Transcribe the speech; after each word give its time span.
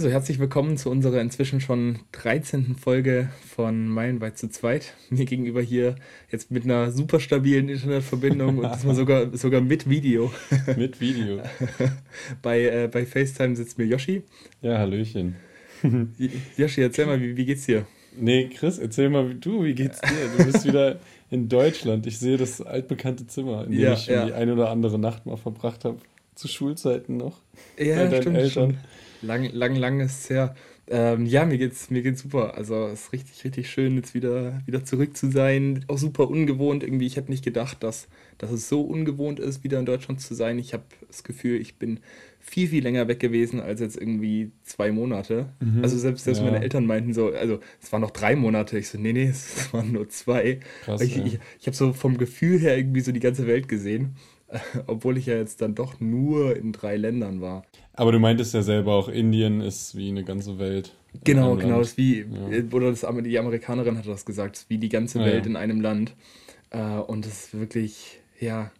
Also 0.00 0.08
herzlich 0.08 0.38
willkommen 0.38 0.78
zu 0.78 0.88
unserer 0.88 1.20
inzwischen 1.20 1.60
schon 1.60 1.98
13. 2.12 2.74
Folge 2.74 3.28
von 3.54 3.86
Meilenweit 3.86 4.38
zu 4.38 4.48
zweit. 4.48 4.94
Mir 5.10 5.26
gegenüber 5.26 5.60
hier 5.60 5.94
jetzt 6.30 6.50
mit 6.50 6.64
einer 6.64 6.90
super 6.90 7.20
stabilen 7.20 7.68
Internetverbindung 7.68 8.56
und 8.56 8.74
diesmal 8.74 8.94
sogar, 8.94 9.36
sogar 9.36 9.60
mit 9.60 9.90
Video. 9.90 10.32
Mit 10.78 11.02
Video. 11.02 11.42
bei, 12.42 12.62
äh, 12.62 12.88
bei 12.90 13.04
FaceTime 13.04 13.54
sitzt 13.54 13.76
mir 13.76 13.84
Yoshi. 13.84 14.22
Ja, 14.62 14.78
Hallöchen. 14.78 15.36
Yoshi, 16.56 16.80
erzähl 16.80 17.04
mal, 17.04 17.20
wie, 17.20 17.36
wie 17.36 17.44
geht's 17.44 17.66
dir? 17.66 17.84
Nee, 18.18 18.48
Chris, 18.48 18.78
erzähl 18.78 19.10
mal, 19.10 19.28
wie 19.28 19.34
du, 19.34 19.64
wie 19.64 19.74
geht's 19.74 20.00
dir? 20.00 20.08
Du 20.38 20.50
bist 20.50 20.64
wieder 20.64 20.98
in 21.30 21.50
Deutschland. 21.50 22.06
Ich 22.06 22.18
sehe 22.18 22.38
das 22.38 22.62
altbekannte 22.62 23.26
Zimmer, 23.26 23.66
in 23.66 23.72
dem 23.72 23.80
ja, 23.80 23.92
ich 23.92 24.06
ja. 24.06 24.24
die 24.24 24.32
eine 24.32 24.54
oder 24.54 24.70
andere 24.70 24.98
Nacht 24.98 25.26
mal 25.26 25.36
verbracht 25.36 25.84
habe. 25.84 25.98
Zu 26.36 26.48
Schulzeiten 26.48 27.18
noch. 27.18 27.42
Ja, 27.76 28.06
stimmt, 28.06 28.38
Eltern. 28.38 28.48
Schon. 28.48 28.78
Lang, 29.22 29.50
lang, 29.52 29.76
lang 29.76 30.00
ist 30.00 30.24
es 30.24 30.30
her. 30.30 30.54
Ähm, 30.92 31.24
ja, 31.24 31.44
mir 31.44 31.56
geht's, 31.56 31.88
mir 31.90 32.02
geht's 32.02 32.22
super. 32.22 32.56
Also 32.56 32.88
es 32.88 33.02
ist 33.02 33.12
richtig, 33.12 33.44
richtig 33.44 33.70
schön, 33.70 33.94
jetzt 33.94 34.12
wieder, 34.12 34.60
wieder 34.66 34.84
zurück 34.84 35.16
zu 35.16 35.30
sein. 35.30 35.84
Auch 35.86 35.98
super 35.98 36.28
ungewohnt 36.28 36.82
irgendwie. 36.82 37.06
Ich 37.06 37.16
hätte 37.16 37.30
nicht 37.30 37.44
gedacht, 37.44 37.82
dass, 37.84 38.08
dass 38.38 38.50
es 38.50 38.68
so 38.68 38.82
ungewohnt 38.82 39.38
ist, 39.38 39.62
wieder 39.62 39.78
in 39.78 39.86
Deutschland 39.86 40.20
zu 40.20 40.34
sein. 40.34 40.58
Ich 40.58 40.72
habe 40.72 40.82
das 41.06 41.22
Gefühl, 41.22 41.60
ich 41.60 41.76
bin 41.76 42.00
viel, 42.40 42.68
viel 42.68 42.82
länger 42.82 43.06
weg 43.06 43.20
gewesen 43.20 43.60
als 43.60 43.80
jetzt 43.80 43.96
irgendwie 43.96 44.50
zwei 44.64 44.90
Monate. 44.90 45.50
Mhm. 45.60 45.84
Also 45.84 45.96
selbst, 45.96 46.24
selbst 46.24 46.40
ja. 46.40 46.50
meine 46.50 46.60
Eltern 46.60 46.86
meinten 46.86 47.14
so, 47.14 47.28
also 47.32 47.60
es 47.80 47.92
waren 47.92 48.00
noch 48.00 48.10
drei 48.10 48.34
Monate. 48.34 48.76
Ich 48.76 48.88
so, 48.88 48.98
nee, 48.98 49.12
nee, 49.12 49.24
es 49.28 49.72
waren 49.72 49.92
nur 49.92 50.08
zwei. 50.08 50.58
Krass, 50.82 51.02
ich, 51.02 51.16
ja. 51.16 51.24
ich, 51.24 51.38
ich 51.60 51.66
habe 51.68 51.76
so 51.76 51.92
vom 51.92 52.18
Gefühl 52.18 52.58
her 52.58 52.76
irgendwie 52.76 53.02
so 53.02 53.12
die 53.12 53.20
ganze 53.20 53.46
Welt 53.46 53.68
gesehen. 53.68 54.16
Obwohl 54.86 55.18
ich 55.18 55.26
ja 55.26 55.36
jetzt 55.36 55.60
dann 55.62 55.74
doch 55.74 56.00
nur 56.00 56.56
in 56.56 56.72
drei 56.72 56.96
Ländern 56.96 57.40
war. 57.40 57.64
Aber 57.92 58.12
du 58.12 58.18
meintest 58.18 58.54
ja 58.54 58.62
selber 58.62 58.94
auch, 58.94 59.08
Indien 59.08 59.60
ist 59.60 59.96
wie 59.96 60.08
eine 60.08 60.24
ganze 60.24 60.58
Welt. 60.58 60.94
Genau, 61.24 61.56
genau. 61.56 61.80
Ist 61.80 61.96
wie, 61.98 62.20
ja. 62.20 62.62
oder 62.72 62.90
das, 62.90 63.06
die 63.24 63.38
Amerikanerin 63.38 63.98
hat 63.98 64.06
das 64.06 64.24
gesagt, 64.24 64.56
ist 64.56 64.70
wie 64.70 64.78
die 64.78 64.88
ganze 64.88 65.18
Welt 65.20 65.44
ja. 65.44 65.50
in 65.50 65.56
einem 65.56 65.80
Land. 65.80 66.14
Äh, 66.70 66.98
und 66.98 67.26
das 67.26 67.46
ist 67.46 67.58
wirklich, 67.58 68.20
ja. 68.38 68.70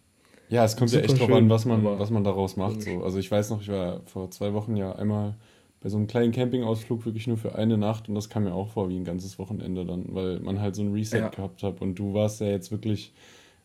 Ja, 0.49 0.65
es 0.65 0.75
kommt 0.75 0.91
ja 0.91 0.99
echt 0.99 1.19
drauf 1.19 1.31
an, 1.31 1.49
was 1.49 1.65
man, 1.65 1.83
was 1.83 2.09
man 2.09 2.23
daraus 2.23 2.57
macht. 2.57 2.81
So. 2.81 3.03
Also 3.03 3.19
ich 3.19 3.29
weiß 3.31 3.51
noch, 3.51 3.61
ich 3.61 3.69
war 3.69 4.01
vor 4.05 4.31
zwei 4.31 4.53
Wochen 4.53 4.75
ja 4.75 4.93
einmal 4.93 5.35
bei 5.81 5.89
so 5.89 5.97
einem 5.97 6.07
kleinen 6.07 6.31
Campingausflug 6.31 7.05
wirklich 7.05 7.27
nur 7.27 7.37
für 7.37 7.55
eine 7.55 7.77
Nacht 7.77 8.07
und 8.07 8.15
das 8.15 8.29
kam 8.29 8.43
mir 8.43 8.53
auch 8.53 8.69
vor 8.69 8.89
wie 8.89 8.97
ein 8.97 9.03
ganzes 9.03 9.39
Wochenende 9.39 9.85
dann, 9.85 10.05
weil 10.09 10.39
man 10.39 10.59
halt 10.59 10.75
so 10.75 10.83
ein 10.83 10.93
Reset 10.93 11.29
gehabt 11.35 11.63
hat 11.63 11.81
und 11.81 11.95
du 11.95 12.13
warst 12.13 12.39
ja 12.41 12.47
jetzt 12.47 12.71
wirklich 12.71 13.13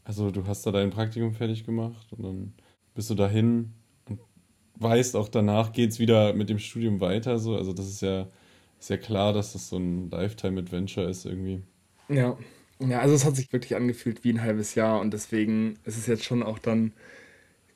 also 0.07 0.31
du 0.31 0.47
hast 0.47 0.65
da 0.65 0.71
dein 0.71 0.91
Praktikum 0.91 1.33
fertig 1.33 1.67
gemacht 1.67 2.07
und 2.13 2.23
dann 2.23 2.55
bist 2.95 3.11
du 3.11 3.15
dahin 3.15 3.73
und 4.09 4.21
weißt 4.77 5.17
auch 5.17 5.29
danach 5.29 5.73
geht 5.73 5.91
es 5.91 5.99
wieder 5.99 6.33
mit 6.33 6.49
dem 6.49 6.61
Studium 6.61 7.01
weiter. 7.01 7.39
So. 7.41 7.57
Also 7.57 7.73
das 7.73 7.89
ist 7.89 8.03
ja, 8.03 8.29
ist 8.79 8.89
ja 8.89 8.99
klar, 8.99 9.33
dass 9.33 9.53
das 9.53 9.69
so 9.69 9.79
ein 9.79 10.09
Lifetime-Adventure 10.11 11.11
ist 11.11 11.27
irgendwie. 11.27 11.63
Ja. 12.09 12.39
Ja, 12.79 13.01
also 13.01 13.15
es 13.15 13.25
hat 13.25 13.35
sich 13.35 13.53
wirklich 13.55 13.75
angefühlt 13.75 14.23
wie 14.23 14.31
ein 14.35 14.43
halbes 14.43 14.75
Jahr 14.75 15.01
und 15.01 15.13
deswegen 15.15 15.79
ist 15.85 15.97
es 15.97 16.07
jetzt 16.07 16.25
schon 16.25 16.43
auch 16.43 16.59
dann 16.59 16.93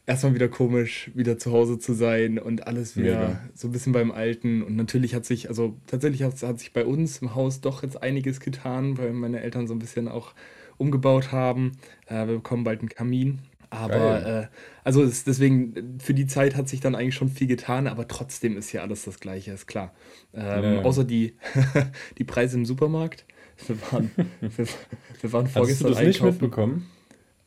erstmal 0.06 0.34
wieder 0.34 0.48
komisch, 0.48 1.10
wieder 1.14 1.38
zu 1.38 1.52
Hause 1.52 1.78
zu 1.78 1.94
sein 1.94 2.38
und 2.38 2.66
alles 2.66 2.96
wieder 2.96 3.28
Mega. 3.28 3.48
so 3.54 3.68
ein 3.68 3.72
bisschen 3.72 3.94
beim 3.94 4.12
Alten. 4.12 4.62
Und 4.62 4.76
natürlich 4.76 5.14
hat 5.14 5.24
sich, 5.24 5.48
also 5.48 5.76
tatsächlich 5.86 6.22
hat, 6.22 6.42
hat 6.42 6.58
sich 6.58 6.74
bei 6.74 6.84
uns 6.84 7.18
im 7.22 7.34
Haus 7.34 7.62
doch 7.62 7.82
jetzt 7.82 8.02
einiges 8.02 8.40
getan, 8.40 8.98
weil 8.98 9.12
meine 9.14 9.40
Eltern 9.40 9.66
so 9.66 9.74
ein 9.74 9.78
bisschen 9.78 10.06
auch 10.06 10.34
umgebaut 10.80 11.32
haben. 11.32 11.72
Äh, 12.06 12.26
wir 12.26 12.36
bekommen 12.36 12.64
bald 12.64 12.80
einen 12.80 12.88
Kamin. 12.88 13.40
Aber 13.70 14.26
äh, 14.26 14.46
also 14.82 15.02
ist 15.02 15.28
deswegen, 15.28 16.00
für 16.00 16.12
die 16.12 16.26
Zeit 16.26 16.56
hat 16.56 16.68
sich 16.68 16.80
dann 16.80 16.96
eigentlich 16.96 17.14
schon 17.14 17.28
viel 17.28 17.46
getan, 17.46 17.86
aber 17.86 18.08
trotzdem 18.08 18.56
ist 18.56 18.72
ja 18.72 18.82
alles 18.82 19.04
das 19.04 19.20
Gleiche, 19.20 19.52
ist 19.52 19.68
klar. 19.68 19.94
Ähm, 20.34 20.74
ja. 20.74 20.82
Außer 20.82 21.04
die, 21.04 21.36
die 22.18 22.24
Preise 22.24 22.56
im 22.56 22.66
Supermarkt. 22.66 23.24
Wir 23.68 23.76
waren, 23.92 24.10
wir, 24.40 24.66
wir 25.20 25.32
waren 25.32 25.46
vorgestern 25.46 25.58
Hast 25.58 25.82
du 25.82 25.88
das 25.88 25.96
einkaufen. 25.98 26.06
nicht 26.06 26.22
mitbekommen? 26.22 26.90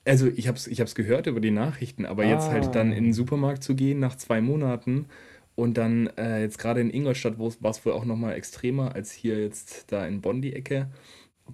Also 0.05 0.27
ich 0.27 0.47
habe 0.47 0.57
es 0.57 0.67
ich 0.67 0.79
hab's 0.81 0.95
gehört 0.95 1.27
über 1.27 1.39
die 1.39 1.51
Nachrichten, 1.51 2.05
aber 2.05 2.23
ah. 2.23 2.29
jetzt 2.29 2.49
halt 2.49 2.75
dann 2.75 2.91
in 2.91 3.05
den 3.05 3.13
Supermarkt 3.13 3.63
zu 3.63 3.75
gehen 3.75 3.99
nach 3.99 4.15
zwei 4.15 4.41
Monaten 4.41 5.07
und 5.55 5.77
dann 5.77 6.07
äh, 6.17 6.41
jetzt 6.41 6.57
gerade 6.57 6.81
in 6.81 6.89
Ingolstadt, 6.89 7.37
wo 7.37 7.53
war 7.59 7.71
es 7.71 7.85
wohl 7.85 7.93
auch 7.93 8.05
nochmal 8.05 8.35
extremer 8.35 8.95
als 8.95 9.11
hier 9.11 9.41
jetzt 9.41 9.91
da 9.91 10.05
in 10.05 10.21
Bonn 10.21 10.41
die 10.41 10.53
Ecke. 10.53 10.89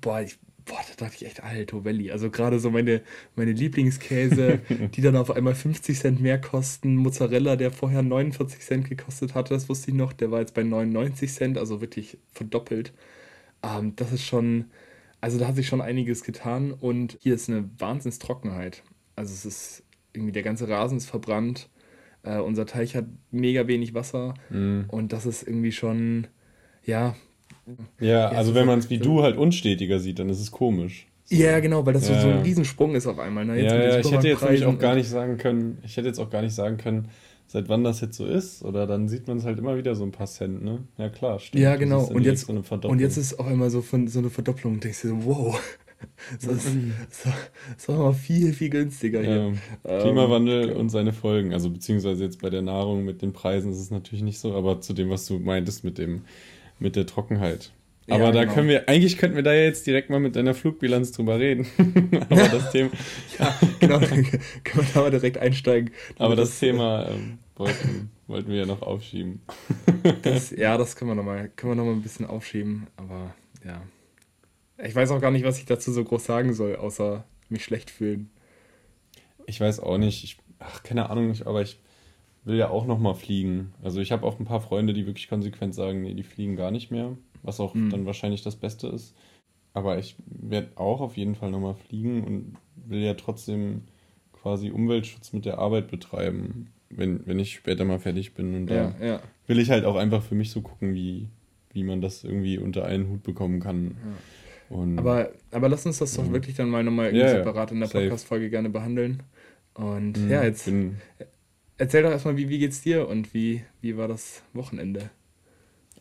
Boah, 0.02 0.22
ich 0.22 0.40
boah, 0.70 0.80
da 0.88 1.06
dachte 1.06 1.18
ich 1.18 1.26
echt, 1.26 1.44
Alto 1.44 1.84
Valley. 1.84 2.12
Also 2.12 2.30
gerade 2.30 2.60
so 2.60 2.70
meine, 2.70 3.02
meine 3.36 3.52
Lieblingskäse, 3.52 4.60
die 4.94 5.02
dann 5.02 5.16
auf 5.16 5.32
einmal 5.32 5.56
50 5.56 6.00
Cent 6.00 6.22
mehr 6.22 6.40
kosten. 6.40 6.96
Mozzarella, 6.96 7.56
der 7.56 7.72
vorher 7.72 8.04
49 8.04 8.62
Cent 8.62 8.88
gekostet 8.88 9.36
hatte, 9.36 9.54
das 9.54 9.68
wusste 9.68 9.92
ich 9.92 9.98
noch, 9.98 10.14
der 10.14 10.32
war 10.32 10.40
jetzt 10.40 10.54
bei 10.54 10.64
99 10.64 11.34
Cent, 11.34 11.58
also 11.58 11.82
wirklich 11.82 12.18
verdoppelt. 12.32 12.94
Ähm, 13.64 13.96
das 13.96 14.14
ist 14.14 14.24
schon, 14.24 14.66
also 15.20 15.40
da 15.40 15.48
hat 15.48 15.56
sich 15.56 15.68
schon 15.68 15.82
einiges 15.82 16.24
getan 16.24 16.72
und 16.72 17.18
hier 17.20 17.34
ist 17.34 17.50
eine 17.50 17.70
Wahnsinnstrockenheit. 17.80 18.84
Also 19.16 19.34
es 19.34 19.46
ist 19.46 19.84
irgendwie, 20.14 20.32
der 20.32 20.44
ganze 20.44 20.70
Rasen 20.70 20.98
ist 20.98 21.10
verbrannt. 21.10 21.70
Äh, 22.24 22.40
unser 22.40 22.66
Teich 22.66 22.96
hat 22.96 23.06
mega 23.32 23.68
wenig 23.68 23.94
Wasser 23.94 24.36
mm. 24.50 24.82
und 24.90 25.14
das 25.14 25.26
ist 25.26 25.44
irgendwie 25.44 25.72
schon, 25.72 26.28
ja, 26.86 27.16
ja, 28.00 28.28
also 28.30 28.56
wenn 28.56 28.66
man 28.66 28.80
es 28.80 28.90
wie 28.90 28.98
du 28.98 29.22
halt 29.22 29.38
unstetiger 29.38 30.00
sieht, 30.00 30.20
dann 30.20 30.30
ist 30.30 30.40
es 30.40 30.52
komisch. 30.52 31.08
So. 31.26 31.36
Ja, 31.36 31.60
genau, 31.60 31.86
weil 31.86 31.94
das 31.94 32.10
ja. 32.10 32.16
so, 32.16 32.22
so 32.22 32.34
ein 32.34 32.42
Riesensprung 32.42 32.96
ist 32.96 33.06
auf 33.06 33.20
einmal. 33.20 33.46
Ne? 33.46 33.62
ja, 33.62 33.76
ja 33.76 34.00
ich 34.00 34.12
hätte 34.12 34.28
jetzt 34.28 34.42
nämlich 34.42 34.66
auch 34.66 34.80
gar 34.80 34.96
nicht 34.96 35.10
sagen 35.10 35.38
können, 35.38 35.78
ich 35.84 35.96
hätte 35.96 36.08
jetzt 36.08 36.20
auch 36.20 36.30
gar 36.30 36.42
nicht 36.42 36.56
sagen 36.56 36.78
können, 36.78 37.10
seit 37.50 37.68
wann 37.68 37.84
das 37.84 38.00
jetzt 38.02 38.16
so 38.16 38.26
ist, 38.26 38.64
oder 38.64 38.86
dann 38.86 39.08
sieht 39.08 39.28
man 39.28 39.38
es 39.38 39.44
halt 39.44 39.58
immer 39.58 39.76
wieder 39.76 39.96
so 39.96 40.04
ein 40.04 40.12
paar 40.12 40.28
Cent, 40.28 40.64
ne? 40.64 40.84
Ja, 40.98 41.10
klar, 41.10 41.40
stimmt. 41.40 41.62
Ja, 41.62 41.76
genau, 41.76 42.04
und 42.04 42.24
jetzt, 42.24 42.46
so 42.46 42.54
und 42.54 43.00
jetzt 43.00 43.18
ist 43.18 43.40
auch 43.40 43.50
immer 43.50 43.70
so, 43.72 43.82
von, 43.82 44.08
so 44.08 44.20
eine 44.20 44.30
Verdopplung 44.30 44.74
und 44.74 44.84
denkst 44.84 45.02
du 45.02 45.08
so, 45.10 45.26
wow, 45.26 45.60
das 46.42 46.66
ist, 46.66 46.78
das 47.10 47.34
ist 47.78 47.90
mal 47.90 48.14
viel, 48.14 48.54
viel 48.54 48.70
günstiger 48.70 49.22
hier. 49.22 49.54
Ja, 49.88 50.00
Klimawandel 50.00 50.70
ähm, 50.70 50.78
und 50.78 50.90
seine 50.90 51.12
Folgen, 51.12 51.54
also 51.54 51.72
beziehungsweise 51.72 52.24
jetzt 52.24 52.40
bei 52.40 52.52
der 52.52 52.62
Nahrung 52.62 53.04
mit 53.04 53.22
den 53.22 53.34
Preisen 53.34 53.72
ist 53.72 53.80
es 53.80 53.90
natürlich 53.90 54.24
nicht 54.24 54.40
so, 54.40 54.54
aber 54.54 54.82
zu 54.82 54.94
dem, 54.94 55.10
was 55.10 55.26
du 55.26 55.40
meintest 55.40 55.84
mit 55.84 55.98
dem 55.98 56.22
mit 56.80 56.96
der 56.96 57.06
Trockenheit. 57.06 57.72
Aber 58.10 58.26
ja, 58.26 58.32
da 58.32 58.42
genau. 58.42 58.54
können 58.54 58.70
wir, 58.70 58.90
eigentlich 58.90 59.18
könnten 59.18 59.36
wir 59.36 59.44
da 59.44 59.54
jetzt 59.54 59.86
direkt 59.86 60.10
mal 60.10 60.20
mit 60.20 60.36
deiner 60.36 60.56
Flugbilanz 60.56 61.12
drüber 61.12 61.40
reden. 61.40 61.68
Aber 62.30 62.48
das 62.48 62.72
Thema. 62.72 62.90
ja, 63.38 63.60
genau, 63.80 64.00
dann 64.00 64.26
können 64.64 64.88
wir 64.88 64.94
da 64.94 65.02
mal 65.02 65.12
direkt 65.12 65.38
einsteigen. 65.38 65.92
Aber 66.18 66.36
das, 66.36 66.50
das 66.50 66.60
Thema 66.60 67.08
ähm, 67.08 67.38
wollten, 67.56 68.10
wollten 68.28 68.50
wir 68.50 68.58
ja 68.58 68.66
noch 68.66 68.82
aufschieben. 68.82 69.42
das, 70.24 70.50
ja, 70.52 70.78
das 70.78 70.96
können 70.96 71.12
wir 71.12 71.16
nochmal, 71.16 71.50
können 71.56 71.74
wir 71.74 71.76
noch 71.76 71.86
mal 71.86 71.94
ein 71.94 72.02
bisschen 72.02 72.26
aufschieben. 72.26 72.88
Aber 72.98 73.36
ja. 73.66 73.82
Ich 74.84 74.96
weiß 74.96 75.12
auch 75.12 75.22
gar 75.22 75.32
nicht, 75.32 75.46
was 75.46 75.60
ich 75.60 75.66
dazu 75.66 75.92
so 75.92 76.04
groß 76.04 76.24
sagen 76.24 76.54
soll, 76.54 76.78
außer 76.78 77.26
mich 77.50 77.64
schlecht 77.64 77.92
fühlen. 77.92 78.32
Ich 79.46 79.60
weiß 79.60 79.82
auch 79.82 79.98
nicht. 79.98 80.24
Ich, 80.24 80.38
ach, 80.58 80.84
keine 80.84 81.10
Ahnung, 81.10 81.36
aber 81.46 81.62
ich 81.62 81.80
will 82.50 82.58
ja 82.58 82.70
auch 82.70 82.86
noch 82.86 83.00
mal 83.00 83.14
fliegen. 83.14 83.74
Also 83.82 84.02
ich 84.02 84.12
habe 84.12 84.26
auch 84.26 84.40
ein 84.40 84.46
paar 84.46 84.60
Freunde, 84.60 84.94
die 84.94 85.06
wirklich 85.06 85.30
konsequent 85.30 85.74
sagen, 85.74 86.02
nee, 86.02 86.14
die 86.14 86.24
fliegen 86.24 86.56
gar 86.56 86.72
nicht 86.72 86.92
mehr, 86.92 87.16
was 87.44 87.60
auch 87.60 87.74
mhm. 87.74 87.90
dann 87.90 88.06
wahrscheinlich 88.06 88.44
das 88.44 88.58
Beste 88.58 88.88
ist. 88.88 89.16
Aber 89.74 89.98
ich 89.98 90.16
werde 90.26 90.72
auch 90.76 91.00
auf 91.00 91.16
jeden 91.16 91.36
Fall 91.36 91.52
noch 91.52 91.60
mal 91.60 91.76
fliegen 91.76 92.24
und 92.24 92.56
will 92.76 93.00
ja 93.00 93.14
trotzdem 93.14 93.84
quasi 94.34 94.72
Umweltschutz 94.72 95.32
mit 95.32 95.46
der 95.46 95.60
Arbeit 95.60 95.90
betreiben, 95.90 96.68
wenn, 96.90 97.26
wenn 97.28 97.40
ich 97.40 97.54
später 97.54 97.86
mal 97.86 98.00
fertig 98.00 98.34
bin. 98.34 98.56
Und 98.56 98.68
da 98.68 98.76
ja, 98.76 99.06
ja. 99.06 99.22
will 99.48 99.60
ich 99.60 99.70
halt 99.70 99.86
auch 99.86 99.96
einfach 99.96 100.24
für 100.24 100.36
mich 100.36 100.52
so 100.52 100.62
gucken, 100.62 100.94
wie, 100.94 101.28
wie 101.72 101.84
man 101.84 102.02
das 102.02 102.24
irgendwie 102.24 102.58
unter 102.58 102.86
einen 102.86 103.10
Hut 103.10 103.24
bekommen 103.24 103.60
kann. 103.60 103.96
Ja. 104.70 104.76
Und, 104.78 105.00
aber, 105.00 105.32
aber 105.52 105.70
lass 105.70 105.86
uns 105.86 105.98
das 105.98 106.14
doch 106.16 106.32
wirklich 106.32 106.56
dann 106.56 106.70
mal 106.70 106.84
nochmal 106.84 107.16
ja, 107.16 107.30
separat 107.30 107.72
in 107.72 107.80
der 107.80 107.88
Podcast-Folge 107.88 108.50
gerne 108.50 108.70
behandeln. 108.70 109.24
Und 109.74 110.18
mhm, 110.18 110.30
ja, 110.30 110.44
jetzt 110.44 110.66
bin, 110.66 110.98
Erzähl 111.80 112.04
doch 112.04 112.12
erstmal, 112.12 112.36
wie, 112.36 112.50
wie 112.50 112.60
geht's 112.60 112.82
dir 112.82 113.08
und 113.08 113.34
wie, 113.34 113.64
wie 113.80 113.96
war 113.96 114.10
das 114.10 114.44
Wochenende? 114.54 115.10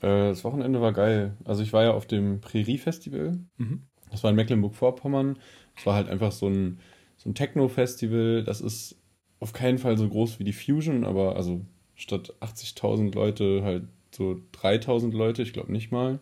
Äh, 0.00 0.30
das 0.30 0.42
Wochenende 0.42 0.80
war 0.80 0.92
geil. 0.92 1.36
Also 1.44 1.62
ich 1.62 1.72
war 1.72 1.84
ja 1.84 1.92
auf 1.92 2.04
dem 2.04 2.40
Prärie-Festival. 2.40 3.38
Mhm. 3.58 3.82
Das 4.10 4.24
war 4.24 4.30
in 4.30 4.36
Mecklenburg-Vorpommern. 4.36 5.38
Es 5.76 5.86
war 5.86 5.94
halt 5.94 6.08
einfach 6.08 6.32
so 6.32 6.48
ein, 6.48 6.80
so 7.16 7.30
ein 7.30 7.36
Techno-Festival. 7.36 8.42
Das 8.42 8.60
ist 8.60 8.96
auf 9.38 9.52
keinen 9.52 9.78
Fall 9.78 9.96
so 9.96 10.08
groß 10.08 10.40
wie 10.40 10.44
die 10.44 10.52
Fusion, 10.52 11.04
aber 11.04 11.36
also 11.36 11.60
statt 11.94 12.34
80.000 12.40 13.14
Leute 13.14 13.62
halt 13.62 13.84
so 14.10 14.40
3.000 14.52 15.14
Leute, 15.14 15.42
ich 15.42 15.52
glaube 15.52 15.70
nicht 15.70 15.92
mal. 15.92 16.18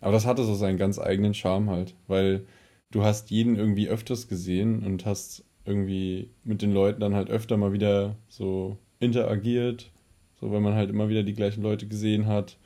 Aber 0.00 0.12
das 0.12 0.24
hatte 0.24 0.44
so 0.44 0.54
seinen 0.54 0.78
ganz 0.78 0.98
eigenen 0.98 1.34
Charme 1.34 1.68
halt, 1.68 1.94
weil 2.08 2.46
du 2.90 3.04
hast 3.04 3.30
jeden 3.30 3.56
irgendwie 3.56 3.88
öfters 3.88 4.28
gesehen 4.28 4.82
und 4.82 5.04
hast 5.04 5.44
irgendwie 5.64 6.30
mit 6.44 6.62
den 6.62 6.72
Leuten 6.72 7.00
dann 7.00 7.14
halt 7.14 7.30
öfter 7.30 7.56
mal 7.56 7.72
wieder 7.72 8.16
so 8.28 8.78
interagiert, 8.98 9.90
so 10.40 10.50
weil 10.50 10.60
man 10.60 10.74
halt 10.74 10.90
immer 10.90 11.08
wieder 11.08 11.22
die 11.22 11.34
gleichen 11.34 11.62
Leute 11.62 11.86
gesehen 11.86 12.26
hat. 12.26 12.56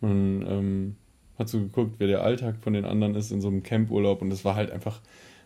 Man 0.00 0.44
ähm, 0.46 0.96
hat 1.38 1.48
so 1.48 1.58
geguckt, 1.60 1.96
wer 1.98 2.06
der 2.06 2.22
Alltag 2.22 2.56
von 2.60 2.72
den 2.72 2.84
anderen 2.84 3.14
ist 3.14 3.30
in 3.32 3.40
so 3.40 3.48
einem 3.48 3.62
Campurlaub 3.62 4.22
und 4.22 4.32
es 4.32 4.44
war 4.44 4.54
halt 4.54 4.70
einfach 4.70 5.00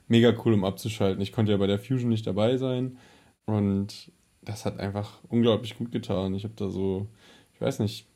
mega 0.08 0.34
cool, 0.44 0.54
um 0.54 0.64
abzuschalten. 0.64 1.22
Ich 1.22 1.32
konnte 1.32 1.52
ja 1.52 1.58
bei 1.58 1.66
der 1.66 1.78
Fusion 1.78 2.10
nicht 2.10 2.26
dabei 2.26 2.56
sein 2.56 2.98
und 3.46 4.12
das 4.42 4.64
hat 4.64 4.78
einfach 4.78 5.18
unglaublich 5.28 5.76
gut 5.76 5.92
getan. 5.92 6.34
Ich 6.34 6.44
habe 6.44 6.54
da 6.56 6.68
so, 6.70 7.06
ich 7.54 7.60
weiß 7.60 7.80
nicht, 7.80 8.06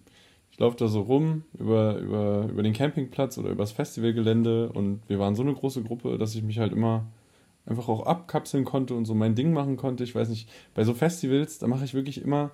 ich 0.51 0.59
laufe 0.59 0.77
da 0.77 0.89
so 0.89 1.01
rum 1.01 1.45
über, 1.59 1.99
über, 1.99 2.49
über 2.51 2.63
den 2.63 2.75
Campingplatz 2.75 3.39
oder 3.39 3.51
übers 3.51 3.73
Festivalgelände 3.73 4.71
und 4.71 5.01
wir 5.09 5.19
waren 5.19 5.35
so 5.35 5.43
eine 5.43 5.55
große 5.55 5.83
Gruppe, 5.83 6.19
dass 6.19 6.35
ich 6.35 6.43
mich 6.43 6.59
halt 6.59 6.73
immer 6.73 7.07
einfach 7.67 7.89
auch 7.89 8.07
abkapseln 8.07 8.65
konnte 8.65 8.95
und 8.95 9.05
so 9.05 9.15
mein 9.15 9.35
Ding 9.35 9.53
machen 9.53 9.77
konnte. 9.77 10.05
Ich 10.05 10.15
weiß 10.15 10.29
nicht, 10.29 10.49
bei 10.75 10.85
so 10.85 10.95
Festivals, 10.95 11.59
da 11.59 11.67
mache 11.67 11.85
ich 11.85 11.95
wirklich 11.95 12.21
immer, 12.21 12.51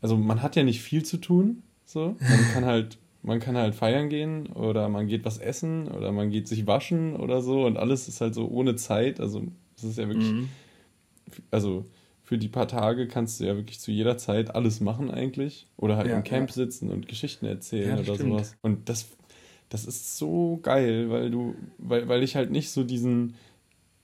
also 0.00 0.16
man 0.16 0.42
hat 0.42 0.56
ja 0.56 0.62
nicht 0.62 0.80
viel 0.80 1.04
zu 1.04 1.18
tun, 1.18 1.62
so. 1.84 2.16
Man 2.20 2.52
kann 2.52 2.64
halt, 2.64 2.98
man 3.22 3.40
kann 3.40 3.56
halt 3.56 3.74
feiern 3.74 4.08
gehen 4.08 4.46
oder 4.48 4.88
man 4.88 5.08
geht 5.08 5.24
was 5.24 5.38
essen 5.38 5.88
oder 5.88 6.12
man 6.12 6.30
geht 6.30 6.46
sich 6.46 6.66
waschen 6.66 7.16
oder 7.16 7.40
so 7.40 7.66
und 7.66 7.76
alles 7.76 8.08
ist 8.08 8.20
halt 8.20 8.34
so 8.34 8.48
ohne 8.48 8.76
Zeit. 8.76 9.20
Also 9.20 9.42
es 9.76 9.84
ist 9.84 9.98
ja 9.98 10.06
wirklich, 10.08 10.30
mhm. 10.30 10.48
also 11.50 11.86
für 12.28 12.36
die 12.36 12.48
paar 12.48 12.68
Tage 12.68 13.08
kannst 13.08 13.40
du 13.40 13.44
ja 13.44 13.56
wirklich 13.56 13.80
zu 13.80 13.90
jeder 13.90 14.18
Zeit 14.18 14.54
alles 14.54 14.80
machen 14.80 15.10
eigentlich. 15.10 15.66
Oder 15.78 15.96
halt 15.96 16.08
ja, 16.08 16.16
im 16.18 16.24
Camp 16.24 16.50
ja. 16.50 16.54
sitzen 16.54 16.90
und 16.90 17.08
Geschichten 17.08 17.46
erzählen 17.46 17.96
ja, 17.96 18.02
oder 18.02 18.14
stimmt. 18.16 18.32
sowas. 18.32 18.56
Und 18.60 18.90
das, 18.90 19.08
das 19.70 19.86
ist 19.86 20.18
so 20.18 20.58
geil, 20.62 21.08
weil 21.08 21.30
du, 21.30 21.54
weil, 21.78 22.06
weil 22.06 22.22
ich 22.22 22.36
halt 22.36 22.50
nicht 22.50 22.70
so 22.70 22.84
diesen, 22.84 23.34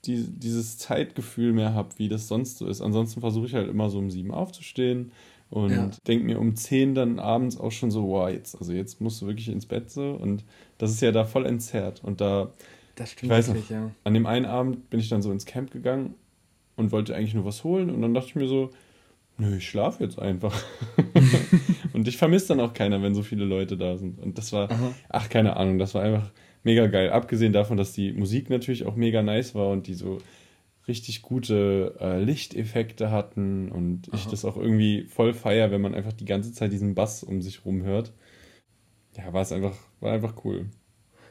die, 0.07 0.27
dieses 0.29 0.79
Zeitgefühl 0.79 1.53
mehr 1.53 1.75
habe, 1.75 1.91
wie 1.97 2.09
das 2.09 2.29
sonst 2.29 2.59
so 2.59 2.67
ist. 2.67 2.81
Ansonsten 2.81 3.21
versuche 3.21 3.47
ich 3.47 3.55
halt 3.55 3.69
immer 3.69 3.91
so 3.91 3.99
um 3.99 4.11
sieben 4.11 4.31
aufzustehen 4.31 5.13
und 5.51 5.71
ja. 5.71 5.91
denke 6.07 6.25
mir 6.27 6.41
um 6.41 6.57
zehn 6.57 6.95
dann 6.95 7.19
abends 7.19 7.59
auch 7.59 7.73
schon 7.73 7.91
so, 7.91 8.09
wow, 8.09 8.29
jetzt, 8.29 8.57
also 8.59 8.73
jetzt 8.73 9.01
musst 9.01 9.23
du 9.23 9.27
wirklich 9.27 9.49
ins 9.49 9.67
Bett 9.67 9.91
so. 9.91 10.11
Und 10.11 10.45
das 10.79 10.91
ist 10.91 11.01
ja 11.01 11.13
da 11.13 11.25
voll 11.25 11.47
entzerrt. 11.47 12.03
Und 12.03 12.21
da, 12.21 12.51
das 12.97 13.13
stimmt 13.13 13.25
ich 13.25 13.39
weiß 13.39 13.49
wirklich, 13.49 13.71
noch, 13.71 13.77
ja. 13.77 13.91
an 14.05 14.15
dem 14.15 14.27
einen 14.27 14.47
Abend 14.47 14.91
bin 14.91 15.01
ich 15.01 15.09
dann 15.09 15.23
so 15.23 15.31
ins 15.31 15.47
Camp 15.47 15.71
gegangen 15.71 16.15
und 16.77 16.93
wollte 16.93 17.15
eigentlich 17.15 17.35
nur 17.35 17.45
was 17.45 17.65
holen. 17.65 17.91
Und 17.91 18.03
dann 18.03 18.15
dachte 18.15 18.29
ich 18.29 18.35
mir 18.35 18.49
so, 18.49 18.71
nö, 19.39 19.57
ich 19.57 19.69
schlafe 19.69 20.03
jetzt 20.03 20.19
einfach. 20.19 20.61
und 21.93 22.09
ich 22.09 22.17
vermisse 22.17 22.49
dann 22.49 22.61
auch 22.61 22.73
keiner, 22.73 23.03
wenn 23.03 23.15
so 23.15 23.23
viele 23.23 23.45
Leute 23.45 23.77
da 23.77 23.97
sind. 23.97 24.21
Und 24.21 24.39
das 24.39 24.53
war, 24.53 24.71
Aha. 24.71 24.95
ach, 25.09 25.29
keine 25.29 25.57
Ahnung, 25.57 25.79
das 25.79 25.95
war 25.95 26.03
einfach 26.03 26.31
mega 26.65 26.87
geil. 26.87 27.11
Abgesehen 27.11 27.53
davon, 27.53 27.77
dass 27.77 27.93
die 27.93 28.13
Musik 28.13 28.51
natürlich 28.51 28.85
auch 28.85 28.97
mega 28.97 29.23
nice 29.23 29.55
war 29.55 29.71
und 29.71 29.87
die 29.87 29.95
so 29.95 30.19
richtig 30.89 31.23
gute 31.23 31.95
äh, 32.01 32.23
Lichteffekte 32.23 33.11
hatten 33.11 33.71
und 33.71 34.09
Aha. 34.09 34.17
ich 34.17 34.27
das 34.27 34.45
auch 34.45 34.57
irgendwie 34.57 35.05
voll 35.05 35.33
feier, 35.33 35.71
wenn 35.71 35.81
man 35.81 35.95
einfach 35.95 36.13
die 36.13 36.27
ganze 36.27 36.53
Zeit 36.53 36.73
diesen 36.73 36.95
Bass 36.95 37.23
um 37.23 37.41
sich 37.41 37.65
rum 37.65 37.83
hört. 37.83 38.13
Ja, 39.17 39.33
war 39.33 39.43
es 39.43 39.53
einfach, 39.53 39.77
war 40.01 40.13
einfach 40.13 40.45
cool. 40.45 40.67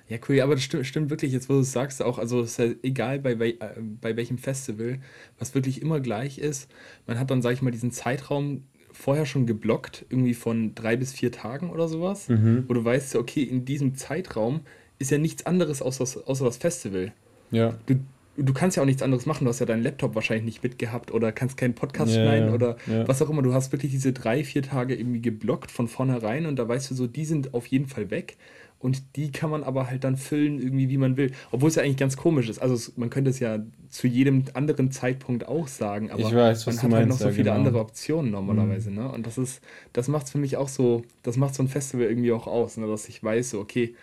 Ja, 0.09 0.18
cool, 0.27 0.41
aber 0.41 0.56
das 0.56 0.63
stimmt, 0.63 0.85
stimmt 0.85 1.09
wirklich, 1.09 1.31
jetzt 1.31 1.50
wo 1.50 1.53
du 1.53 1.59
es 1.59 1.71
sagst, 1.71 2.01
auch, 2.01 2.18
also 2.18 2.41
es 2.41 2.51
ist 2.51 2.59
ja 2.59 2.74
egal 2.83 3.19
bei, 3.19 3.36
bei, 3.36 3.51
äh, 3.51 3.79
bei 3.79 4.15
welchem 4.15 4.38
Festival, 4.38 5.00
was 5.39 5.56
wirklich 5.56 5.81
immer 5.81 6.00
gleich 6.00 6.39
ist, 6.39 6.69
man 7.07 7.19
hat 7.19 7.31
dann, 7.31 7.41
sag 7.41 7.53
ich 7.53 7.62
mal, 7.62 7.71
diesen 7.71 7.91
Zeitraum 7.91 8.63
vorher 8.91 9.25
schon 9.25 9.47
geblockt, 9.47 10.06
irgendwie 10.09 10.33
von 10.33 10.75
drei 10.75 10.97
bis 10.97 11.13
vier 11.13 11.31
Tagen 11.31 11.69
oder 11.69 11.88
sowas, 11.88 12.29
mhm. 12.29 12.65
wo 12.68 12.74
du 12.74 12.83
weißt, 12.83 13.15
okay, 13.15 13.44
in 13.44 13.65
diesem 13.65 13.95
Zeitraum 13.95 14.62
ist 15.03 15.11
ja 15.11 15.17
nichts 15.17 15.45
anderes 15.45 15.81
außer, 15.81 16.23
außer 16.25 16.45
das 16.45 16.57
Festival. 16.57 17.11
Ja. 17.51 17.75
Du, 17.85 18.00
du 18.38 18.53
kannst 18.53 18.77
ja 18.77 18.83
auch 18.83 18.88
nichts 18.88 19.03
anderes 19.03 19.25
machen. 19.25 19.44
Du 19.44 19.50
hast 19.50 19.59
ja 19.59 19.65
deinen 19.65 19.83
Laptop 19.83 20.15
wahrscheinlich 20.15 20.45
nicht 20.45 20.63
mitgehabt 20.63 21.11
oder 21.11 21.31
kannst 21.31 21.57
keinen 21.57 21.75
Podcast 21.75 22.15
ja, 22.15 22.23
schneiden 22.23 22.50
ja, 22.50 22.53
oder 22.53 22.77
ja. 22.88 23.07
was 23.07 23.21
auch 23.21 23.29
immer. 23.29 23.41
Du 23.41 23.53
hast 23.53 23.71
wirklich 23.71 23.91
diese 23.91 24.13
drei, 24.13 24.44
vier 24.44 24.63
Tage 24.63 24.95
irgendwie 24.95 25.21
geblockt 25.21 25.71
von 25.71 25.88
vornherein 25.88 26.45
und 26.45 26.57
da 26.57 26.67
weißt 26.67 26.89
du 26.89 26.95
so, 26.95 27.05
die 27.05 27.25
sind 27.25 27.53
auf 27.53 27.67
jeden 27.67 27.88
Fall 27.88 28.09
weg 28.11 28.38
und 28.79 29.15
die 29.17 29.31
kann 29.31 29.50
man 29.50 29.63
aber 29.63 29.89
halt 29.89 30.03
dann 30.03 30.17
füllen 30.17 30.61
irgendwie 30.61 30.89
wie 30.89 30.97
man 30.97 31.15
will. 31.15 31.31
Obwohl 31.51 31.69
es 31.69 31.75
ja 31.75 31.83
eigentlich 31.83 31.97
ganz 31.97 32.17
komisch 32.17 32.50
ist. 32.50 32.59
Also 32.59 32.91
man 32.95 33.09
könnte 33.09 33.29
es 33.29 33.39
ja 33.39 33.59
zu 33.89 34.07
jedem 34.07 34.45
anderen 34.53 34.91
Zeitpunkt 34.91 35.47
auch 35.47 35.67
sagen, 35.67 36.11
aber 36.11 36.23
weiß, 36.23 36.65
man 36.65 36.81
hat 36.81 36.91
halt 36.91 37.07
noch 37.09 37.17
so 37.17 37.29
viele 37.29 37.44
genau. 37.44 37.55
andere 37.55 37.79
Optionen 37.79 38.31
normalerweise. 38.31 38.89
Mhm. 38.89 38.95
Ne? 38.95 39.11
Und 39.11 39.27
das 39.27 39.38
ist, 39.38 39.61
das 39.91 40.07
macht 40.07 40.25
es 40.25 40.31
für 40.31 40.38
mich 40.38 40.57
auch 40.57 40.69
so, 40.69 41.03
das 41.23 41.38
macht 41.38 41.55
so 41.55 41.63
ein 41.63 41.67
Festival 41.67 42.07
irgendwie 42.07 42.31
auch 42.31 42.47
aus, 42.47 42.77
ne? 42.77 42.88
dass 42.88 43.07
ich 43.07 43.23
weiß, 43.23 43.51
so, 43.51 43.59
okay, 43.59 43.95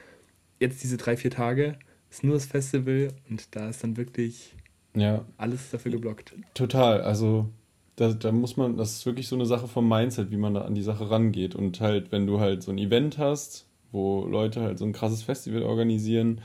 jetzt 0.61 0.83
diese 0.83 0.97
drei, 0.97 1.17
vier 1.17 1.31
Tage 1.31 1.79
ist 2.11 2.23
nur 2.23 2.35
das 2.35 2.47
Festival 2.47 3.09
und 3.29 3.55
da 3.57 3.69
ist 3.69 3.83
dann 3.83 3.97
wirklich 3.97 4.55
ja. 4.95 5.25
alles 5.37 5.71
dafür 5.71 5.93
geblockt. 5.93 6.35
Total, 6.55 7.01
also 7.01 7.49
da, 7.97 8.12
da 8.12 8.33
muss 8.33 8.57
man, 8.57 8.77
das 8.77 8.93
ist 8.93 9.07
wirklich 9.07 9.29
so 9.29 9.37
eine 9.37 9.47
Sache 9.47 9.69
vom 9.69 9.89
Mindset, 9.89 10.31
wie 10.31 10.37
man 10.37 10.55
da 10.55 10.62
an 10.62 10.75
die 10.75 10.83
Sache 10.83 11.11
rangeht. 11.11 11.55
Und 11.55 11.81
halt, 11.81 12.12
wenn 12.12 12.27
du 12.27 12.41
halt 12.41 12.62
so 12.62 12.71
ein 12.71 12.79
Event 12.79 13.19
hast, 13.19 13.67
wo 13.93 14.25
Leute 14.25 14.62
halt 14.62 14.79
so 14.79 14.85
ein 14.85 14.93
krasses 14.93 15.23
Festival 15.23 15.62
organisieren 15.62 16.41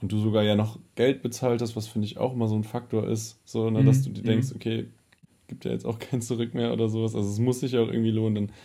und 0.00 0.12
du 0.12 0.18
sogar 0.18 0.42
ja 0.42 0.54
noch 0.54 0.78
Geld 0.94 1.22
bezahlt 1.22 1.62
hast, 1.62 1.76
was 1.76 1.88
finde 1.88 2.06
ich 2.06 2.18
auch 2.18 2.34
immer 2.34 2.46
so 2.46 2.54
ein 2.54 2.64
Faktor 2.64 3.08
ist, 3.08 3.40
so, 3.44 3.70
ne, 3.70 3.80
mhm. 3.80 3.86
dass 3.86 4.02
du 4.02 4.10
dir 4.10 4.22
denkst, 4.22 4.50
mhm. 4.50 4.56
okay, 4.56 4.86
gibt 5.48 5.64
ja 5.64 5.72
jetzt 5.72 5.86
auch 5.86 5.98
kein 5.98 6.22
Zurück 6.22 6.54
mehr 6.54 6.72
oder 6.72 6.88
sowas, 6.88 7.14
also 7.14 7.28
es 7.28 7.38
muss 7.38 7.60
sich 7.60 7.72
ja 7.72 7.80
auch 7.80 7.88
irgendwie 7.88 8.10
lohnen, 8.10 8.34
dann 8.34 8.56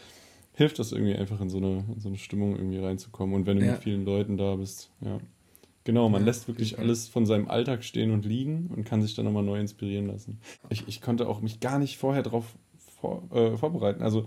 hilft 0.59 0.77
das 0.77 0.91
irgendwie 0.91 1.15
einfach 1.15 1.39
in 1.39 1.49
so 1.49 1.57
eine, 1.57 1.85
in 1.95 2.01
so 2.01 2.09
eine 2.09 2.17
Stimmung 2.17 2.55
irgendwie 2.55 2.79
reinzukommen 2.79 3.33
und 3.33 3.47
wenn 3.47 3.59
du 3.59 3.65
ja. 3.65 3.71
mit 3.71 3.81
vielen 3.81 4.03
Leuten 4.03 4.37
da 4.37 4.57
bist, 4.57 4.91
ja. 5.01 5.19
Genau, 5.85 6.09
man 6.09 6.21
ja, 6.21 6.25
lässt 6.25 6.49
wirklich 6.49 6.77
alles 6.77 7.07
von 7.07 7.25
seinem 7.25 7.47
Alltag 7.47 7.85
stehen 7.85 8.11
und 8.11 8.25
liegen 8.25 8.69
und 8.75 8.83
kann 8.83 9.01
sich 9.01 9.15
dann 9.15 9.23
nochmal 9.23 9.43
neu 9.43 9.57
inspirieren 9.57 10.07
lassen. 10.07 10.39
Ich, 10.69 10.85
ich 10.87 11.01
konnte 11.01 11.27
auch 11.27 11.39
mich 11.39 11.61
gar 11.61 11.79
nicht 11.79 11.97
vorher 11.97 12.21
darauf 12.23 12.45
vor, 12.99 13.23
äh, 13.31 13.55
vorbereiten. 13.55 14.03
Also 14.03 14.25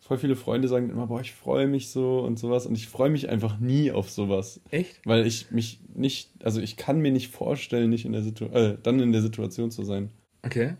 voll 0.00 0.16
viele 0.16 0.36
Freunde 0.36 0.66
sagen 0.66 0.88
immer, 0.88 1.06
boah, 1.06 1.20
ich 1.20 1.32
freue 1.32 1.68
mich 1.68 1.90
so 1.90 2.20
und 2.20 2.38
sowas. 2.38 2.66
Und 2.66 2.74
ich 2.74 2.88
freue 2.88 3.10
mich 3.10 3.28
einfach 3.28 3.60
nie 3.60 3.92
auf 3.92 4.10
sowas. 4.10 4.62
Echt? 4.70 5.02
Weil 5.04 5.26
ich 5.26 5.50
mich 5.50 5.80
nicht, 5.94 6.30
also 6.42 6.62
ich 6.62 6.76
kann 6.78 7.00
mir 7.00 7.12
nicht 7.12 7.30
vorstellen, 7.30 7.90
nicht 7.90 8.06
in 8.06 8.12
der 8.12 8.22
Situation, 8.22 8.56
äh, 8.56 8.78
dann 8.82 8.98
in 8.98 9.12
der 9.12 9.22
Situation 9.22 9.70
zu 9.70 9.84
sein. 9.84 10.10
Okay. 10.42 10.74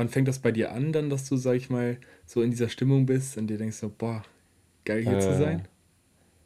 Wann 0.00 0.08
fängt 0.08 0.28
das 0.28 0.38
bei 0.38 0.50
dir 0.50 0.72
an, 0.72 0.94
dann, 0.94 1.10
dass 1.10 1.28
du, 1.28 1.36
sag 1.36 1.56
ich 1.56 1.68
mal, 1.68 1.98
so 2.24 2.40
in 2.40 2.50
dieser 2.50 2.70
Stimmung 2.70 3.04
bist 3.04 3.36
und 3.36 3.48
dir 3.48 3.58
denkst 3.58 3.76
so, 3.76 3.92
boah, 3.94 4.22
geil 4.86 5.02
hier 5.02 5.18
äh, 5.18 5.20
zu 5.20 5.34
sein? 5.36 5.68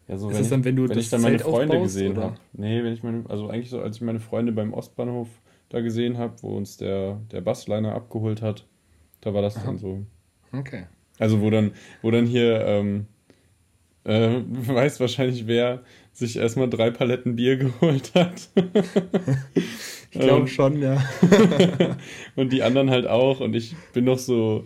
Ja, 0.08 0.18
so 0.18 0.28
ist 0.28 0.40
es 0.40 0.48
dann, 0.48 0.64
wenn 0.64 0.74
du 0.74 0.88
wenn 0.88 0.96
das 0.96 1.04
ich 1.04 1.10
dann 1.10 1.20
meine 1.20 1.38
Freunde 1.38 1.80
gesehen 1.80 2.16
habe. 2.16 2.34
Nee, 2.52 2.82
wenn 2.82 2.92
ich 2.92 3.04
meine, 3.04 3.22
also 3.28 3.48
eigentlich 3.48 3.70
so, 3.70 3.80
als 3.80 3.94
ich 3.94 4.02
meine 4.02 4.18
Freunde 4.18 4.50
beim 4.50 4.74
Ostbahnhof 4.74 5.28
da 5.68 5.82
gesehen 5.82 6.18
habe, 6.18 6.34
wo 6.42 6.56
uns 6.56 6.78
der, 6.78 7.20
der 7.30 7.42
Bussliner 7.42 7.94
abgeholt 7.94 8.42
hat, 8.42 8.66
da 9.20 9.32
war 9.34 9.40
das 9.40 9.56
Aha. 9.56 9.66
dann 9.66 9.78
so. 9.78 10.04
Okay. 10.50 10.86
Also 11.20 11.40
wo 11.40 11.48
dann, 11.48 11.74
wo 12.02 12.10
dann 12.10 12.26
hier, 12.26 12.60
ähm, 12.66 13.06
äh, 14.02 14.40
weiß 14.48 14.98
wahrscheinlich 14.98 15.46
wer 15.46 15.84
sich 16.12 16.38
erstmal 16.38 16.68
drei 16.68 16.90
Paletten 16.90 17.36
Bier 17.36 17.56
geholt 17.56 18.16
hat. 18.16 18.48
ich 20.14 20.20
glaube 20.20 20.42
ähm, 20.42 20.46
schon, 20.46 20.80
ja. 20.80 21.02
und 22.36 22.52
die 22.52 22.62
anderen 22.62 22.90
halt 22.90 23.06
auch. 23.06 23.40
Und 23.40 23.54
ich 23.56 23.74
bin 23.92 24.04
noch 24.04 24.18
so, 24.18 24.64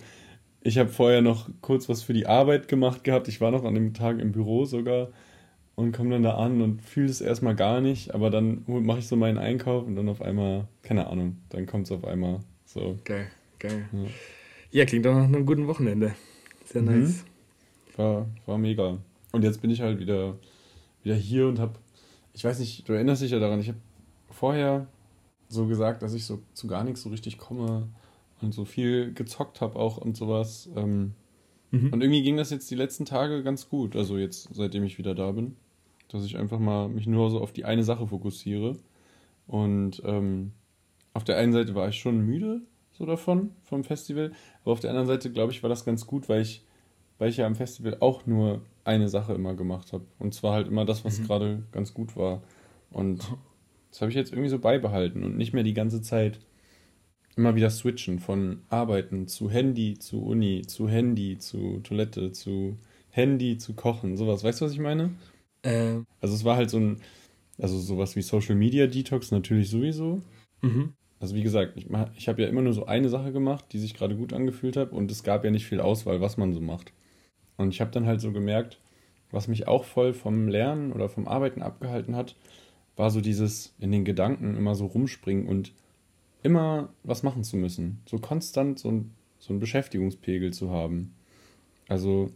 ich 0.62 0.76
habe 0.76 0.90
vorher 0.90 1.22
noch 1.22 1.48
kurz 1.62 1.88
was 1.88 2.02
für 2.02 2.12
die 2.12 2.26
Arbeit 2.26 2.68
gemacht 2.68 3.02
gehabt. 3.02 3.28
Ich 3.28 3.40
war 3.40 3.50
noch 3.50 3.64
an 3.64 3.74
dem 3.74 3.94
Tag 3.94 4.18
im 4.18 4.32
Büro 4.32 4.66
sogar 4.66 5.08
und 5.74 5.92
komme 5.92 6.10
dann 6.10 6.22
da 6.22 6.34
an 6.34 6.60
und 6.60 6.82
fühle 6.82 7.08
es 7.08 7.20
erstmal 7.20 7.54
gar 7.54 7.80
nicht. 7.80 8.14
Aber 8.14 8.28
dann 8.28 8.62
mache 8.66 8.98
ich 8.98 9.08
so 9.08 9.16
meinen 9.16 9.38
Einkauf 9.38 9.86
und 9.86 9.96
dann 9.96 10.08
auf 10.08 10.20
einmal, 10.20 10.68
keine 10.82 11.06
Ahnung, 11.06 11.38
dann 11.48 11.66
kommt 11.66 11.86
es 11.86 11.92
auf 11.92 12.04
einmal 12.04 12.40
so. 12.66 12.98
Geil, 13.04 13.28
geil. 13.58 13.88
Ja. 13.92 14.80
ja, 14.80 14.84
klingt 14.84 15.06
doch 15.06 15.14
nach 15.14 15.24
einem 15.24 15.46
guten 15.46 15.66
Wochenende. 15.66 16.14
Sehr 16.66 16.82
mhm. 16.82 17.00
nice. 17.00 17.24
War, 17.96 18.26
war 18.44 18.58
mega. 18.58 18.98
Und 19.32 19.44
jetzt 19.44 19.62
bin 19.62 19.70
ich 19.70 19.80
halt 19.80 19.98
wieder, 19.98 20.36
wieder 21.02 21.14
hier 21.14 21.48
und 21.48 21.58
habe, 21.58 21.72
ich 22.34 22.44
weiß 22.44 22.58
nicht, 22.58 22.86
du 22.86 22.92
erinnerst 22.92 23.22
dich 23.22 23.30
ja 23.30 23.38
daran, 23.38 23.60
ich 23.60 23.68
habe 23.68 23.78
vorher 24.30 24.86
so 25.48 25.66
gesagt, 25.66 26.02
dass 26.02 26.14
ich 26.14 26.24
so 26.24 26.40
zu 26.54 26.66
gar 26.66 26.84
nichts 26.84 27.02
so 27.02 27.08
richtig 27.08 27.38
komme 27.38 27.88
und 28.40 28.52
so 28.52 28.64
viel 28.64 29.12
gezockt 29.12 29.60
habe 29.60 29.76
auch 29.78 29.96
und 29.98 30.16
sowas. 30.16 30.68
Ähm, 30.76 31.14
mhm. 31.70 31.92
Und 31.92 32.00
irgendwie 32.02 32.22
ging 32.22 32.36
das 32.36 32.50
jetzt 32.50 32.70
die 32.70 32.74
letzten 32.74 33.04
Tage 33.04 33.42
ganz 33.42 33.68
gut, 33.68 33.96
also 33.96 34.18
jetzt 34.18 34.48
seitdem 34.52 34.84
ich 34.84 34.98
wieder 34.98 35.14
da 35.14 35.32
bin, 35.32 35.56
dass 36.08 36.24
ich 36.24 36.36
einfach 36.36 36.58
mal 36.58 36.88
mich 36.88 37.06
nur 37.06 37.30
so 37.30 37.40
auf 37.40 37.52
die 37.52 37.64
eine 37.64 37.84
Sache 37.84 38.06
fokussiere. 38.06 38.76
Und 39.46 40.02
ähm, 40.04 40.52
auf 41.14 41.24
der 41.24 41.38
einen 41.38 41.52
Seite 41.52 41.74
war 41.74 41.88
ich 41.88 41.98
schon 41.98 42.20
müde, 42.24 42.60
so 42.92 43.06
davon, 43.06 43.50
vom 43.64 43.84
Festival. 43.84 44.32
Aber 44.62 44.72
auf 44.72 44.80
der 44.80 44.90
anderen 44.90 45.06
Seite, 45.06 45.30
glaube 45.32 45.52
ich, 45.52 45.62
war 45.62 45.70
das 45.70 45.84
ganz 45.84 46.06
gut, 46.06 46.28
weil 46.28 46.42
ich, 46.42 46.64
weil 47.18 47.30
ich 47.30 47.38
ja 47.38 47.46
am 47.46 47.54
Festival 47.54 47.96
auch 48.00 48.26
nur 48.26 48.60
eine 48.84 49.08
Sache 49.08 49.32
immer 49.32 49.54
gemacht 49.54 49.92
habe. 49.92 50.04
Und 50.18 50.34
zwar 50.34 50.52
halt 50.52 50.68
immer 50.68 50.84
das, 50.84 51.04
was 51.04 51.18
mhm. 51.18 51.24
gerade 51.24 51.62
ganz 51.72 51.94
gut 51.94 52.16
war. 52.16 52.42
Und 52.90 53.24
das 53.90 54.00
habe 54.00 54.10
ich 54.10 54.16
jetzt 54.16 54.32
irgendwie 54.32 54.50
so 54.50 54.58
beibehalten 54.58 55.24
und 55.24 55.36
nicht 55.36 55.52
mehr 55.52 55.64
die 55.64 55.74
ganze 55.74 56.02
Zeit 56.02 56.40
immer 57.36 57.54
wieder 57.54 57.70
switchen 57.70 58.18
von 58.18 58.62
Arbeiten 58.68 59.28
zu 59.28 59.50
Handy, 59.50 59.98
zu 59.98 60.22
Uni, 60.22 60.62
zu 60.66 60.88
Handy, 60.88 61.38
zu 61.38 61.80
Toilette, 61.84 62.32
zu 62.32 62.76
Handy, 63.10 63.58
zu 63.58 63.74
Kochen, 63.74 64.16
sowas. 64.16 64.42
Weißt 64.42 64.60
du, 64.60 64.64
was 64.64 64.72
ich 64.72 64.80
meine? 64.80 65.10
Äh. 65.62 66.00
Also 66.20 66.34
es 66.34 66.44
war 66.44 66.56
halt 66.56 66.70
so 66.70 66.78
ein, 66.78 67.00
also 67.58 67.78
sowas 67.78 68.16
wie 68.16 68.22
Social 68.22 68.56
Media 68.56 68.86
Detox 68.86 69.30
natürlich 69.30 69.70
sowieso. 69.70 70.20
Mhm 70.62 70.94
also 71.20 71.34
wie 71.34 71.42
gesagt, 71.42 71.72
ich, 71.76 71.86
ich 72.16 72.28
habe 72.28 72.42
ja 72.42 72.48
immer 72.48 72.62
nur 72.62 72.72
so 72.72 72.86
eine 72.86 73.08
Sache 73.08 73.32
gemacht, 73.32 73.66
die 73.72 73.78
sich 73.78 73.94
gerade 73.94 74.16
gut 74.16 74.32
angefühlt 74.32 74.76
hat 74.76 74.92
und 74.92 75.10
es 75.10 75.22
gab 75.22 75.44
ja 75.44 75.50
nicht 75.50 75.66
viel 75.66 75.80
Auswahl, 75.80 76.20
was 76.20 76.36
man 76.36 76.54
so 76.54 76.60
macht. 76.60 76.92
Und 77.56 77.70
ich 77.70 77.80
habe 77.80 77.90
dann 77.90 78.06
halt 78.06 78.20
so 78.20 78.30
gemerkt, 78.32 78.78
was 79.30 79.48
mich 79.48 79.66
auch 79.66 79.84
voll 79.84 80.12
vom 80.12 80.48
Lernen 80.48 80.92
oder 80.92 81.08
vom 81.08 81.26
Arbeiten 81.26 81.62
abgehalten 81.62 82.14
hat, 82.14 82.36
war 82.98 83.10
so 83.10 83.20
dieses 83.20 83.74
in 83.78 83.92
den 83.92 84.04
Gedanken 84.04 84.56
immer 84.56 84.74
so 84.74 84.86
rumspringen 84.86 85.46
und 85.46 85.72
immer 86.42 86.92
was 87.04 87.22
machen 87.22 87.44
zu 87.44 87.56
müssen. 87.56 88.00
So 88.06 88.18
konstant 88.18 88.78
so 88.78 88.90
ein, 88.90 89.12
so 89.38 89.54
ein 89.54 89.60
Beschäftigungspegel 89.60 90.52
zu 90.52 90.70
haben. 90.70 91.14
Also 91.86 92.30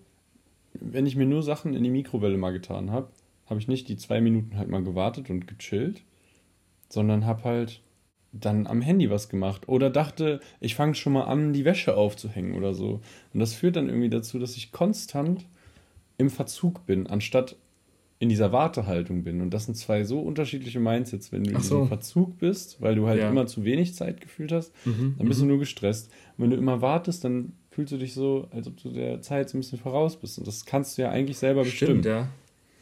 wenn 0.74 1.04
ich 1.04 1.16
mir 1.16 1.26
nur 1.26 1.42
Sachen 1.42 1.74
in 1.74 1.82
die 1.82 1.90
Mikrowelle 1.90 2.38
mal 2.38 2.52
getan 2.52 2.90
habe, 2.90 3.08
habe 3.46 3.58
ich 3.58 3.68
nicht 3.68 3.88
die 3.88 3.96
zwei 3.96 4.20
Minuten 4.20 4.56
halt 4.56 4.68
mal 4.68 4.84
gewartet 4.84 5.30
und 5.30 5.48
gechillt, 5.48 6.02
sondern 6.88 7.26
habe 7.26 7.44
halt 7.44 7.82
dann 8.32 8.66
am 8.66 8.80
Handy 8.80 9.10
was 9.10 9.28
gemacht 9.28 9.68
oder 9.68 9.90
dachte, 9.90 10.40
ich 10.60 10.76
fange 10.76 10.94
schon 10.94 11.12
mal 11.12 11.24
an, 11.24 11.52
die 11.52 11.64
Wäsche 11.64 11.96
aufzuhängen 11.96 12.54
oder 12.54 12.72
so. 12.72 13.00
Und 13.34 13.40
das 13.40 13.52
führt 13.52 13.76
dann 13.76 13.88
irgendwie 13.88 14.08
dazu, 14.08 14.38
dass 14.38 14.56
ich 14.56 14.72
konstant 14.72 15.44
im 16.18 16.30
Verzug 16.30 16.86
bin, 16.86 17.08
anstatt 17.08 17.56
in 18.22 18.28
dieser 18.28 18.52
Wartehaltung 18.52 19.24
bin. 19.24 19.40
Und 19.40 19.52
das 19.52 19.64
sind 19.64 19.74
zwei 19.74 20.04
so 20.04 20.20
unterschiedliche 20.20 20.78
Mindsets. 20.78 21.32
Wenn 21.32 21.42
du 21.42 21.56
Ach 21.56 21.70
in 21.72 21.88
Verzug 21.88 22.38
bist, 22.38 22.80
weil 22.80 22.94
du 22.94 23.08
halt 23.08 23.18
ja. 23.18 23.28
immer 23.28 23.48
zu 23.48 23.64
wenig 23.64 23.96
Zeit 23.96 24.20
gefühlt 24.20 24.52
hast, 24.52 24.72
mhm, 24.86 25.16
dann 25.18 25.26
bist 25.26 25.40
mhm. 25.40 25.46
du 25.46 25.48
nur 25.48 25.58
gestresst. 25.58 26.08
Und 26.36 26.44
wenn 26.44 26.50
du 26.50 26.56
immer 26.56 26.80
wartest, 26.80 27.24
dann 27.24 27.54
fühlst 27.72 27.92
du 27.92 27.96
dich 27.96 28.14
so, 28.14 28.46
als 28.52 28.68
ob 28.68 28.80
du 28.80 28.90
der 28.90 29.22
Zeit 29.22 29.50
so 29.50 29.58
ein 29.58 29.60
bisschen 29.62 29.80
voraus 29.80 30.14
bist. 30.16 30.38
Und 30.38 30.46
das 30.46 30.64
kannst 30.64 30.96
du 30.96 31.02
ja 31.02 31.10
eigentlich 31.10 31.36
selber 31.36 31.64
stimmt, 31.64 32.02
bestimmen. 32.02 32.04
Ja. 32.04 32.28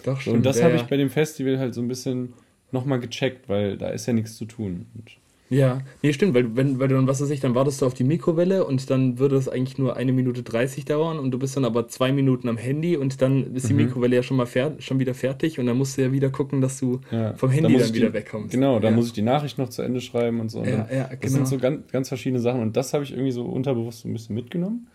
Doch, 0.05 0.21
stimmt. 0.21 0.37
Und 0.37 0.43
das 0.45 0.59
ja, 0.59 0.67
habe 0.67 0.77
ich 0.77 0.83
bei 0.83 0.99
dem 0.99 1.09
Festival 1.09 1.59
halt 1.59 1.73
so 1.73 1.81
ein 1.81 1.89
bisschen 1.89 2.35
nochmal 2.71 3.01
gecheckt, 3.01 3.49
weil 3.49 3.79
da 3.79 3.89
ist 3.89 4.05
ja 4.05 4.13
nichts 4.13 4.37
zu 4.37 4.45
tun. 4.45 4.89
Und 4.95 5.13
ja, 5.51 5.81
nee, 6.01 6.13
stimmt, 6.13 6.35
weil, 6.35 6.55
wenn, 6.55 6.79
weil 6.79 6.87
du 6.87 6.95
dann, 6.95 7.09
was 7.09 7.21
weiß 7.21 7.29
ich, 7.31 7.41
dann 7.41 7.57
wartest 7.57 7.83
du 7.83 7.87
auf 7.87 7.93
die 7.93 8.05
Mikrowelle 8.05 8.65
und 8.65 8.89
dann 8.89 9.19
würde 9.19 9.35
es 9.35 9.49
eigentlich 9.49 9.79
nur 9.79 9.97
eine 9.97 10.13
Minute 10.13 10.45
30 10.45 10.85
dauern 10.85 11.19
und 11.19 11.33
du 11.33 11.41
bist 11.41 11.57
dann 11.57 11.65
aber 11.65 11.89
zwei 11.89 12.13
Minuten 12.13 12.49
am 12.49 12.57
Handy 12.57 12.97
und 12.97 13.21
dann 13.21 13.57
ist 13.57 13.69
die 13.69 13.73
mhm. 13.73 13.87
Mikrowelle 13.87 14.15
ja 14.15 14.23
schon 14.23 14.37
mal 14.37 14.47
schon 14.47 15.01
wieder 15.01 15.13
fertig 15.13 15.59
und 15.59 15.67
dann 15.67 15.77
musst 15.77 15.99
du 15.99 16.03
ja 16.03 16.13
wieder 16.13 16.31
gucken, 16.31 16.61
dass 16.61 16.79
du 16.79 17.01
ja. 17.11 17.35
vom 17.35 17.51
Handy 17.51 17.73
dann, 17.73 17.83
dann 17.83 17.95
wieder 17.95 18.09
die, 18.09 18.15
wegkommst. 18.15 18.53
Genau, 18.53 18.79
dann 18.79 18.93
ja. 18.93 18.97
muss 18.97 19.09
ich 19.09 19.13
die 19.13 19.23
Nachricht 19.23 19.59
noch 19.59 19.71
zu 19.71 19.83
Ende 19.83 20.01
schreiben 20.01 20.39
und 20.39 20.51
so. 20.51 20.61
Und 20.61 20.69
ja, 20.69 20.87
ja, 20.89 21.07
genau. 21.07 21.19
Das 21.21 21.33
sind 21.33 21.49
so 21.49 21.59
ganz, 21.59 21.91
ganz 21.91 22.07
verschiedene 22.07 22.41
Sachen 22.41 22.63
und 22.63 22.77
das 22.77 22.95
habe 22.95 23.03
ich 23.03 23.11
irgendwie 23.11 23.33
so 23.33 23.43
unterbewusst 23.43 24.03
so 24.03 24.09
ein 24.09 24.13
bisschen 24.13 24.37
mitgenommen. 24.37 24.87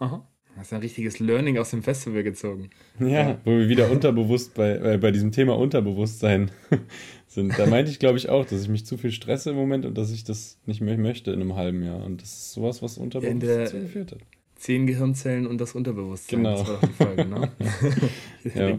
Aha. 0.00 0.26
Hast 0.60 0.74
ein 0.74 0.80
richtiges 0.80 1.18
Learning 1.20 1.56
aus 1.56 1.70
dem 1.70 1.82
Festival 1.82 2.22
gezogen. 2.22 2.68
Ja, 2.98 3.08
ja. 3.08 3.40
wo 3.46 3.52
wir 3.52 3.70
wieder 3.70 3.90
unterbewusst 3.90 4.52
bei, 4.52 4.76
äh, 4.76 4.98
bei 4.98 5.10
diesem 5.10 5.32
Thema 5.32 5.56
Unterbewusstsein 5.56 6.50
sind. 7.26 7.58
Da 7.58 7.64
meinte 7.64 7.90
ich, 7.90 7.98
glaube 7.98 8.18
ich, 8.18 8.28
auch, 8.28 8.44
dass 8.44 8.60
ich 8.60 8.68
mich 8.68 8.84
zu 8.84 8.98
viel 8.98 9.10
stresse 9.10 9.50
im 9.50 9.56
Moment 9.56 9.86
und 9.86 9.96
dass 9.96 10.12
ich 10.12 10.22
das 10.22 10.58
nicht 10.66 10.82
mehr 10.82 10.98
möchte 10.98 11.32
in 11.32 11.40
einem 11.40 11.56
halben 11.56 11.82
Jahr. 11.82 12.04
Und 12.04 12.20
das 12.20 12.28
ist 12.34 12.52
sowas, 12.52 12.82
was 12.82 12.98
Unterbewusstsein 12.98 13.64
dazu 13.64 13.80
geführt 13.80 14.12
hat. 14.12 14.18
Zehn 14.56 14.86
Gehirnzellen 14.86 15.46
und 15.46 15.62
das 15.62 15.74
Unterbewusstsein. 15.74 16.42
Genau. 16.42 16.58
Das 16.58 16.68
war 16.68 16.74
doch 16.74 16.88
die 16.88 16.92
Folge, 16.92 17.24
ne? 17.24 17.50
ja. 18.54 18.76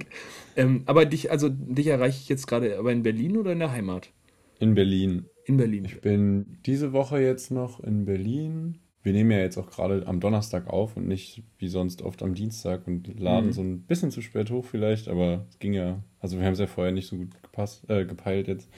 ähm, 0.55 0.83
aber 0.85 1.05
dich, 1.05 1.31
also 1.31 1.49
dich 1.49 1.87
erreiche 1.87 2.19
ich 2.21 2.29
jetzt 2.29 2.45
gerade 2.45 2.77
aber 2.77 2.91
in 2.91 3.01
Berlin 3.01 3.37
oder 3.37 3.53
in 3.53 3.59
der 3.59 3.71
Heimat? 3.71 4.11
In 4.59 4.75
Berlin. 4.75 5.25
In 5.45 5.57
Berlin. 5.57 5.85
Ich 5.85 5.99
bin 5.99 6.59
diese 6.67 6.93
Woche 6.93 7.19
jetzt 7.19 7.49
noch 7.49 7.79
in 7.79 8.05
Berlin 8.05 8.77
wir 9.03 9.13
nehmen 9.13 9.31
ja 9.31 9.39
jetzt 9.39 9.57
auch 9.57 9.69
gerade 9.69 10.05
am 10.05 10.19
Donnerstag 10.19 10.67
auf 10.67 10.95
und 10.95 11.07
nicht 11.07 11.43
wie 11.57 11.67
sonst 11.67 12.01
oft 12.01 12.21
am 12.21 12.35
Dienstag 12.35 12.87
und 12.87 13.19
laden 13.19 13.47
mhm. 13.47 13.53
so 13.53 13.61
ein 13.61 13.81
bisschen 13.81 14.11
zu 14.11 14.21
spät 14.21 14.51
hoch 14.51 14.65
vielleicht, 14.65 15.07
aber 15.07 15.45
es 15.49 15.59
ging 15.59 15.73
ja, 15.73 16.03
also 16.19 16.37
wir 16.37 16.45
haben 16.45 16.53
es 16.53 16.59
ja 16.59 16.67
vorher 16.67 16.93
nicht 16.93 17.07
so 17.07 17.17
gut 17.17 17.41
gepasst, 17.41 17.89
äh, 17.89 18.05
gepeilt 18.05 18.47
jetzt. 18.47 18.69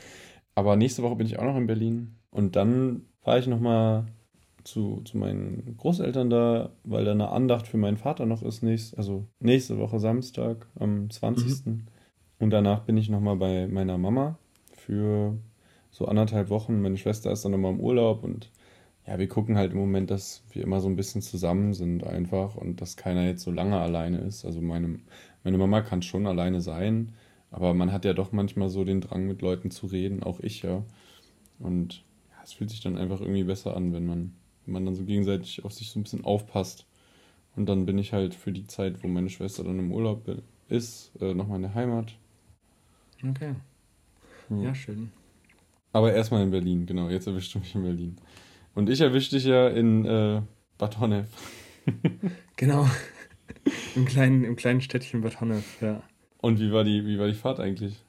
Aber 0.55 0.75
nächste 0.75 1.03
Woche 1.03 1.15
bin 1.15 1.27
ich 1.27 1.39
auch 1.39 1.43
noch 1.43 1.57
in 1.57 1.67
Berlin 1.67 2.15
und 2.31 2.55
dann 2.55 3.03
fahre 3.21 3.39
ich 3.39 3.47
nochmal 3.47 4.05
zu, 4.63 5.01
zu 5.03 5.17
meinen 5.17 5.75
Großeltern 5.77 6.29
da, 6.29 6.69
weil 6.83 7.05
da 7.05 7.11
eine 7.11 7.29
Andacht 7.29 7.67
für 7.67 7.77
meinen 7.77 7.97
Vater 7.97 8.25
noch 8.25 8.43
ist, 8.43 8.63
nächst, 8.63 8.97
also 8.97 9.25
nächste 9.39 9.77
Woche 9.77 9.99
Samstag 9.99 10.67
am 10.79 11.09
20. 11.09 11.65
Mhm. 11.65 11.83
Und 12.39 12.49
danach 12.49 12.81
bin 12.81 12.97
ich 12.97 13.09
nochmal 13.09 13.35
bei 13.35 13.67
meiner 13.67 13.97
Mama 13.97 14.37
für 14.73 15.37
so 15.91 16.05
anderthalb 16.05 16.49
Wochen. 16.49 16.81
Meine 16.81 16.97
Schwester 16.97 17.31
ist 17.31 17.45
dann 17.45 17.51
nochmal 17.51 17.73
im 17.73 17.79
Urlaub 17.79 18.23
und 18.23 18.51
ja, 19.05 19.19
wir 19.19 19.27
gucken 19.27 19.57
halt 19.57 19.73
im 19.73 19.79
Moment, 19.79 20.11
dass 20.11 20.43
wir 20.51 20.63
immer 20.63 20.79
so 20.79 20.87
ein 20.87 20.95
bisschen 20.95 21.21
zusammen 21.21 21.73
sind 21.73 22.05
einfach 22.05 22.55
und 22.55 22.79
dass 22.81 22.95
keiner 22.95 23.25
jetzt 23.25 23.43
so 23.43 23.51
lange 23.51 23.77
alleine 23.79 24.19
ist. 24.19 24.45
Also 24.45 24.61
meine, 24.61 24.99
meine 25.43 25.57
Mama 25.57 25.81
kann 25.81 26.01
schon 26.01 26.25
alleine 26.25 26.61
sein, 26.61 27.13
aber 27.51 27.73
man 27.73 27.91
hat 27.91 28.05
ja 28.05 28.13
doch 28.13 28.31
manchmal 28.31 28.69
so 28.69 28.83
den 28.85 29.01
Drang, 29.01 29.27
mit 29.27 29.41
Leuten 29.41 29.71
zu 29.71 29.87
reden, 29.87 30.23
auch 30.23 30.39
ich 30.39 30.61
ja. 30.61 30.83
Und 31.59 32.03
ja, 32.31 32.37
es 32.43 32.53
fühlt 32.53 32.69
sich 32.69 32.81
dann 32.81 32.97
einfach 32.97 33.19
irgendwie 33.19 33.43
besser 33.43 33.75
an, 33.75 33.93
wenn 33.93 34.05
man, 34.05 34.33
wenn 34.65 34.73
man 34.73 34.85
dann 34.85 34.95
so 34.95 35.03
gegenseitig 35.03 35.65
auf 35.65 35.73
sich 35.73 35.91
so 35.91 35.99
ein 35.99 36.03
bisschen 36.03 36.23
aufpasst. 36.23 36.85
Und 37.55 37.67
dann 37.67 37.85
bin 37.85 37.97
ich 37.97 38.13
halt 38.13 38.33
für 38.33 38.51
die 38.51 38.67
Zeit, 38.67 39.03
wo 39.03 39.07
meine 39.07 39.29
Schwester 39.29 39.63
dann 39.63 39.79
im 39.79 39.91
Urlaub 39.91 40.27
ist, 40.69 41.11
äh, 41.21 41.33
nochmal 41.33 41.57
in 41.57 41.63
der 41.63 41.75
Heimat. 41.75 42.17
Okay. 43.29 43.53
Ja, 44.49 44.57
ja 44.57 44.75
schön. 44.75 45.11
Aber 45.91 46.13
erstmal 46.13 46.41
in 46.41 46.51
Berlin, 46.51 46.85
genau. 46.85 47.09
Jetzt 47.09 47.27
erwischst 47.27 47.53
du 47.53 47.59
mich 47.59 47.75
in 47.75 47.83
Berlin. 47.83 48.17
Und 48.75 48.89
ich 48.89 49.01
erwischte 49.01 49.35
dich 49.35 49.45
ja 49.45 49.67
in 49.67 50.05
äh, 50.05 50.41
Bad 50.77 50.99
Honnef. 50.99 51.27
genau. 52.55 52.87
Im 53.95 54.05
kleinen, 54.05 54.43
Im 54.43 54.55
kleinen 54.55 54.81
Städtchen 54.81 55.21
Bad 55.21 55.39
Honnef, 55.39 55.81
ja. 55.81 56.01
Und 56.39 56.59
wie 56.59 56.71
war 56.71 56.83
die, 56.83 57.05
wie 57.05 57.19
war 57.19 57.27
die 57.27 57.33
Fahrt 57.33 57.59
eigentlich? 57.59 58.03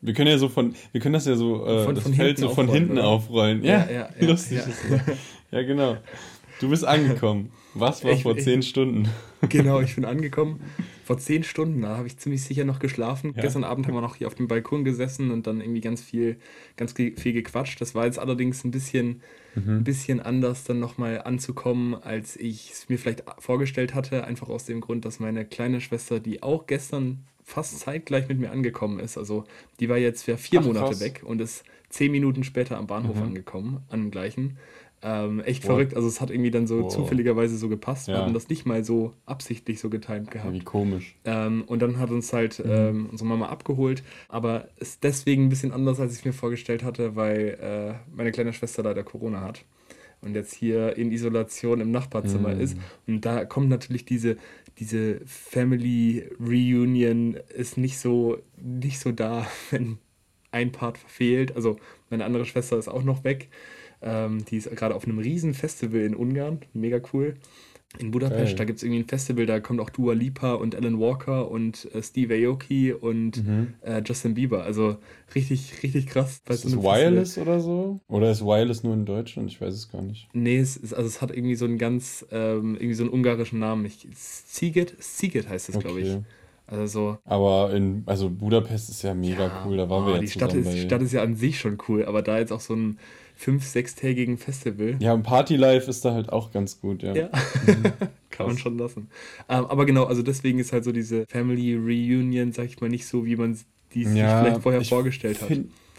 Wir 0.00 0.14
können 0.14 0.30
ja 0.30 0.38
so 0.38 0.48
von, 0.48 0.74
wir 0.92 1.00
können 1.00 1.14
das 1.14 1.26
ja 1.26 1.34
so, 1.34 1.66
äh, 1.66 1.84
von, 1.84 1.94
das 1.94 2.04
von 2.04 2.14
Feld 2.14 2.38
so 2.38 2.50
von 2.50 2.68
hinten 2.68 2.92
oder? 2.92 3.08
aufrollen. 3.08 3.64
Ja, 3.64 3.86
ja, 3.86 3.92
ja, 3.92 4.08
lustig 4.20 4.60
ja. 4.88 5.00
Ja, 5.50 5.62
genau. 5.62 5.96
Du 6.60 6.68
bist 6.70 6.84
angekommen. 6.84 7.50
Was 7.74 8.02
war 8.02 8.12
ich, 8.12 8.22
vor 8.22 8.36
zehn 8.36 8.62
Stunden? 8.62 9.08
Genau, 9.48 9.80
ich 9.80 9.94
bin 9.94 10.04
angekommen. 10.04 10.60
Vor 11.04 11.18
zehn 11.18 11.44
Stunden, 11.44 11.82
da 11.82 11.96
habe 11.96 12.08
ich 12.08 12.18
ziemlich 12.18 12.42
sicher 12.42 12.64
noch 12.64 12.80
geschlafen. 12.80 13.32
Ja. 13.36 13.42
Gestern 13.42 13.62
Abend 13.62 13.86
haben 13.86 13.94
wir 13.94 14.00
noch 14.00 14.16
hier 14.16 14.26
auf 14.26 14.34
dem 14.34 14.48
Balkon 14.48 14.84
gesessen 14.84 15.30
und 15.30 15.46
dann 15.46 15.60
irgendwie 15.60 15.80
ganz 15.80 16.02
viel, 16.02 16.36
ganz 16.76 16.92
viel 16.92 17.14
gequatscht. 17.14 17.80
Das 17.80 17.94
war 17.94 18.06
jetzt 18.06 18.18
allerdings 18.18 18.64
ein 18.64 18.72
bisschen, 18.72 19.22
mhm. 19.54 19.78
ein 19.78 19.84
bisschen 19.84 20.20
anders, 20.20 20.64
dann 20.64 20.80
nochmal 20.80 21.22
anzukommen, 21.22 21.94
als 21.94 22.36
ich 22.36 22.72
es 22.72 22.88
mir 22.88 22.98
vielleicht 22.98 23.22
vorgestellt 23.38 23.94
hatte. 23.94 24.24
Einfach 24.24 24.48
aus 24.48 24.64
dem 24.64 24.80
Grund, 24.80 25.04
dass 25.04 25.20
meine 25.20 25.44
kleine 25.44 25.80
Schwester, 25.80 26.18
die 26.18 26.42
auch 26.42 26.66
gestern 26.66 27.24
fast 27.44 27.78
zeitgleich 27.78 28.28
mit 28.28 28.38
mir 28.40 28.50
angekommen 28.50 28.98
ist, 28.98 29.16
also 29.16 29.44
die 29.80 29.88
war 29.88 29.96
jetzt 29.96 30.24
für 30.24 30.36
vier 30.36 30.60
Ach, 30.60 30.66
Monate 30.66 30.90
krass. 30.90 31.00
weg 31.00 31.22
und 31.24 31.40
ist 31.40 31.64
zehn 31.88 32.12
Minuten 32.12 32.44
später 32.44 32.76
am 32.76 32.86
Bahnhof 32.86 33.16
mhm. 33.16 33.22
angekommen, 33.22 33.82
an 33.88 34.00
dem 34.00 34.10
gleichen. 34.10 34.58
Ähm, 35.00 35.40
echt 35.40 35.62
What? 35.64 35.66
verrückt. 35.66 35.94
Also 35.94 36.08
es 36.08 36.20
hat 36.20 36.30
irgendwie 36.30 36.50
dann 36.50 36.66
so 36.66 36.82
wow. 36.82 36.92
zufälligerweise 36.92 37.56
so 37.56 37.68
gepasst. 37.68 38.08
Wir 38.08 38.14
ja. 38.14 38.22
hatten 38.22 38.34
das 38.34 38.48
nicht 38.48 38.66
mal 38.66 38.82
so 38.84 39.14
absichtlich 39.26 39.78
so 39.78 39.90
getimt 39.90 40.30
gehabt. 40.30 40.52
Wie 40.52 40.60
komisch. 40.60 41.16
Ähm, 41.24 41.64
und 41.66 41.80
dann 41.80 41.98
hat 41.98 42.10
uns 42.10 42.32
halt 42.32 42.58
mhm. 42.58 42.70
ähm, 42.70 43.08
unsere 43.10 43.28
Mama 43.28 43.48
abgeholt. 43.48 44.02
Aber 44.28 44.68
ist 44.76 45.04
deswegen 45.04 45.44
ein 45.44 45.48
bisschen 45.48 45.72
anders, 45.72 46.00
als 46.00 46.12
ich 46.12 46.20
es 46.20 46.24
mir 46.24 46.32
vorgestellt 46.32 46.82
hatte, 46.82 47.14
weil 47.14 47.58
äh, 47.60 48.14
meine 48.14 48.32
kleine 48.32 48.52
Schwester 48.52 48.82
leider 48.82 49.04
Corona 49.04 49.40
hat. 49.42 49.64
Und 50.20 50.34
jetzt 50.34 50.52
hier 50.52 50.96
in 50.96 51.12
Isolation 51.12 51.80
im 51.80 51.92
Nachbarzimmer 51.92 52.54
mhm. 52.54 52.60
ist. 52.60 52.76
Und 53.06 53.24
da 53.24 53.44
kommt 53.44 53.68
natürlich 53.68 54.04
diese, 54.04 54.36
diese 54.80 55.20
Family 55.26 56.28
Reunion 56.40 57.36
ist 57.54 57.78
nicht 57.78 57.98
so, 57.98 58.38
nicht 58.60 58.98
so 58.98 59.12
da, 59.12 59.46
wenn 59.70 59.98
ein 60.50 60.72
Part 60.72 60.98
fehlt. 60.98 61.54
Also 61.54 61.76
meine 62.10 62.24
andere 62.24 62.46
Schwester 62.46 62.78
ist 62.78 62.88
auch 62.88 63.04
noch 63.04 63.22
weg. 63.22 63.48
Ähm, 64.02 64.44
die 64.44 64.56
ist 64.56 64.70
gerade 64.74 64.94
auf 64.94 65.04
einem 65.04 65.18
riesen 65.18 65.54
Festival 65.54 66.00
in 66.00 66.14
Ungarn, 66.14 66.60
mega 66.72 67.00
cool. 67.12 67.36
In 67.98 68.10
Budapest, 68.10 68.48
Geil. 68.48 68.54
da 68.56 68.64
gibt 68.64 68.76
es 68.76 68.82
irgendwie 68.82 69.00
ein 69.00 69.08
Festival, 69.08 69.46
da 69.46 69.60
kommt 69.60 69.80
auch 69.80 69.88
Dua 69.88 70.12
Lipa 70.12 70.52
und 70.52 70.76
Alan 70.76 71.00
Walker 71.00 71.50
und 71.50 71.88
äh, 71.94 72.02
Steve 72.02 72.34
Aoki 72.34 72.92
und 72.92 73.44
mhm. 73.44 73.74
äh, 73.80 74.02
Justin 74.04 74.34
Bieber. 74.34 74.62
Also 74.64 74.98
richtig, 75.34 75.82
richtig 75.82 76.06
krass. 76.06 76.42
Ist 76.50 76.62
so 76.62 76.68
es 76.68 76.76
Wireless 76.76 77.34
Festival. 77.34 77.54
oder 77.54 77.60
so? 77.60 78.00
Oder 78.08 78.30
ist 78.30 78.42
Wireless 78.42 78.82
nur 78.82 78.92
in 78.92 79.06
Deutschland? 79.06 79.50
Ich 79.50 79.58
weiß 79.58 79.72
es 79.72 79.90
gar 79.90 80.02
nicht. 80.02 80.28
Nee, 80.34 80.58
es, 80.58 80.76
ist, 80.76 80.92
also 80.92 81.08
es 81.08 81.22
hat 81.22 81.30
irgendwie 81.30 81.54
so 81.54 81.64
einen 81.64 81.78
ganz, 81.78 82.26
ähm, 82.30 82.74
irgendwie 82.74 82.94
so 82.94 83.04
einen 83.04 83.12
ungarischen 83.12 83.58
Namen. 83.58 83.86
Ich, 83.86 84.06
Siget? 84.14 84.94
Siget 85.02 85.48
heißt 85.48 85.70
es, 85.70 85.76
okay. 85.76 85.84
glaube 85.84 86.00
ich. 86.00 86.18
Also 86.66 86.86
so. 86.86 87.18
Aber 87.24 87.72
in, 87.72 88.02
also 88.04 88.28
Budapest 88.28 88.90
ist 88.90 89.02
ja 89.02 89.14
mega 89.14 89.44
ja, 89.44 89.62
cool, 89.64 89.78
da 89.78 89.88
waren 89.88 90.04
oh, 90.04 90.06
wir 90.08 90.14
ja 90.16 90.20
die 90.20 90.28
Stadt 90.28 90.52
ist, 90.52 90.70
Die 90.70 90.82
Stadt 90.82 91.00
ist 91.00 91.12
ja 91.12 91.22
an 91.22 91.34
sich 91.34 91.58
schon 91.58 91.78
cool, 91.88 92.04
aber 92.04 92.20
da 92.20 92.38
jetzt 92.38 92.52
auch 92.52 92.60
so 92.60 92.74
ein 92.74 92.98
fünf-, 93.38 93.64
sechstägigen 93.64 94.36
Festival. 94.36 94.96
Ja, 94.98 95.12
und 95.12 95.22
Party-Life 95.22 95.88
ist 95.88 96.04
da 96.04 96.12
halt 96.12 96.32
auch 96.32 96.50
ganz 96.50 96.80
gut, 96.80 97.04
ja. 97.04 97.14
Ja, 97.14 97.30
mhm. 97.66 97.84
kann 98.30 98.46
man 98.46 98.58
schon 98.58 98.76
lassen. 98.76 99.08
Ähm, 99.48 99.64
aber 99.66 99.86
genau, 99.86 100.04
also 100.04 100.22
deswegen 100.22 100.58
ist 100.58 100.72
halt 100.72 100.82
so 100.82 100.90
diese 100.90 101.24
Family 101.28 101.76
Reunion, 101.76 102.50
sag 102.52 102.66
ich 102.66 102.80
mal, 102.80 102.90
nicht 102.90 103.06
so, 103.06 103.24
wie 103.24 103.36
man 103.36 103.56
die 103.94 104.04
sich 104.04 104.18
ja, 104.18 104.42
vielleicht 104.42 104.62
vorher 104.62 104.84
vorgestellt 104.84 105.40
hat. 105.40 105.50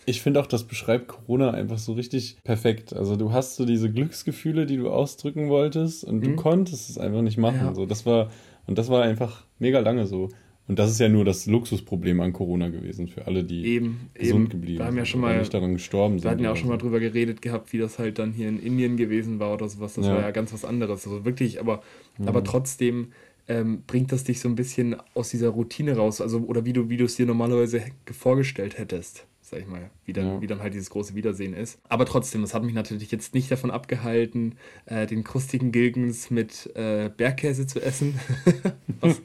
Ich 0.05 0.21
finde 0.21 0.41
auch, 0.41 0.47
das 0.47 0.65
beschreibt 0.65 1.07
Corona 1.07 1.51
einfach 1.51 1.77
so 1.77 1.93
richtig 1.93 2.37
perfekt. 2.43 2.93
Also 2.93 3.15
du 3.15 3.31
hast 3.31 3.55
so 3.55 3.65
diese 3.65 3.89
Glücksgefühle, 3.89 4.65
die 4.65 4.75
du 4.75 4.89
ausdrücken 4.89 5.47
wolltest 5.47 6.03
und 6.03 6.17
mhm. 6.17 6.21
du 6.21 6.35
konntest 6.35 6.89
es 6.89 6.97
einfach 6.97 7.21
nicht 7.21 7.37
machen. 7.37 7.67
Ja. 7.67 7.73
So, 7.73 7.85
das 7.85 8.05
war, 8.05 8.31
und 8.67 8.77
das 8.77 8.89
war 8.89 9.03
einfach 9.03 9.45
mega 9.59 9.79
lange 9.79 10.07
so. 10.07 10.29
Und 10.69 10.77
das 10.77 10.91
ist 10.91 10.99
ja 10.99 11.09
nur 11.09 11.25
das 11.25 11.47
Luxusproblem 11.47 12.21
an 12.21 12.31
Corona 12.31 12.69
gewesen 12.69 13.07
für 13.07 13.25
alle, 13.25 13.43
die 13.43 13.65
eben, 13.65 14.11
gesund 14.13 14.41
eben. 14.41 14.49
geblieben 14.49 14.77
wir 14.77 14.85
haben 14.85 14.97
ja 14.97 15.03
schon 15.03 15.19
mal, 15.19 15.39
nicht 15.39 15.51
daran 15.51 15.73
gestorben 15.73 16.19
sind. 16.19 16.25
Wir 16.25 16.31
hatten 16.31 16.43
ja 16.43 16.51
auch 16.51 16.57
schon 16.57 16.69
mal 16.69 16.77
drüber 16.77 16.99
geredet 16.99 17.41
gehabt, 17.41 17.73
wie 17.73 17.79
das 17.79 17.97
halt 17.97 18.19
dann 18.19 18.33
hier 18.33 18.47
in 18.47 18.59
Indien 18.59 18.95
gewesen 18.95 19.39
war 19.39 19.51
oder 19.51 19.67
sowas. 19.67 19.95
Das 19.95 20.05
ja. 20.05 20.13
war 20.13 20.21
ja 20.21 20.29
ganz 20.29 20.53
was 20.53 20.65
anderes. 20.65 21.07
Also 21.07 21.25
wirklich, 21.25 21.59
aber, 21.59 21.81
mhm. 22.19 22.27
aber 22.27 22.43
trotzdem 22.43 23.07
ähm, 23.47 23.81
bringt 23.87 24.11
das 24.11 24.25
dich 24.25 24.41
so 24.41 24.47
ein 24.47 24.53
bisschen 24.53 24.95
aus 25.15 25.29
dieser 25.29 25.49
Routine 25.49 25.95
raus. 25.95 26.21
Also, 26.21 26.37
oder 26.41 26.65
wie 26.65 26.73
du, 26.73 26.87
wie 26.87 26.97
du 26.97 27.05
es 27.05 27.15
dir 27.15 27.25
normalerweise 27.25 27.81
vorgestellt 28.11 28.77
hättest. 28.77 29.25
Sag 29.49 29.61
ich 29.61 29.67
mal, 29.67 29.89
wie 30.05 30.13
dann, 30.13 30.25
ja. 30.25 30.41
wie 30.41 30.47
dann 30.47 30.61
halt 30.61 30.73
dieses 30.73 30.89
große 30.89 31.15
Wiedersehen 31.15 31.53
ist. 31.53 31.79
Aber 31.89 32.05
trotzdem, 32.05 32.41
das 32.41 32.53
hat 32.53 32.63
mich 32.63 32.73
natürlich 32.73 33.11
jetzt 33.11 33.33
nicht 33.33 33.51
davon 33.51 33.71
abgehalten, 33.71 34.55
äh, 34.85 35.07
den 35.07 35.23
krustigen 35.23 35.71
Gilgens 35.71 36.29
mit 36.29 36.69
äh, 36.75 37.09
Bergkäse 37.15 37.65
zu 37.65 37.81
essen, 37.81 38.19
was 39.01 39.21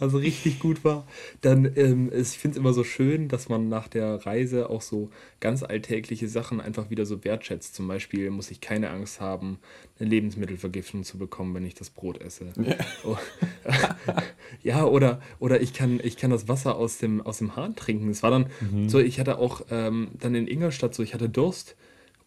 also 0.00 0.18
richtig 0.18 0.60
gut 0.60 0.84
war. 0.84 1.06
Dann, 1.42 1.70
ähm, 1.76 2.10
ich 2.12 2.38
finde 2.38 2.56
es 2.56 2.58
immer 2.58 2.72
so 2.72 2.84
schön, 2.84 3.28
dass 3.28 3.48
man 3.48 3.68
nach 3.68 3.88
der 3.88 4.26
Reise 4.26 4.70
auch 4.70 4.82
so 4.82 5.10
ganz 5.40 5.62
alltägliche 5.62 6.28
Sachen 6.28 6.60
einfach 6.60 6.90
wieder 6.90 7.04
so 7.04 7.22
wertschätzt. 7.24 7.74
Zum 7.74 7.86
Beispiel 7.86 8.30
muss 8.30 8.50
ich 8.50 8.60
keine 8.60 8.90
Angst 8.90 9.20
haben, 9.20 9.58
eine 9.98 10.08
Lebensmittelvergiftung 10.08 11.04
zu 11.04 11.18
bekommen, 11.18 11.54
wenn 11.54 11.66
ich 11.66 11.74
das 11.74 11.90
Brot 11.90 12.20
esse. 12.20 12.46
Ja, 12.56 12.76
oh. 13.04 13.16
ja 14.62 14.84
oder, 14.84 15.20
oder 15.38 15.60
ich, 15.60 15.74
kann, 15.74 16.00
ich 16.02 16.16
kann 16.16 16.30
das 16.30 16.48
Wasser 16.48 16.76
aus 16.76 16.98
dem, 16.98 17.20
aus 17.20 17.38
dem 17.38 17.56
Hahn 17.56 17.76
trinken. 17.76 18.08
Es 18.08 18.22
war 18.22 18.30
dann 18.30 18.46
mhm. 18.60 18.88
so, 18.88 18.98
ich 18.98 19.20
hatte 19.20 19.38
auch 19.38 19.49
ähm, 19.70 20.08
dann 20.18 20.34
in 20.34 20.46
Ingolstadt 20.46 20.94
so, 20.94 21.02
ich 21.02 21.14
hatte 21.14 21.28
Durst 21.28 21.76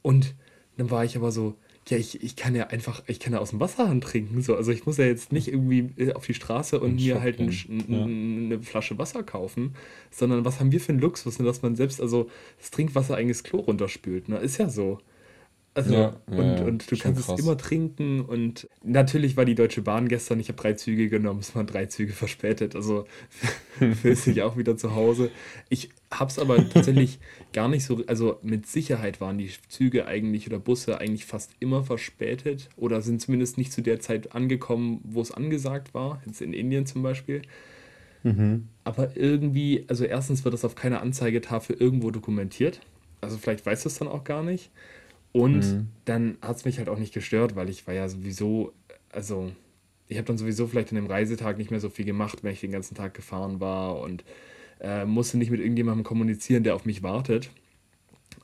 und 0.01 0.35
dann 0.77 0.91
war 0.91 1.05
ich 1.05 1.15
aber 1.15 1.31
so, 1.31 1.55
ja, 1.89 1.97
ich, 1.97 2.23
ich 2.23 2.35
kann 2.35 2.55
ja 2.55 2.67
einfach, 2.67 3.03
ich 3.07 3.19
kann 3.19 3.33
ja 3.33 3.39
aus 3.39 3.49
dem 3.49 3.59
Wasserhahn 3.59 3.99
trinken. 3.99 4.41
So. 4.41 4.55
Also 4.55 4.71
ich 4.71 4.85
muss 4.85 4.97
ja 4.97 5.05
jetzt 5.05 5.33
nicht 5.33 5.49
irgendwie 5.49 5.89
äh, 5.97 6.13
auf 6.13 6.25
die 6.25 6.33
Straße 6.33 6.79
und 6.79 6.95
mir 6.95 7.21
halt 7.21 7.39
ein, 7.39 7.51
ja. 7.87 8.03
eine 8.03 8.61
Flasche 8.61 8.97
Wasser 8.97 9.23
kaufen, 9.23 9.75
sondern 10.09 10.45
was 10.45 10.59
haben 10.59 10.71
wir 10.71 10.79
für 10.79 10.93
einen 10.93 11.01
Luxus, 11.01 11.39
ne, 11.39 11.45
dass 11.45 11.61
man 11.61 11.75
selbst 11.75 11.99
also 11.99 12.29
das 12.57 12.71
Trinkwasser 12.71 13.15
eigenes 13.15 13.43
Klo 13.43 13.59
runterspült. 13.59 14.29
Ne? 14.29 14.37
Ist 14.37 14.57
ja 14.59 14.69
so. 14.69 14.99
Also, 15.75 15.93
ja, 15.93 16.15
und, 16.27 16.37
ja, 16.37 16.65
und 16.65 16.91
du 16.91 16.97
kannst 16.97 17.25
krass. 17.25 17.39
es 17.39 17.43
immer 17.43 17.57
trinken. 17.57 18.21
Und 18.21 18.69
natürlich 18.83 19.35
war 19.35 19.43
die 19.43 19.55
Deutsche 19.55 19.81
Bahn 19.81 20.07
gestern, 20.07 20.39
ich 20.39 20.47
habe 20.49 20.61
drei 20.61 20.73
Züge 20.73 21.09
genommen, 21.09 21.39
es 21.39 21.55
waren 21.55 21.65
drei 21.65 21.87
Züge 21.87 22.13
verspätet. 22.13 22.75
Also 22.75 23.05
fühle 23.79 24.13
ich 24.25 24.41
auch 24.43 24.55
wieder 24.55 24.77
zu 24.77 24.93
Hause. 24.95 25.31
Ich 25.69 25.89
habe 26.19 26.29
es 26.29 26.39
aber 26.39 26.69
tatsächlich 26.69 27.19
gar 27.53 27.67
nicht 27.67 27.85
so, 27.85 28.03
also 28.07 28.39
mit 28.41 28.65
Sicherheit 28.67 29.21
waren 29.21 29.37
die 29.37 29.49
Züge 29.67 30.05
eigentlich 30.07 30.47
oder 30.47 30.59
Busse 30.59 30.99
eigentlich 30.99 31.25
fast 31.25 31.51
immer 31.59 31.83
verspätet 31.83 32.69
oder 32.77 33.01
sind 33.01 33.21
zumindest 33.21 33.57
nicht 33.57 33.71
zu 33.71 33.81
der 33.81 33.99
Zeit 33.99 34.33
angekommen, 34.33 35.01
wo 35.03 35.21
es 35.21 35.31
angesagt 35.31 35.93
war, 35.93 36.21
jetzt 36.25 36.41
in 36.41 36.53
Indien 36.53 36.85
zum 36.85 37.03
Beispiel. 37.03 37.41
Mhm. 38.23 38.67
Aber 38.83 39.15
irgendwie, 39.15 39.85
also 39.87 40.05
erstens 40.05 40.43
wird 40.43 40.53
das 40.53 40.65
auf 40.65 40.75
keiner 40.75 41.01
Anzeigetafel 41.01 41.75
irgendwo 41.77 42.11
dokumentiert. 42.11 42.79
Also 43.21 43.37
vielleicht 43.37 43.65
weißt 43.65 43.85
du 43.85 43.89
es 43.89 43.99
dann 43.99 44.07
auch 44.07 44.23
gar 44.23 44.43
nicht. 44.43 44.71
Und 45.31 45.59
mhm. 45.59 45.87
dann 46.05 46.37
hat 46.41 46.57
es 46.57 46.65
mich 46.65 46.77
halt 46.77 46.89
auch 46.89 46.99
nicht 46.99 47.13
gestört, 47.13 47.55
weil 47.55 47.69
ich 47.69 47.87
war 47.87 47.93
ja 47.93 48.07
sowieso, 48.07 48.71
also 49.11 49.51
ich 50.07 50.17
habe 50.17 50.27
dann 50.27 50.37
sowieso 50.37 50.67
vielleicht 50.67 50.89
an 50.89 50.95
dem 50.95 51.07
Reisetag 51.07 51.57
nicht 51.57 51.71
mehr 51.71 51.79
so 51.79 51.89
viel 51.89 52.05
gemacht, 52.05 52.39
wenn 52.43 52.53
ich 52.53 52.61
den 52.61 52.71
ganzen 52.71 52.95
Tag 52.95 53.13
gefahren 53.13 53.59
war 53.59 53.99
und 53.99 54.23
äh, 54.83 55.05
musste 55.05 55.37
nicht 55.37 55.49
mit 55.49 55.59
irgendjemandem 55.59 56.03
kommunizieren, 56.03 56.63
der 56.63 56.75
auf 56.75 56.85
mich 56.85 57.01
wartet. 57.01 57.49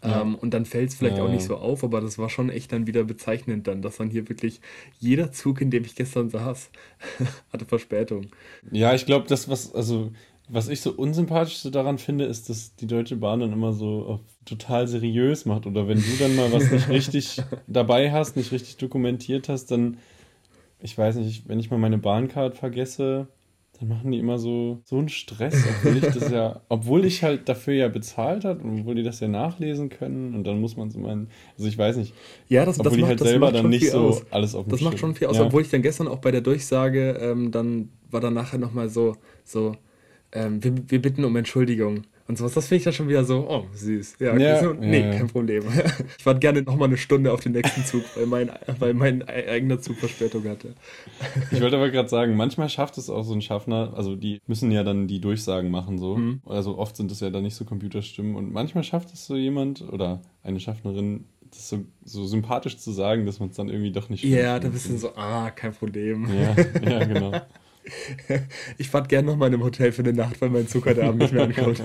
Ja. 0.04 0.22
Ähm, 0.22 0.36
und 0.36 0.54
dann 0.54 0.66
fällt 0.66 0.90
es 0.90 0.96
vielleicht 0.96 1.18
ja. 1.18 1.24
auch 1.24 1.30
nicht 1.30 1.44
so 1.44 1.58
auf, 1.58 1.84
aber 1.84 2.00
das 2.00 2.18
war 2.18 2.30
schon 2.30 2.50
echt 2.50 2.72
dann 2.72 2.88
wieder 2.88 3.04
bezeichnend 3.04 3.68
dann, 3.68 3.82
dass 3.82 3.98
dann 3.98 4.10
hier 4.10 4.30
wirklich 4.30 4.62
jeder 5.00 5.32
Zug, 5.32 5.60
in 5.62 5.72
dem 5.72 5.84
ich 5.84 5.96
gestern 5.96 6.30
saß, 6.30 6.70
hatte 7.54 7.66
Verspätung. 7.66 8.28
Ja, 8.72 8.94
ich 8.94 9.06
glaube, 9.06 9.28
das, 9.28 9.50
was, 9.50 9.76
also 9.76 10.12
was 10.48 10.68
ich 10.68 10.82
so 10.82 10.92
unsympathisch 10.92 11.62
daran 11.72 11.98
finde, 11.98 12.26
ist, 12.26 12.50
dass 12.50 12.76
die 12.76 12.88
Deutsche 12.88 13.18
Bahn 13.18 13.42
dann 13.42 13.54
immer 13.54 13.74
so 13.74 14.20
total 14.46 14.88
seriös 14.88 15.46
macht. 15.46 15.68
Oder 15.68 15.88
wenn 15.88 16.00
du 16.00 16.18
dann 16.18 16.36
mal 16.36 16.52
was 16.52 16.72
nicht 16.72 16.90
richtig 16.90 17.42
dabei 17.68 18.12
hast, 18.12 18.36
nicht 18.36 18.52
richtig 18.52 18.78
dokumentiert 18.78 19.48
hast, 19.48 19.68
dann, 19.68 19.98
ich 20.80 20.98
weiß 20.98 21.18
nicht, 21.18 21.48
wenn 21.48 21.60
ich 21.60 21.70
mal 21.70 21.78
meine 21.78 22.00
Bahncard 22.00 22.56
vergesse, 22.56 23.28
dann 23.80 23.88
machen 23.88 24.12
die 24.12 24.20
immer 24.20 24.38
so, 24.38 24.82
so 24.84 24.98
einen 24.98 25.08
Stress, 25.08 25.56
obwohl 25.56 25.98
ich 25.98 26.14
das 26.14 26.30
ja, 26.30 26.62
obwohl 26.70 27.06
ich 27.06 27.24
halt 27.24 27.48
dafür 27.48 27.74
ja 27.76 27.88
bezahlt 27.88 28.44
habe 28.44 28.62
und 28.62 28.82
obwohl 28.82 28.96
die 28.96 29.04
das 29.04 29.22
ja 29.22 29.30
nachlesen 29.30 29.90
können 29.90 30.36
und 30.36 30.46
dann 30.46 30.60
muss 30.60 30.76
man 30.76 30.90
es 30.90 30.96
immer, 30.96 31.10
also 31.10 31.68
ich 31.68 31.78
weiß 31.78 31.96
nicht, 31.96 32.14
ja, 32.50 32.66
das, 32.66 32.78
obwohl 32.80 32.92
das 32.92 33.00
macht, 33.00 33.10
halt 33.10 33.20
selber 33.22 33.52
dann 33.54 33.70
nicht 33.70 33.90
so 33.90 34.00
aus. 34.00 34.26
alles 34.32 34.54
auf 34.54 34.66
dem 34.66 34.72
Das 34.72 34.82
macht 34.82 35.00
schon 35.00 35.16
viel 35.16 35.28
aus, 35.28 35.38
ja. 35.38 35.46
obwohl 35.46 35.62
ich 35.62 35.70
dann 35.70 35.82
gestern 35.82 36.10
auch 36.10 36.20
bei 36.20 36.32
der 36.32 36.42
Durchsage, 36.42 37.18
ähm, 37.22 37.52
dann 37.52 37.90
war 38.12 38.20
dann 38.20 38.34
nachher 38.34 38.60
nochmal 38.60 38.90
so, 38.90 39.16
so, 39.46 39.76
ähm, 40.34 40.62
wir, 40.62 40.74
wir 40.90 41.02
bitten 41.02 41.24
um 41.24 41.36
Entschuldigung 41.38 42.04
und 42.30 42.38
sowas. 42.38 42.54
Das 42.54 42.68
finde 42.68 42.78
ich 42.78 42.84
dann 42.84 42.94
schon 42.94 43.10
wieder 43.10 43.26
so, 43.26 43.48
oh, 43.50 43.66
süß. 43.74 44.18
Ja, 44.20 44.38
ja, 44.38 44.64
so, 44.64 44.74
nee, 44.74 45.02
ja. 45.02 45.18
kein 45.18 45.28
Problem. 45.28 45.64
Ich 46.20 46.26
warte 46.26 46.40
gerne 46.40 46.62
nochmal 46.62 46.88
eine 46.88 46.98
Stunde 46.98 47.34
auf 47.34 47.42
den 47.42 47.54
nächsten 47.54 47.84
Zug, 47.86 48.04
weil 48.16 48.28
mein, 48.28 48.52
weil 48.78 48.94
mein 48.94 49.28
eigener 49.28 49.80
Zug 49.80 49.98
Verspätung 49.98 50.48
hatte. 50.48 50.76
Ich 51.52 51.60
wollte 51.60 51.78
aber 51.78 51.90
gerade 51.90 52.08
sagen, 52.08 52.36
manchmal 52.36 52.70
schafft 52.70 52.98
es 52.98 53.10
auch 53.10 53.24
so 53.24 53.34
ein 53.34 53.42
Schaffner, 53.42 53.94
also 53.96 54.16
die 54.16 54.40
müssen 54.46 54.72
ja 54.72 54.84
dann 54.84 55.08
die 55.08 55.20
Durchsagen 55.20 55.72
machen 55.72 55.98
so. 55.98 56.18
Mhm. 56.18 56.42
Also 56.46 56.78
oft 56.78 56.96
sind 56.96 57.12
es 57.12 57.20
ja 57.20 57.32
dann 57.32 57.44
nicht 57.44 57.56
so 57.56 57.66
Computerstimmen 57.66 58.36
und 58.36 58.54
manchmal 58.54 58.84
schafft 58.84 59.12
es 59.14 59.26
so 59.26 59.36
jemand 59.36 59.82
oder 59.92 60.22
eine 60.44 60.60
Schaffnerin, 60.60 61.26
das 61.50 61.70
so, 61.70 61.86
so 62.04 62.28
sympathisch 62.28 62.78
zu 62.78 62.92
sagen, 62.92 63.26
dass 63.26 63.40
man 63.40 63.50
es 63.50 63.56
dann 63.56 63.70
irgendwie 63.70 63.92
doch 63.92 64.10
nicht 64.10 64.24
Ja, 64.24 64.60
da 64.60 64.70
bist 64.70 64.88
du 64.90 64.98
so, 64.98 65.16
ah, 65.16 65.50
kein 65.50 65.74
Problem. 65.74 66.28
Ja, 66.28 66.56
ja 66.88 67.06
genau. 67.06 67.32
ich 68.78 68.90
fahre 68.90 69.08
gerne 69.08 69.32
noch 69.32 69.38
mal 69.38 69.48
in 69.48 69.56
einem 69.56 69.64
Hotel 69.64 69.92
für 69.92 70.04
eine 70.04 70.14
Nacht, 70.14 70.40
weil 70.42 70.50
mein 70.50 70.68
Zug 70.68 70.86
heute 70.86 71.04
Abend 71.04 71.22
nicht 71.22 71.34
mehr 71.34 71.44
ankommt. 71.44 71.82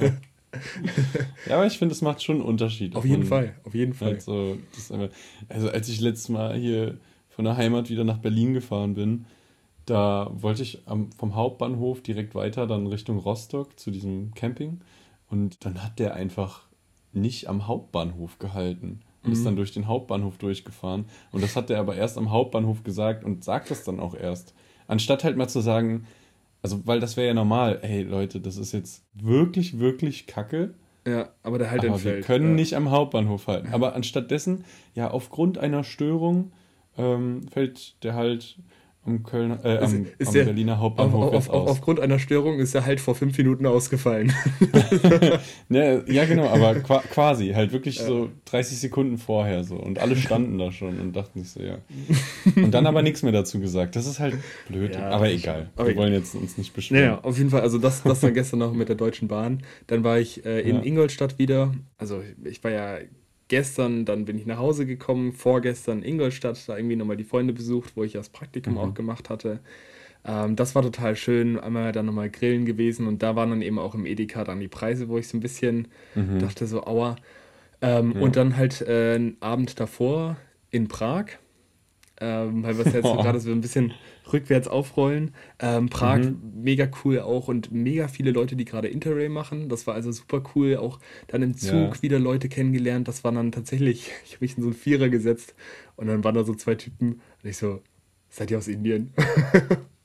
Ja, 1.49 1.57
aber 1.57 1.67
ich 1.67 1.79
finde, 1.79 1.95
es 1.95 2.03
macht 2.03 2.23
schon 2.23 2.37
einen 2.37 2.45
Unterschied. 2.45 2.97
Auf 2.97 3.05
jeden 3.05 3.25
Fall, 3.25 3.55
auf 3.65 3.75
jeden 3.75 3.95
Fall. 3.95 4.15
Also, 4.15 4.59
einfach, 4.91 5.11
also 5.49 5.71
als 5.71 5.89
ich 5.89 6.01
letztes 6.01 6.29
Mal 6.29 6.57
hier 6.57 6.99
von 7.29 7.45
der 7.45 7.57
Heimat 7.57 7.91
wieder 7.91 8.05
nach 8.05 8.19
Berlin 8.19 8.55
gefahren 8.55 8.95
bin, 8.95 9.27
da 9.87 10.31
wollte 10.33 10.63
ich 10.63 10.83
am, 10.87 11.13
vom 11.13 11.35
Hauptbahnhof 11.35 12.01
direkt 12.01 12.35
weiter 12.35 12.67
dann 12.67 12.87
Richtung 12.87 13.19
Rostock 13.19 13.79
zu 13.79 13.91
diesem 13.91 14.33
Camping 14.35 14.81
und 15.29 15.65
dann 15.65 15.83
hat 15.83 15.99
der 15.99 16.15
einfach 16.15 16.63
nicht 17.13 17.49
am 17.49 17.67
Hauptbahnhof 17.67 18.39
gehalten 18.39 19.01
und 19.23 19.29
mhm. 19.29 19.33
ist 19.33 19.45
dann 19.45 19.57
durch 19.57 19.73
den 19.73 19.87
Hauptbahnhof 19.87 20.39
durchgefahren 20.39 21.07
und 21.33 21.43
das 21.43 21.55
hat 21.57 21.71
er 21.71 21.81
aber 21.81 21.97
erst 21.97 22.17
am 22.19 22.31
Hauptbahnhof 22.31 22.83
gesagt 22.83 23.25
und 23.25 23.45
sagt 23.45 23.71
das 23.71 23.85
dann 23.85 24.01
auch 24.01 24.15
erst. 24.15 24.55
Anstatt 24.87 25.25
halt 25.25 25.37
mal 25.37 25.49
zu 25.49 25.61
sagen, 25.61 26.07
also, 26.65 26.81
weil 26.87 26.99
das 26.99 27.19
wäre 27.19 27.27
ja 27.27 27.35
normal, 27.35 27.81
hey 27.83 28.03
Leute, 28.05 28.41
das 28.41 28.57
ist 28.57 28.73
jetzt 28.73 29.05
wirklich, 29.13 29.81
wirklich 29.81 30.27
kacke. 30.27 30.73
Ja, 31.07 31.29
aber 31.43 31.59
der 31.59 31.71
halt 31.71 31.83
aber 31.83 31.93
entfällt. 31.93 32.17
Wir 32.17 32.23
können 32.23 32.49
ja. 32.49 32.55
nicht 32.55 32.75
am 32.75 32.91
Hauptbahnhof 32.91 33.47
halten. 33.49 33.69
Aber 33.75 33.95
anstattdessen, 33.95 34.65
ja, 34.95 35.11
aufgrund 35.11 35.59
einer 35.59 35.85
Störung 35.85 36.53
ähm, 36.97 37.47
fällt 37.49 38.03
der 38.03 38.15
halt 38.15 38.57
am, 39.07 39.23
Köln, 39.23 39.59
äh, 39.63 39.79
am, 39.79 40.07
ist, 40.19 40.29
am 40.29 40.35
der, 40.35 40.45
Berliner 40.45 40.79
Hauptbahnhof 40.79 41.35
auf, 41.35 41.35
auf, 41.35 41.51
auf, 41.51 41.69
Aufgrund 41.69 42.01
einer 42.01 42.19
Störung 42.19 42.59
ist 42.59 42.75
er 42.75 42.87
halt 42.87 43.01
vor 43.01 43.15
fünf 43.15 43.37
Minuten 43.37 43.67
ausgefallen. 43.67 44.33
ja, 45.69 46.01
ja, 46.07 46.25
genau, 46.25 46.49
aber 46.49 46.75
quasi, 46.81 47.51
halt 47.51 47.73
wirklich 47.73 47.99
ja. 47.99 48.07
so 48.07 48.31
30 48.47 48.79
Sekunden 48.79 49.19
vorher 49.19 49.65
so. 49.65 49.77
Und 49.77 49.99
alle 49.99 50.17
standen 50.17 50.59
da 50.59 50.73
schon 50.73 50.99
und 51.01 51.15
dachten 51.15 51.43
sich 51.43 51.53
so, 51.53 51.63
ja. 51.63 51.79
Und 52.57 52.73
dann 52.73 52.87
aber 52.87 53.03
nichts 53.03 53.23
mehr 53.23 53.33
dazu 53.33 53.61
gesagt. 53.61 53.97
Das 53.97 54.07
ist 54.07 54.21
halt 54.21 54.37
blöd, 54.69 54.95
ja, 54.95 55.11
aber 55.11 55.31
egal. 55.31 55.71
Aber 55.77 55.89
Wir 55.89 55.97
wollen 55.97 56.13
jetzt 56.13 56.35
uns 56.35 56.57
nicht 56.57 56.75
beschweren. 56.75 57.05
Ja, 57.05 57.21
auf 57.21 57.37
jeden 57.39 57.51
Fall, 57.51 57.61
also 57.61 57.79
das, 57.79 58.03
das 58.03 58.21
dann 58.21 58.35
gestern 58.35 58.61
noch 58.61 58.73
mit 58.73 58.89
der 58.89 58.97
Deutschen 58.97 59.29
Bahn. 59.29 59.63
Dann 59.87 60.05
war 60.05 60.19
ich 60.19 60.45
äh, 60.47 60.61
in 60.61 60.83
Ingolstadt 60.83 61.39
wieder. 61.39 61.75
Also 61.99 62.23
ich 62.45 62.63
war 62.65 62.71
ja 62.71 62.99
gestern, 63.49 64.05
dann 64.05 64.25
bin 64.25 64.39
ich 64.39 64.47
nach 64.47 64.59
Hause 64.59 64.87
gekommen, 64.87 65.33
vorgestern 65.33 66.03
Ingolstadt, 66.03 66.69
da 66.69 66.77
irgendwie 66.77 66.97
nochmal 66.97 67.17
die 67.17 67.25
Freunde 67.25 67.53
besucht, 67.53 67.97
wo 67.97 68.05
ich 68.05 68.13
das 68.13 68.29
Praktikum 68.29 68.75
mhm. 68.75 68.79
auch 68.79 68.95
gemacht 68.95 69.31
hatte. 69.31 69.61
Ähm, 70.25 70.57
das 70.57 70.75
war 70.75 70.83
total 70.83 71.17
schön, 71.17 71.59
einmal 71.59 71.93
dann 71.93 72.07
nochmal 72.07 72.31
grillen 72.31 72.65
gewesen 72.65 73.07
und 73.07 73.23
da 73.23 73.37
waren 73.37 73.51
dann 73.51 73.63
eben 73.63 73.79
auch 73.79 73.95
im 73.95 74.07
Edeka 74.07 74.45
dann 74.45 74.61
die 74.61 74.69
Preise, 74.69 75.09
wo 75.09 75.19
ich 75.19 75.29
so 75.29 75.37
ein 75.37 75.41
bisschen 75.41 75.89
mhm. 76.15 76.39
dachte 76.39 76.67
so, 76.67 76.85
aua. 76.85 77.17
Ähm, 77.83 78.13
ja. 78.15 78.21
Und 78.21 78.37
dann 78.37 78.57
halt 78.57 78.81
äh, 78.81 79.15
einen 79.15 79.37
Abend 79.41 79.79
davor 79.79 80.37
in 80.71 80.89
Prag, 80.89 81.27
ähm, 82.21 82.63
weil 82.63 82.79
wir 82.79 82.87
es 82.87 82.93
jetzt 82.93 83.05
oh. 83.05 83.17
gerade 83.17 83.41
so 83.41 83.51
ein 83.51 83.61
bisschen 83.61 83.93
rückwärts 84.33 84.69
aufrollen. 84.69 85.35
Ähm, 85.59 85.89
Prag, 85.89 86.19
mhm. 86.19 86.41
mega 86.63 86.89
cool 87.05 87.21
auch 87.21 87.49
und 87.49 87.73
mega 87.73 88.09
viele 88.09 88.31
Leute, 88.31 88.57
die 88.57 88.65
gerade 88.65 88.89
Interrail 88.89 89.29
machen. 89.29 89.69
Das 89.69 89.87
war 89.87 89.95
also 89.95 90.13
super 90.13 90.43
cool. 90.55 90.77
Auch 90.77 90.99
dann 91.27 91.43
im 91.43 91.57
Zug 91.57 91.97
ja. 91.97 92.03
wieder 92.03 92.19
Leute 92.19 92.49
kennengelernt. 92.49 93.09
Das 93.09 93.25
war 93.25 93.33
dann 93.33 93.53
tatsächlich, 93.53 94.11
ich 94.25 94.35
habe 94.35 94.45
mich 94.45 94.57
in 94.57 94.63
so 94.63 94.69
einen 94.69 94.77
Vierer 94.77 95.09
gesetzt 95.09 95.55
und 95.97 96.07
dann 96.07 96.25
waren 96.25 96.35
da 96.35 96.45
so 96.45 96.55
zwei 96.55 96.75
Typen 96.75 97.21
und 97.43 97.51
ich 97.51 97.57
so, 97.57 97.81
seid 98.29 98.51
ihr 98.51 98.59
aus 98.59 98.69
Indien? 98.69 99.13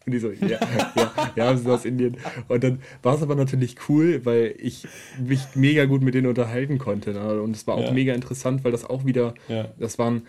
Und 0.05 0.13
die 0.13 0.19
so, 0.19 0.31
ja, 0.31 0.59
ja, 0.95 1.33
ja, 1.35 1.51
wir 1.51 1.57
sind 1.57 1.69
aus 1.69 1.85
Indien. 1.85 2.17
Und 2.47 2.63
dann 2.63 2.79
war 3.03 3.15
es 3.15 3.21
aber 3.21 3.35
natürlich 3.35 3.75
cool, 3.89 4.25
weil 4.25 4.55
ich 4.57 4.87
mich 5.23 5.41
mega 5.53 5.85
gut 5.85 6.01
mit 6.01 6.15
denen 6.15 6.25
unterhalten 6.25 6.79
konnte. 6.79 7.11
Ne? 7.11 7.41
Und 7.41 7.55
es 7.55 7.67
war 7.67 7.75
auch 7.75 7.87
ja. 7.87 7.91
mega 7.91 8.13
interessant, 8.15 8.63
weil 8.63 8.71
das 8.71 8.85
auch 8.85 9.05
wieder, 9.05 9.35
ja. 9.49 9.67
das 9.77 9.99
waren 9.99 10.23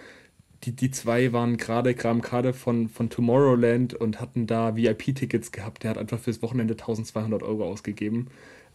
die, 0.65 0.73
die 0.73 0.91
zwei 0.91 1.33
waren 1.33 1.57
gerade, 1.57 1.95
kamen 1.95 2.21
gerade 2.21 2.53
von, 2.53 2.89
von 2.89 3.09
Tomorrowland 3.09 3.95
und 3.95 4.21
hatten 4.21 4.47
da 4.47 4.77
VIP-Tickets 4.77 5.53
gehabt. 5.53 5.85
Der 5.85 5.91
hat 5.91 5.99
einfach 5.99 6.19
fürs 6.19 6.43
Wochenende 6.43 6.75
1200 6.75 7.43
Euro 7.43 7.65
ausgegeben. 7.65 8.29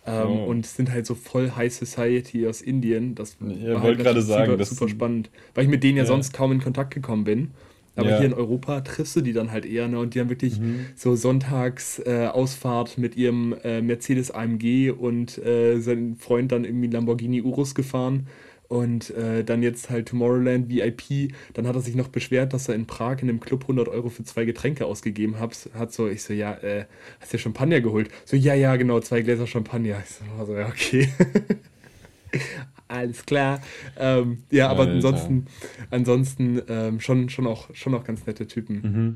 Ähm, 0.07 0.27
oh. 0.27 0.45
Und 0.45 0.65
sind 0.65 0.91
halt 0.91 1.05
so 1.05 1.15
voll 1.15 1.51
High 1.55 1.73
Society 1.73 2.47
aus 2.47 2.61
Indien. 2.61 3.15
Das 3.15 3.37
ja, 3.39 3.75
war 3.75 3.83
halt 3.83 3.99
gerade 3.99 4.21
sagen, 4.21 4.45
super, 4.45 4.57
das 4.57 4.69
super 4.69 4.89
spannend. 4.89 5.29
Weil 5.53 5.65
ich 5.65 5.69
mit 5.69 5.83
denen 5.83 5.97
ja, 5.97 6.03
ja, 6.03 6.07
sonst 6.07 6.33
kaum 6.33 6.51
in 6.51 6.61
Kontakt 6.61 6.93
gekommen 6.93 7.23
bin. 7.23 7.51
Aber 7.95 8.09
ja. 8.09 8.17
hier 8.17 8.25
in 8.25 8.33
Europa 8.33 8.81
triffst 8.81 9.15
du 9.15 9.21
die 9.21 9.31
dann 9.31 9.51
halt 9.51 9.65
eher, 9.65 9.87
ne? 9.87 9.99
Und 9.99 10.15
die 10.15 10.19
haben 10.19 10.29
wirklich 10.29 10.59
mhm. 10.59 10.87
so 10.95 11.15
Sonntags 11.15 11.99
äh, 11.99 12.27
Ausfahrt 12.27 12.97
mit 12.97 13.15
ihrem 13.15 13.55
äh, 13.63 13.81
Mercedes 13.81 14.31
AMG 14.31 14.91
und 14.91 15.37
äh, 15.37 15.79
sein 15.79 16.17
Freund 16.19 16.51
dann 16.51 16.65
irgendwie 16.65 16.87
Lamborghini 16.87 17.41
Urus 17.41 17.73
gefahren. 17.73 18.27
Und 18.67 19.11
äh, 19.11 19.43
dann 19.43 19.61
jetzt 19.61 19.89
halt 19.89 20.07
Tomorrowland 20.09 20.69
VIP. 20.69 21.33
Dann 21.53 21.67
hat 21.67 21.75
er 21.75 21.81
sich 21.81 21.95
noch 21.95 22.07
beschwert, 22.07 22.53
dass 22.53 22.67
er 22.67 22.75
in 22.75 22.87
Prag 22.87 23.21
in 23.21 23.29
einem 23.29 23.39
Club 23.39 23.63
100 23.63 23.87
Euro 23.87 24.09
für 24.09 24.23
zwei 24.23 24.45
Getränke 24.45 24.85
ausgegeben 24.85 25.39
hat. 25.39 25.69
Hat 25.73 25.93
so, 25.93 26.07
ich 26.07 26.23
so, 26.23 26.33
ja, 26.33 26.53
äh, 26.55 26.85
hast 27.19 27.31
du 27.31 27.37
ja 27.37 27.43
Champagner 27.43 27.81
geholt? 27.81 28.09
So, 28.25 28.35
ja, 28.35 28.53
ja, 28.55 28.75
genau, 28.75 28.99
zwei 29.01 29.21
Gläser 29.21 29.47
Champagner. 29.47 30.01
Ich 30.03 30.15
so, 30.15 30.23
also, 30.39 30.55
ja, 30.55 30.67
okay. 30.67 31.09
Alles 32.87 33.25
klar. 33.25 33.61
Ähm, 33.97 34.43
ja, 34.51 34.69
aber 34.69 34.81
Alter. 34.81 34.93
ansonsten, 34.93 35.45
ansonsten 35.89 36.61
ähm, 36.67 36.99
schon, 36.99 37.29
schon, 37.29 37.47
auch, 37.47 37.73
schon 37.73 37.93
auch 37.95 38.03
ganz 38.03 38.25
nette 38.25 38.47
Typen. 38.47 38.81
Mhm. 38.81 39.15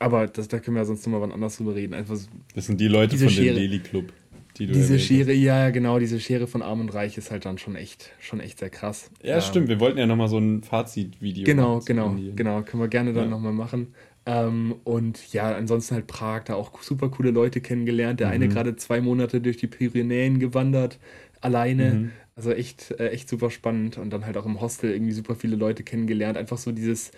Aber 0.00 0.26
das, 0.26 0.48
da 0.48 0.58
können 0.58 0.76
wir 0.76 0.80
ja 0.80 0.86
sonst 0.86 1.06
nochmal 1.06 1.20
wann 1.22 1.32
anders 1.32 1.56
drüber 1.56 1.74
reden. 1.74 1.94
Einfach 1.94 2.16
so, 2.16 2.28
das 2.54 2.66
sind 2.66 2.80
die 2.80 2.88
Leute 2.88 3.16
von 3.18 3.28
Schere, 3.28 3.54
dem 3.54 3.56
Daily 3.56 3.78
Club. 3.80 4.12
Die 4.56 4.66
diese 4.66 4.98
Schere, 4.98 5.32
ja, 5.32 5.70
genau, 5.70 5.98
diese 5.98 6.18
Schere 6.18 6.46
von 6.46 6.62
Arm 6.62 6.80
und 6.80 6.92
Reich 6.92 7.16
ist 7.16 7.30
halt 7.30 7.44
dann 7.44 7.58
schon 7.58 7.76
echt, 7.76 8.10
schon 8.18 8.40
echt 8.40 8.58
sehr 8.58 8.70
krass. 8.70 9.10
Ja, 9.22 9.36
ähm, 9.36 9.40
stimmt. 9.40 9.68
Wir 9.68 9.78
wollten 9.78 9.98
ja 9.98 10.06
nochmal 10.06 10.28
so 10.28 10.38
ein 10.38 10.62
Fazitvideo 10.62 11.44
Genau, 11.44 11.80
genau, 11.80 12.16
genau. 12.34 12.62
Können 12.62 12.82
wir 12.82 12.88
gerne 12.88 13.12
dann 13.12 13.24
ja. 13.24 13.30
nochmal 13.30 13.52
machen. 13.52 13.94
Ähm, 14.26 14.74
und 14.84 15.32
ja, 15.32 15.54
ansonsten 15.54 15.94
halt 15.94 16.06
Prag, 16.06 16.44
da 16.44 16.54
auch 16.54 16.82
super 16.82 17.08
coole 17.08 17.30
Leute 17.30 17.60
kennengelernt. 17.60 18.20
Der 18.20 18.28
mhm. 18.28 18.32
eine 18.34 18.48
gerade 18.48 18.76
zwei 18.76 19.00
Monate 19.00 19.40
durch 19.40 19.56
die 19.56 19.68
Pyrenäen 19.68 20.38
gewandert, 20.38 20.98
alleine. 21.40 21.90
Mhm. 21.92 22.10
Also 22.36 22.52
echt, 22.52 22.92
äh, 23.00 23.08
echt 23.08 23.28
super 23.28 23.50
spannend 23.50 23.98
und 23.98 24.10
dann 24.10 24.24
halt 24.24 24.36
auch 24.36 24.46
im 24.46 24.60
Hostel 24.60 24.92
irgendwie 24.92 25.12
super 25.12 25.34
viele 25.34 25.56
Leute 25.56 25.82
kennengelernt. 25.82 26.38
Einfach 26.38 26.58
so 26.58 26.70
dieses, 26.70 27.10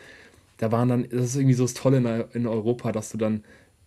da 0.57 0.73
waren 0.73 0.88
dann, 0.88 1.09
das 1.11 1.25
ist 1.25 1.37
irgendwie 1.37 1.55
so 1.55 1.64
das 1.64 1.75
Tolle 1.75 1.99
in, 1.99 2.40
in 2.43 2.47
Europa, 2.47 2.90
dass 2.93 3.11
du 3.11 3.19
dann 3.19 3.45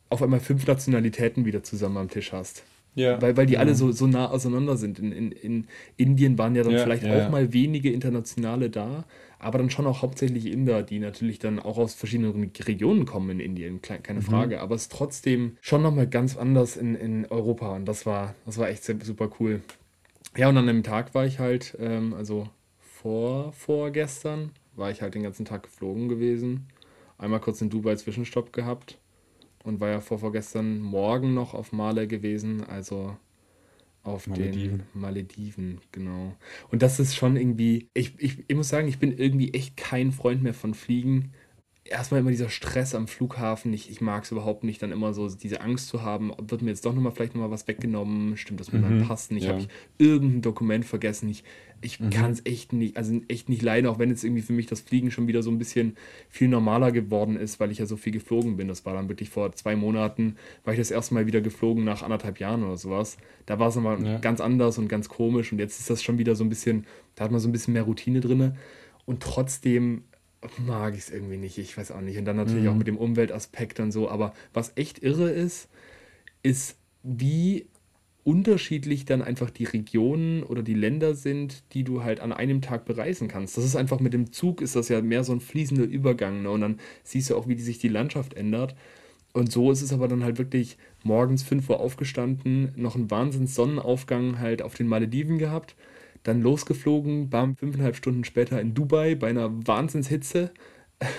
auf 0.10 0.22
einmal 0.22 0.40
fünf 0.40 0.68
Nationalitäten 0.68 1.46
wieder 1.46 1.64
zusammen 1.64 1.98
am 1.98 2.10
Tisch 2.10 2.34
hast. 2.34 2.64
Ja. 2.96 3.22
Weil, 3.22 3.36
weil 3.38 3.46
die 3.46 3.54
ja. 3.54 3.60
alle 3.60 3.76
so, 3.76 3.92
so 3.92 4.08
nah 4.08 4.30
auseinander 4.30 4.78
sind. 4.78 5.00
In, 5.00 5.12
in, 5.12 5.32
in 5.32 5.68
Indien 5.98 6.38
waren 6.38 6.56
ja 6.56 6.64
dann 6.64 6.74
ja, 6.74 6.80
vielleicht 6.80 7.06
auch 7.06 7.30
mal 7.30 7.54
wenige 7.54 7.92
Internationale 7.92 8.70
da, 8.70 9.06
aber 9.40 9.58
dann 9.58 9.70
schon 9.70 9.88
auch 9.88 10.02
hauptsächlich 10.02 10.46
Inder, 10.46 10.84
die 10.84 11.00
natürlich 11.00 11.40
dann 11.40 11.60
auch 11.60 11.78
aus 11.78 11.96
verschiedenen 11.96 12.52
Regionen 12.66 13.06
kommen 13.06 13.30
in 13.32 13.40
Indien, 13.40 13.82
keine 13.82 14.20
mhm. 14.20 14.24
Frage. 14.24 14.62
Aber 14.62 14.76
es 14.76 14.84
ist 14.84 14.92
trotzdem 14.92 15.58
schon 15.62 15.82
nochmal 15.82 16.08
ganz 16.08 16.38
anders 16.38 16.78
in, 16.78 16.96
in 16.96 17.26
Europa 17.26 17.76
und 17.76 17.86
das 17.86 18.06
war, 18.06 18.36
das 18.46 18.58
war 18.58 18.70
echt 18.70 18.84
super 18.84 19.30
cool. 19.40 19.62
Ja, 20.36 20.50
und 20.50 20.58
an 20.58 20.70
einem 20.70 20.84
Tag 20.84 21.14
war 21.14 21.26
ich 21.26 21.40
halt, 21.40 21.78
ähm, 21.80 22.14
also 22.14 22.48
vor, 22.80 23.52
vorgestern, 23.54 24.52
war 24.76 24.90
ich 24.92 25.02
halt 25.02 25.14
den 25.14 25.24
ganzen 25.24 25.46
Tag 25.46 25.64
geflogen 25.64 26.10
gewesen. 26.10 26.68
Einmal 27.18 27.40
kurz 27.40 27.62
in 27.62 27.70
Dubai 27.70 27.96
Zwischenstopp 27.96 28.54
gehabt 28.54 28.98
und 29.64 29.80
war 29.80 29.90
ja 29.90 30.02
vor, 30.02 30.20
vorgestern 30.20 30.80
Morgen 30.80 31.34
noch 31.34 31.54
auf 31.54 31.72
Male 31.72 32.08
gewesen, 32.08 32.64
also 32.64 33.18
auf 34.04 34.28
Malediven. 34.28 34.80
den 34.80 35.02
Malediven, 35.02 35.82
genau. 35.92 36.36
Und 36.70 36.82
das 36.82 37.00
ist 37.00 37.16
schon 37.16 37.38
irgendwie, 37.38 37.90
ich, 37.94 38.14
ich, 38.20 38.44
ich 38.48 38.56
muss 38.56 38.70
sagen, 38.70 38.88
ich 38.88 39.00
bin 39.00 39.18
irgendwie 39.18 39.54
echt 39.54 39.78
kein 39.78 40.12
Freund 40.12 40.44
mehr 40.44 40.54
von 40.54 40.74
Fliegen 40.74 41.32
erstmal 41.86 42.22
immer 42.22 42.32
dieser 42.32 42.50
Stress 42.50 42.96
am 42.96 43.08
Flughafen. 43.08 43.74
Ich, 43.74 43.90
ich 43.90 44.00
mag 44.00 44.24
es 44.24 44.32
überhaupt 44.32 44.64
nicht, 44.64 44.82
dann 44.82 44.92
immer 44.92 45.14
so 45.14 45.28
diese 45.30 45.62
Angst 45.62 45.88
zu 45.88 46.02
haben, 46.02 46.32
wird 46.40 46.62
mir 46.62 46.70
jetzt 46.70 46.86
doch 46.86 46.94
nochmal 46.94 47.12
vielleicht 47.12 47.36
nochmal 47.36 47.52
was 47.52 47.68
weggenommen, 47.68 48.38
stimmt 48.38 48.60
das 48.60 48.72
mit 48.72 48.82
mhm, 48.82 48.90
meinem 48.90 49.08
Pass 49.08 49.32
nicht, 49.32 49.44
ja. 49.44 49.52
habe 49.52 49.62
ich 49.62 49.68
irgendein 49.98 50.42
Dokument 50.42 50.86
vergessen. 50.86 51.28
Ich, 51.30 51.44
ich 51.82 52.00
mhm. 52.00 52.10
kann 52.10 52.32
es 52.32 52.46
echt 52.46 52.72
nicht, 52.72 52.96
also 52.96 53.20
echt 53.28 53.50
nicht 53.50 53.62
leiden, 53.62 53.88
auch 53.88 54.00
wenn 54.00 54.10
jetzt 54.10 54.24
irgendwie 54.24 54.42
für 54.42 54.54
mich 54.54 54.68
das 54.68 54.80
Fliegen 54.80 55.12
schon 55.12 55.28
wieder 55.28 55.44
so 55.44 55.52
ein 55.52 55.58
bisschen 55.58 55.98
viel 56.30 56.48
normaler 56.48 56.94
geworden 56.94 57.36
ist, 57.36 57.60
weil 57.60 57.72
ich 57.72 57.80
ja 57.80 57.86
so 57.86 57.98
viel 57.98 58.14
geflogen 58.14 58.56
bin. 58.56 58.70
Das 58.70 58.86
war 58.86 58.94
dann 58.94 59.10
wirklich 59.10 59.30
vor 59.30 59.52
zwei 59.52 59.76
Monaten, 59.76 60.38
war 60.64 60.74
ich 60.74 60.80
das 60.80 60.92
erste 60.92 61.14
Mal 61.14 61.28
wieder 61.28 61.42
geflogen 61.42 61.84
nach 61.84 62.02
anderthalb 62.02 62.40
Jahren 62.40 62.64
oder 62.64 62.78
sowas. 62.78 63.18
Da 63.46 63.60
war 63.60 63.68
es 63.68 63.76
nochmal 63.76 64.02
ja. 64.06 64.18
ganz 64.20 64.40
anders 64.40 64.78
und 64.78 64.88
ganz 64.88 65.10
komisch 65.10 65.52
und 65.52 65.60
jetzt 65.60 65.80
ist 65.80 65.90
das 65.90 66.02
schon 66.02 66.18
wieder 66.18 66.36
so 66.36 66.46
ein 66.46 66.50
bisschen, 66.50 66.86
da 67.16 67.26
hat 67.26 67.32
man 67.32 67.42
so 67.42 67.50
ein 67.50 67.52
bisschen 67.52 67.74
mehr 67.74 67.84
Routine 67.84 68.22
drin. 68.22 68.54
Und 69.06 69.22
trotzdem 69.22 70.04
mag 70.66 70.94
ich 70.94 71.02
es 71.02 71.10
irgendwie 71.10 71.38
nicht. 71.38 71.58
Ich 71.58 71.78
weiß 71.78 71.92
auch 71.92 72.02
nicht. 72.02 72.18
Und 72.18 72.26
dann 72.26 72.36
natürlich 72.36 72.64
mhm. 72.64 72.70
auch 72.70 72.76
mit 72.76 72.88
dem 72.88 72.98
Umweltaspekt 72.98 73.80
und 73.80 73.92
so. 73.92 74.10
Aber 74.10 74.34
was 74.54 74.74
echt 74.76 75.04
irre 75.04 75.30
ist, 75.30 75.70
ist, 76.42 76.78
wie 77.04 77.68
unterschiedlich 78.24 79.06
dann 79.06 79.22
einfach 79.22 79.50
die 79.50 79.66
Regionen 79.66 80.44
oder 80.44 80.64
die 80.64 80.74
Länder 80.74 81.14
sind, 81.14 81.64
die 81.74 81.84
du 81.84 82.04
halt 82.04 82.22
an 82.22 82.32
einem 82.32 82.62
Tag 82.62 82.86
bereisen 82.86 83.28
kannst. 83.28 83.58
Das 83.58 83.66
ist 83.66 83.76
einfach 83.76 84.00
mit 84.00 84.14
dem 84.14 84.32
Zug 84.32 84.62
ist 84.62 84.76
das 84.76 84.88
ja 84.88 85.02
mehr 85.02 85.24
so 85.24 85.34
ein 85.34 85.42
fließender 85.42 85.84
Übergang. 85.84 86.44
Ne? 86.44 86.50
Und 86.50 86.62
dann 86.62 86.80
siehst 87.04 87.30
du 87.30 87.36
auch, 87.36 87.48
wie 87.48 87.56
die 87.56 87.64
sich 87.64 87.80
die 87.80 87.90
Landschaft 87.90 88.34
ändert. 88.34 88.76
Und 89.34 89.52
so 89.52 89.72
ist 89.72 89.82
es 89.82 89.92
aber 89.92 90.08
dann 90.08 90.24
halt 90.24 90.38
wirklich 90.38 90.78
morgens 91.04 91.44
5 91.44 91.70
Uhr 91.70 91.80
aufgestanden, 91.80 92.72
noch 92.76 92.96
einen 92.96 93.12
Wahnsinns 93.12 93.56
Sonnenaufgang 93.56 94.40
halt 94.40 94.62
auf 94.62 94.76
den 94.76 94.88
Malediven 94.88 95.38
gehabt 95.38 95.76
dann 96.24 96.42
losgeflogen, 96.42 97.30
bam, 97.30 97.56
fünfeinhalb 97.56 97.96
Stunden 97.96 98.24
später 98.24 98.60
in 98.60 98.74
Dubai 98.74 99.16
bei 99.16 99.30
einer 99.30 99.52
Wahnsinnshitze. 99.68 100.52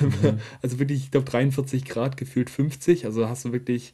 Mhm. 0.00 0.40
Also 0.62 0.78
wirklich, 0.78 1.04
ich 1.04 1.10
glaube 1.10 1.30
43 1.30 1.84
Grad, 1.84 2.16
gefühlt 2.16 2.48
50. 2.48 3.04
Also 3.04 3.28
hast 3.28 3.44
du 3.44 3.52
wirklich, 3.52 3.92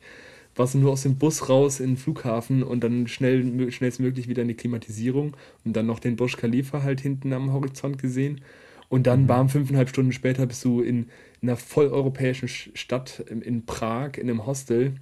warst 0.55 0.75
du 0.75 0.79
nur 0.79 0.92
aus 0.92 1.03
dem 1.03 1.16
Bus 1.16 1.49
raus 1.49 1.81
in 1.81 1.92
den 1.92 1.96
Flughafen 1.96 2.62
und 2.62 2.85
dann 2.85 3.09
schnell, 3.09 3.73
schnellstmöglich 3.73 4.29
wieder 4.29 4.42
in 4.42 4.49
die 4.49 4.55
Klimatisierung 4.55 5.37
und 5.64 5.75
dann 5.75 5.87
noch 5.87 5.99
den 5.99 6.16
Burj 6.16 6.37
Khalifa 6.37 6.83
halt 6.83 7.01
hinten 7.01 7.33
am 7.33 7.53
Horizont 7.53 7.99
gesehen. 7.99 8.40
Und 8.88 9.07
dann, 9.07 9.23
mhm. 9.23 9.27
bam, 9.27 9.49
fünfeinhalb 9.49 9.88
Stunden 9.88 10.12
später 10.12 10.46
bist 10.46 10.64
du 10.64 10.81
in, 10.81 11.09
in 11.40 11.49
einer 11.49 11.57
volleuropäischen 11.57 12.49
Stadt 12.49 13.25
in, 13.29 13.42
in 13.42 13.66
Prag, 13.66 14.16
in 14.16 14.29
einem 14.29 14.46
Hostel 14.46 14.94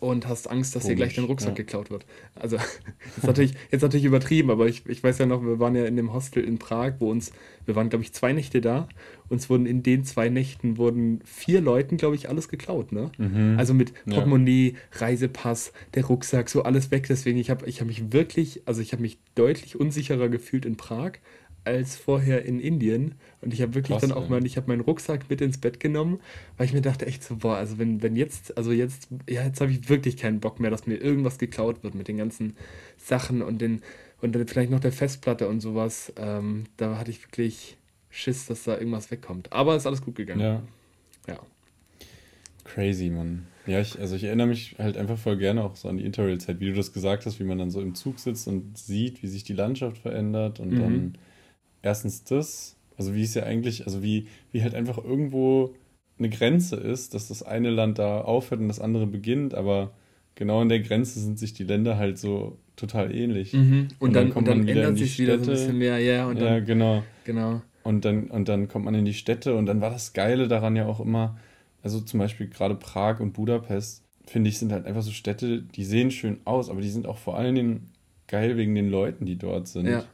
und 0.00 0.26
hast 0.26 0.50
Angst, 0.50 0.74
dass 0.74 0.82
Komisch, 0.82 0.96
dir 0.96 1.04
gleich 1.04 1.14
dein 1.14 1.26
Rucksack 1.26 1.50
ja. 1.50 1.54
geklaut 1.54 1.90
wird. 1.90 2.04
Also 2.34 2.56
jetzt 3.16 3.24
natürlich, 3.24 3.54
jetzt 3.70 3.82
natürlich 3.82 4.04
übertrieben, 4.04 4.50
aber 4.50 4.66
ich, 4.66 4.84
ich 4.86 5.02
weiß 5.02 5.18
ja 5.18 5.26
noch, 5.26 5.42
wir 5.42 5.60
waren 5.60 5.76
ja 5.76 5.84
in 5.84 5.96
dem 5.96 6.12
Hostel 6.12 6.42
in 6.42 6.58
Prag, 6.58 6.94
wo 6.98 7.10
uns, 7.10 7.32
wir 7.66 7.76
waren, 7.76 7.88
glaube 7.88 8.02
ich, 8.04 8.12
zwei 8.12 8.32
Nächte 8.32 8.60
da. 8.60 8.88
Uns 9.28 9.48
wurden 9.48 9.64
in 9.64 9.82
den 9.82 10.04
zwei 10.04 10.28
Nächten 10.28 10.76
wurden 10.76 11.20
vier 11.24 11.60
Leuten, 11.60 11.96
glaube 11.96 12.16
ich, 12.16 12.28
alles 12.28 12.48
geklaut, 12.48 12.92
ne? 12.92 13.12
Mhm. 13.16 13.54
Also 13.58 13.74
mit 13.74 13.92
Portemonnaie, 14.04 14.74
ja. 14.74 14.98
Reisepass, 15.00 15.72
der 15.94 16.04
Rucksack, 16.04 16.50
so 16.50 16.64
alles 16.64 16.90
weg. 16.90 17.06
Deswegen, 17.08 17.38
ich 17.38 17.48
habe 17.48 17.66
ich 17.66 17.80
hab 17.80 17.86
mich 17.86 18.12
wirklich, 18.12 18.62
also 18.66 18.82
ich 18.82 18.92
habe 18.92 19.02
mich 19.02 19.18
deutlich 19.34 19.78
unsicherer 19.78 20.28
gefühlt 20.28 20.66
in 20.66 20.76
Prag 20.76 21.12
als 21.64 21.96
vorher 21.96 22.44
in 22.44 22.60
Indien. 22.60 23.14
Und 23.40 23.54
ich 23.54 23.62
habe 23.62 23.74
wirklich 23.74 23.98
Krass, 23.98 24.08
dann 24.08 24.16
auch 24.16 24.28
mal, 24.28 24.44
ich 24.44 24.56
habe 24.56 24.68
meinen 24.68 24.80
Rucksack 24.80 25.28
mit 25.30 25.40
ins 25.40 25.58
Bett 25.58 25.80
genommen, 25.80 26.20
weil 26.56 26.66
ich 26.66 26.72
mir 26.72 26.80
dachte 26.80 27.06
echt 27.06 27.22
so, 27.22 27.36
boah, 27.36 27.56
also 27.56 27.78
wenn, 27.78 28.02
wenn 28.02 28.16
jetzt, 28.16 28.56
also 28.56 28.72
jetzt, 28.72 29.08
ja, 29.28 29.44
jetzt 29.44 29.60
habe 29.60 29.70
ich 29.70 29.88
wirklich 29.88 30.16
keinen 30.16 30.40
Bock 30.40 30.60
mehr, 30.60 30.70
dass 30.70 30.86
mir 30.86 30.96
irgendwas 30.96 31.38
geklaut 31.38 31.82
wird 31.82 31.94
mit 31.94 32.08
den 32.08 32.16
ganzen 32.16 32.56
Sachen 32.96 33.42
und 33.42 33.60
den, 33.60 33.82
und 34.20 34.34
dann 34.34 34.46
vielleicht 34.46 34.70
noch 34.70 34.80
der 34.80 34.92
Festplatte 34.92 35.48
und 35.48 35.60
sowas. 35.60 36.12
Ähm, 36.16 36.64
da 36.76 36.98
hatte 36.98 37.10
ich 37.10 37.22
wirklich 37.22 37.76
Schiss, 38.10 38.46
dass 38.46 38.64
da 38.64 38.78
irgendwas 38.78 39.10
wegkommt. 39.10 39.52
Aber 39.52 39.76
ist 39.76 39.86
alles 39.86 40.02
gut 40.02 40.14
gegangen. 40.14 40.40
Ja. 40.40 40.62
Ja. 41.28 41.40
Crazy, 42.64 43.10
Mann. 43.10 43.46
Ja, 43.66 43.80
ich, 43.80 43.98
also 43.98 44.16
ich 44.16 44.24
erinnere 44.24 44.48
mich 44.48 44.76
halt 44.78 44.96
einfach 44.96 45.18
voll 45.18 45.36
gerne 45.36 45.62
auch 45.62 45.76
so 45.76 45.88
an 45.88 45.96
die 45.96 46.04
Interrail-Zeit, 46.04 46.58
wie 46.60 46.66
du 46.66 46.74
das 46.74 46.92
gesagt 46.92 47.26
hast, 47.26 47.38
wie 47.38 47.44
man 47.44 47.58
dann 47.58 47.70
so 47.70 47.80
im 47.80 47.94
Zug 47.94 48.18
sitzt 48.18 48.48
und 48.48 48.76
sieht, 48.76 49.22
wie 49.22 49.28
sich 49.28 49.44
die 49.44 49.52
Landschaft 49.52 49.98
verändert 49.98 50.58
und 50.58 50.72
mhm. 50.72 50.80
dann 50.80 51.18
erstens 51.82 52.24
das, 52.24 52.76
also 52.96 53.14
wie 53.14 53.22
es 53.22 53.34
ja 53.34 53.44
eigentlich, 53.44 53.86
also 53.86 54.02
wie, 54.02 54.26
wie 54.50 54.62
halt 54.62 54.74
einfach 54.74 54.98
irgendwo 54.98 55.74
eine 56.18 56.30
Grenze 56.30 56.76
ist, 56.76 57.14
dass 57.14 57.28
das 57.28 57.42
eine 57.42 57.70
Land 57.70 57.98
da 57.98 58.20
aufhört 58.20 58.60
und 58.60 58.68
das 58.68 58.80
andere 58.80 59.06
beginnt, 59.06 59.54
aber 59.54 59.92
genau 60.34 60.60
an 60.60 60.68
der 60.68 60.80
Grenze 60.80 61.20
sind 61.20 61.38
sich 61.38 61.52
die 61.52 61.64
Länder 61.64 61.98
halt 61.98 62.18
so 62.18 62.58
total 62.76 63.14
ähnlich. 63.14 63.52
Mhm. 63.52 63.88
Und, 63.98 64.08
und, 64.08 64.12
dann, 64.14 64.24
dann 64.24 64.32
kommt 64.32 64.48
und 64.48 64.50
dann 64.50 64.58
man 64.58 64.66
wieder 64.68 64.82
ändert 64.82 64.98
sich 64.98 65.14
Städte. 65.14 65.32
wieder 65.32 65.44
so 65.44 65.50
ein 65.50 65.56
bisschen 65.56 65.78
mehr, 65.78 65.98
ja. 65.98 66.26
Und 66.26 66.40
dann, 66.40 66.54
ja, 66.54 66.60
genau. 66.60 67.02
genau. 67.24 67.62
Und 67.82 68.04
dann, 68.04 68.28
und 68.28 68.48
dann 68.48 68.68
kommt 68.68 68.84
man 68.84 68.94
in 68.94 69.04
die 69.04 69.14
Städte 69.14 69.56
und 69.56 69.66
dann 69.66 69.80
war 69.80 69.90
das 69.90 70.12
Geile 70.12 70.46
daran 70.46 70.76
ja 70.76 70.86
auch 70.86 71.00
immer, 71.00 71.38
also 71.82 72.00
zum 72.00 72.20
Beispiel 72.20 72.48
gerade 72.48 72.76
Prag 72.76 73.18
und 73.18 73.32
Budapest, 73.32 74.04
finde 74.24 74.50
ich, 74.50 74.58
sind 74.58 74.70
halt 74.70 74.86
einfach 74.86 75.02
so 75.02 75.10
Städte, 75.10 75.62
die 75.62 75.84
sehen 75.84 76.12
schön 76.12 76.38
aus, 76.44 76.70
aber 76.70 76.80
die 76.80 76.90
sind 76.90 77.06
auch 77.06 77.18
vor 77.18 77.36
allen 77.36 77.56
Dingen 77.56 77.90
geil 78.28 78.56
wegen 78.56 78.74
den 78.74 78.88
Leuten, 78.88 79.26
die 79.26 79.36
dort 79.36 79.66
sind. 79.66 79.86
Ja. 79.86 80.04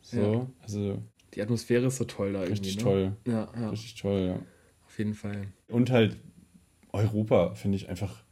So, 0.00 0.20
ja. 0.20 0.46
also 0.62 0.98
die 1.34 1.42
Atmosphäre 1.42 1.86
ist 1.86 1.96
so 1.96 2.04
toll 2.04 2.32
da 2.32 2.40
Richtig 2.42 2.76
irgendwie. 2.76 3.00
Ne? 3.00 3.16
toll. 3.24 3.32
Ja, 3.32 3.52
ja. 3.60 3.70
Richtig 3.70 3.94
toll, 3.94 4.20
ja. 4.20 4.38
Auf 4.86 4.98
jeden 4.98 5.14
Fall. 5.14 5.48
Und 5.68 5.90
halt 5.90 6.16
Europa 6.92 7.54
finde 7.54 7.76
ich 7.76 7.88
einfach 7.88 8.22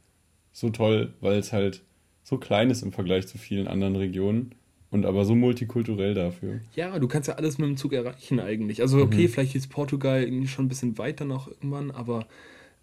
so 0.51 0.69
toll, 0.69 1.13
weil 1.19 1.39
es 1.39 1.51
halt 1.51 1.83
so 2.23 2.37
klein 2.37 2.69
ist 2.69 2.83
im 2.83 2.91
Vergleich 2.91 3.27
zu 3.27 3.37
vielen 3.37 3.67
anderen 3.67 3.95
Regionen 3.95 4.53
und 4.91 5.05
aber 5.05 5.25
so 5.25 5.35
multikulturell 5.35 6.13
dafür. 6.13 6.59
Ja, 6.75 6.99
du 6.99 7.07
kannst 7.07 7.27
ja 7.27 7.35
alles 7.35 7.57
mit 7.57 7.67
dem 7.67 7.77
Zug 7.77 7.93
erreichen 7.93 8.39
eigentlich. 8.39 8.81
Also 8.81 9.01
okay, 9.01 9.23
mhm. 9.23 9.29
vielleicht 9.29 9.55
ist 9.55 9.69
Portugal 9.69 10.21
irgendwie 10.23 10.47
schon 10.47 10.65
ein 10.65 10.69
bisschen 10.69 10.97
weiter 10.97 11.25
noch 11.25 11.47
irgendwann, 11.47 11.91
aber 11.91 12.27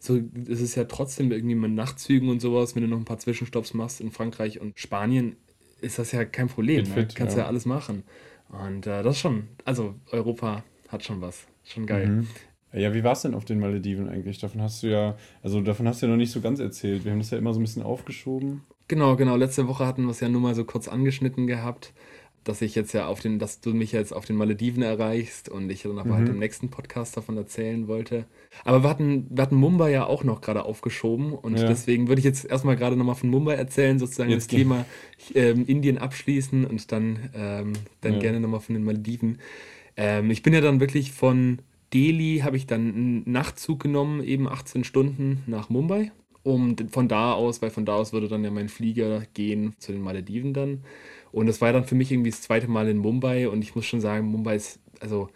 so 0.01 0.21
es 0.49 0.61
ist 0.61 0.75
ja 0.75 0.85
trotzdem 0.85 1.31
irgendwie 1.31 1.55
mit 1.55 1.73
Nachtzügen 1.73 2.29
und 2.29 2.41
sowas, 2.41 2.75
wenn 2.75 2.83
du 2.83 2.89
noch 2.89 2.99
ein 2.99 3.05
paar 3.05 3.19
Zwischenstopps 3.19 3.75
machst 3.75 4.01
in 4.01 4.11
Frankreich 4.11 4.61
und 4.61 4.79
Spanien, 4.79 5.37
ist 5.81 5.99
das 5.99 6.13
ja 6.13 6.25
kein 6.25 6.49
Problem. 6.49 6.85
Ne? 6.85 6.95
Fit, 6.95 7.15
kannst 7.15 7.37
ja. 7.37 7.45
ja 7.45 7.49
alles 7.49 7.67
machen. 7.67 8.03
Und 8.49 8.87
äh, 8.87 9.03
das 9.03 9.19
schon, 9.19 9.49
also 9.65 9.95
Europa 10.11 10.65
hat 10.89 11.05
schon 11.05 11.21
was. 11.21 11.47
Schon 11.65 11.87
geil. 11.87 12.07
Mhm. 12.07 12.27
Ja, 12.73 12.93
wie 12.93 13.03
war 13.03 13.13
es 13.13 13.23
denn 13.23 13.35
auf 13.35 13.45
den 13.45 13.61
Malediven 13.61 14.09
eigentlich? 14.09 14.39
Davon 14.39 14.61
hast 14.61 14.83
du 14.83 14.89
ja, 14.89 15.17
also 15.43 15.61
davon 15.61 15.89
hast 15.89 16.03
du 16.03 16.07
ja 16.07 16.11
noch 16.11 16.19
nicht 16.19 16.33
so 16.33 16.41
ganz 16.41 16.61
erzählt. 16.61 17.05
Wir 17.05 17.13
haben 17.13 17.19
das 17.19 17.31
ja 17.31 17.39
immer 17.39 17.55
so 17.55 17.61
ein 17.61 17.63
bisschen 17.63 17.83
aufgeschoben. 17.83 18.63
Genau, 18.89 19.17
genau. 19.17 19.37
Letzte 19.37 19.69
Woche 19.69 19.87
hatten 19.87 20.05
wir 20.05 20.11
es 20.11 20.21
ja 20.21 20.29
nur 20.29 20.41
mal 20.41 20.55
so 20.55 20.65
kurz 20.65 20.89
angeschnitten 20.89 21.47
gehabt, 21.47 21.93
dass 22.49 22.63
ich 22.63 22.75
jetzt 22.75 22.95
ja 22.95 23.07
auf 23.07 23.21
den, 23.21 23.39
dass 23.39 23.61
du 23.61 23.75
mich 23.75 23.93
jetzt 23.93 24.13
auf 24.13 24.25
den 24.25 24.37
Malediven 24.37 24.83
erreichst 24.83 25.51
und 25.51 25.71
ich 25.71 25.83
dann 25.83 25.99
aber 25.99 26.01
halt 26.01 26.09
mhm. 26.09 26.15
halt 26.15 26.29
im 26.31 26.39
nächsten 26.39 26.71
Podcast 26.71 27.17
davon 27.17 27.37
erzählen 27.37 27.89
wollte. 27.89 28.25
Aber 28.65 28.83
wir 28.83 28.89
hatten, 28.89 29.27
wir 29.29 29.43
hatten 29.43 29.57
Mumbai 29.57 29.91
ja 29.93 30.07
auch 30.07 30.25
noch 30.25 30.41
gerade 30.41 30.65
aufgeschoben 30.65 31.35
und 31.35 31.59
ja. 31.59 31.69
deswegen 31.69 32.09
würde 32.09 32.21
ich 32.21 32.25
jetzt 32.25 32.47
erstmal 32.47 32.77
gerade 32.77 32.97
nochmal 32.97 33.17
von 33.17 33.29
Mumbai 33.29 33.55
erzählen, 33.55 33.99
sozusagen 33.99 34.31
jetzt 34.31 34.51
das 34.51 34.57
Thema 34.57 34.87
ähm, 35.35 35.67
Indien 35.67 35.99
abschließen 35.99 36.65
und 36.65 36.91
dann, 36.91 37.31
ähm, 37.35 37.73
dann 38.01 38.15
ja. 38.15 38.19
gerne 38.19 38.41
nochmal 38.41 38.61
von 38.61 38.75
den 38.75 38.85
Malediven. 38.85 39.39
Ähm, 39.99 40.31
ich 40.31 40.43
bin 40.43 40.55
ja 40.55 40.63
dann 40.63 40.81
wirklich 40.81 41.13
von 41.13 41.59
Delhi, 41.93 42.41
habe 42.43 42.57
ich 42.57 42.67
dann 42.67 42.95
einen 42.95 43.23
Nachtzug 43.31 43.81
genommen, 43.81 44.23
eben 44.25 44.49
18 44.49 44.85
Stunden 44.85 45.43
nach 45.47 45.69
Mumbai. 45.69 46.13
Um 46.45 46.77
von 46.91 47.09
da 47.09 47.35
aus, 47.35 47.61
weil 47.61 47.69
von 47.69 47.85
da 47.85 47.97
aus 47.97 48.15
würde 48.15 48.29
dann 48.29 48.43
ja 48.43 48.51
mein 48.51 48.71
Flieger 48.71 49.25
gehen 49.35 49.75
zu 49.79 49.93
den 49.93 50.01
Malediven 50.01 50.55
dann. 50.55 50.83
Und 51.33 51.47
das 51.47 51.61
war 51.61 51.73
dann 51.73 51.85
für 51.85 51.95
mich 51.95 52.11
irgendwie 52.11 52.31
das 52.31 52.43
zweite 52.43 52.69
Mal 52.69 52.89
in 52.89 52.99
Mumbai 52.99 53.49
und 53.49 53.63
ich 53.63 53.75
muss 53.75 53.87
schon 53.87 54.01
sagen, 54.01 54.27
Mumbai 54.27 54.57
ist, 54.57 54.81
also 55.01 55.29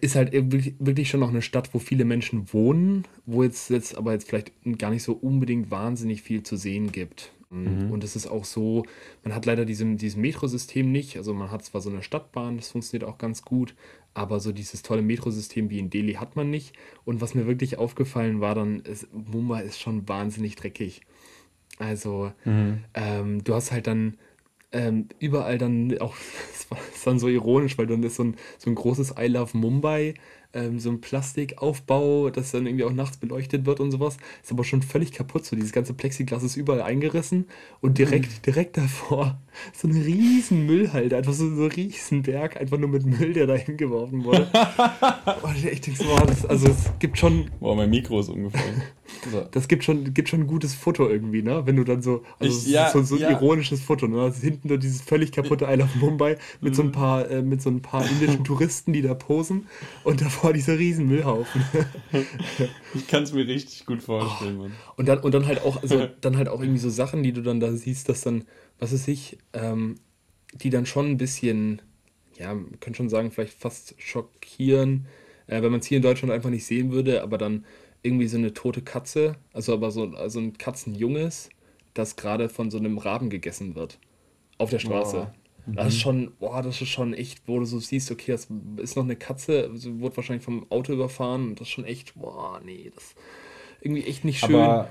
ist 0.00 0.16
halt 0.16 0.32
wirklich 0.32 1.08
schon 1.08 1.20
noch 1.20 1.28
eine 1.28 1.42
Stadt, 1.42 1.72
wo 1.72 1.78
viele 1.78 2.04
Menschen 2.04 2.52
wohnen, 2.52 3.04
wo 3.24 3.44
jetzt, 3.44 3.70
jetzt 3.70 3.96
aber 3.96 4.12
jetzt 4.12 4.28
vielleicht 4.28 4.52
gar 4.78 4.90
nicht 4.90 5.04
so 5.04 5.12
unbedingt 5.12 5.70
wahnsinnig 5.70 6.22
viel 6.22 6.42
zu 6.42 6.56
sehen 6.56 6.90
gibt. 6.90 7.32
Mhm. 7.50 7.92
Und 7.92 8.02
es 8.02 8.16
ist 8.16 8.26
auch 8.26 8.44
so, 8.44 8.84
man 9.22 9.34
hat 9.34 9.46
leider 9.46 9.64
diesem, 9.64 9.96
dieses 9.96 10.16
Metrosystem 10.16 10.90
nicht. 10.90 11.16
Also 11.16 11.34
man 11.34 11.50
hat 11.52 11.64
zwar 11.64 11.80
so 11.80 11.90
eine 11.90 12.02
Stadtbahn, 12.02 12.56
das 12.56 12.70
funktioniert 12.70 13.08
auch 13.08 13.18
ganz 13.18 13.42
gut, 13.42 13.76
aber 14.14 14.40
so 14.40 14.50
dieses 14.50 14.82
tolle 14.82 15.02
Metrosystem 15.02 15.70
wie 15.70 15.78
in 15.78 15.90
Delhi 15.90 16.14
hat 16.14 16.34
man 16.34 16.50
nicht. 16.50 16.74
Und 17.04 17.20
was 17.20 17.34
mir 17.34 17.46
wirklich 17.46 17.78
aufgefallen 17.78 18.40
war, 18.40 18.56
dann 18.56 18.80
ist, 18.80 19.06
Mumbai 19.14 19.62
ist 19.62 19.80
schon 19.80 20.08
wahnsinnig 20.08 20.56
dreckig. 20.56 21.02
Also 21.78 22.32
mhm. 22.44 22.80
ähm, 22.94 23.44
du 23.44 23.54
hast 23.54 23.70
halt 23.70 23.86
dann 23.86 24.16
ähm, 24.72 25.08
überall 25.18 25.58
dann 25.58 25.96
auch, 25.98 26.14
es 26.52 26.70
war, 26.70 26.78
dann 27.04 27.18
so 27.18 27.28
ironisch, 27.28 27.78
weil 27.78 27.86
dann 27.86 28.02
ist 28.02 28.16
so 28.16 28.24
ein, 28.24 28.36
so 28.58 28.70
ein 28.70 28.74
großes 28.74 29.14
I 29.18 29.26
Love 29.26 29.56
Mumbai 29.56 30.14
ähm, 30.56 30.80
so 30.80 30.90
ein 30.90 31.00
Plastikaufbau, 31.00 32.30
das 32.30 32.50
dann 32.50 32.66
irgendwie 32.66 32.84
auch 32.84 32.92
nachts 32.92 33.18
beleuchtet 33.18 33.66
wird 33.66 33.80
und 33.80 33.90
sowas. 33.90 34.16
Ist 34.42 34.52
aber 34.52 34.64
schon 34.64 34.82
völlig 34.82 35.12
kaputt. 35.12 35.44
So 35.44 35.54
dieses 35.54 35.72
ganze 35.72 35.94
Plexiglas 35.94 36.42
ist 36.42 36.56
überall 36.56 36.82
eingerissen 36.82 37.46
und 37.80 37.98
direkt, 37.98 38.30
mhm. 38.30 38.42
direkt 38.44 38.76
davor 38.76 39.38
so 39.72 39.88
ein 39.88 39.96
riesen 39.96 40.66
Müllhalde, 40.66 41.16
einfach 41.16 41.32
so, 41.32 41.54
so 41.54 41.64
ein 41.64 41.70
riesen 41.70 42.22
Berg, 42.22 42.56
einfach 42.56 42.78
nur 42.78 42.88
mit 42.88 43.04
Müll, 43.04 43.32
der 43.32 43.46
da 43.46 43.54
hingeworfen 43.54 44.24
wurde. 44.24 44.48
und 45.42 45.64
ich 45.64 45.80
denke 45.80 46.02
so, 46.02 46.16
das, 46.26 46.46
also 46.46 46.68
es 46.68 46.90
gibt 46.98 47.18
schon. 47.18 47.50
Boah, 47.60 47.76
mein 47.76 47.90
Mikro 47.90 48.20
ist 48.20 48.28
umgefallen. 48.28 48.82
Das 49.52 49.68
gibt 49.68 49.84
schon, 49.84 50.14
gibt 50.14 50.28
schon 50.28 50.40
ein 50.40 50.46
gutes 50.46 50.74
Foto 50.74 51.08
irgendwie, 51.08 51.42
ne? 51.42 51.64
Wenn 51.64 51.76
du 51.76 51.84
dann 51.84 52.02
so, 52.02 52.24
also 52.40 52.58
ich, 52.58 52.66
ja, 52.66 52.90
so, 52.90 53.02
so 53.02 53.14
ein 53.14 53.20
ja. 53.20 53.30
ironisches 53.30 53.80
Foto, 53.80 54.08
ne? 54.08 54.20
Also 54.20 54.40
hinten 54.40 54.68
da 54.68 54.76
dieses 54.76 55.00
völlig 55.00 55.30
kaputte 55.32 55.66
Isle 55.66 55.84
of 55.84 55.94
Mumbai 55.96 56.38
mit 56.60 56.74
so 56.74 56.82
ein 56.82 56.88
mhm. 56.88 56.92
paar, 56.92 57.30
äh, 57.30 57.42
mit 57.42 57.62
so 57.62 57.70
ein 57.70 57.82
paar 57.82 58.04
indischen 58.08 58.44
Touristen, 58.44 58.92
die 58.92 59.02
da 59.02 59.14
posen 59.14 59.66
und 60.04 60.20
davor 60.20 60.45
dieser 60.52 60.78
riesen 60.78 61.06
Müllhaufen. 61.06 61.64
ich 62.94 63.06
kann 63.06 63.22
es 63.22 63.32
mir 63.32 63.46
richtig 63.46 63.86
gut 63.86 64.02
vorstellen, 64.02 64.58
oh. 64.58 64.62
Mann. 64.62 64.72
Und 64.96 65.06
dann, 65.08 65.18
und 65.20 65.34
dann 65.34 65.46
halt 65.46 65.62
auch, 65.62 65.82
also 65.82 66.06
dann 66.20 66.36
halt 66.36 66.48
auch 66.48 66.60
irgendwie 66.60 66.80
so 66.80 66.90
Sachen, 66.90 67.22
die 67.22 67.32
du 67.32 67.42
dann 67.42 67.60
da 67.60 67.72
siehst, 67.72 68.08
dass 68.08 68.22
dann, 68.22 68.44
was 68.78 68.92
weiß 68.92 69.08
ich, 69.08 69.38
ähm, 69.52 69.96
die 70.54 70.70
dann 70.70 70.86
schon 70.86 71.06
ein 71.06 71.16
bisschen, 71.16 71.82
ja, 72.38 72.54
man 72.54 72.80
könnte 72.80 72.98
schon 72.98 73.08
sagen, 73.08 73.30
vielleicht 73.30 73.54
fast 73.54 73.94
schockieren, 73.98 75.06
äh, 75.46 75.62
wenn 75.62 75.70
man 75.70 75.80
es 75.80 75.86
hier 75.86 75.96
in 75.96 76.02
Deutschland 76.02 76.32
einfach 76.32 76.50
nicht 76.50 76.66
sehen 76.66 76.92
würde, 76.92 77.22
aber 77.22 77.38
dann 77.38 77.64
irgendwie 78.02 78.28
so 78.28 78.36
eine 78.36 78.54
tote 78.54 78.82
Katze, 78.82 79.36
also 79.52 79.72
aber 79.72 79.90
so 79.90 80.04
also 80.14 80.38
ein 80.38 80.56
Katzenjunges, 80.56 81.50
das 81.94 82.16
gerade 82.16 82.48
von 82.48 82.70
so 82.70 82.78
einem 82.78 82.98
Raben 82.98 83.30
gegessen 83.30 83.74
wird. 83.74 83.98
Auf 84.58 84.70
der 84.70 84.78
Straße. 84.78 85.28
Oh. 85.30 85.45
Das 85.74 85.88
ist 85.88 85.94
mhm. 85.94 86.00
schon, 86.00 86.32
boah, 86.38 86.62
das 86.62 86.80
ist 86.80 86.88
schon 86.88 87.14
echt, 87.14 87.42
wo 87.46 87.58
du 87.58 87.64
so 87.64 87.78
siehst, 87.80 88.10
okay, 88.10 88.32
das 88.32 88.48
ist 88.76 88.96
noch 88.96 89.04
eine 89.04 89.16
Katze, 89.16 89.68
also 89.72 89.98
wurde 90.00 90.16
wahrscheinlich 90.16 90.44
vom 90.44 90.70
Auto 90.70 90.92
überfahren 90.92 91.48
und 91.48 91.60
das 91.60 91.68
ist 91.68 91.72
schon 91.72 91.84
echt, 91.84 92.14
boah, 92.14 92.60
nee, 92.64 92.90
das 92.94 93.04
ist 93.04 93.16
irgendwie 93.80 94.04
echt 94.04 94.24
nicht 94.24 94.40
schön. 94.40 94.56
Aber, 94.56 94.88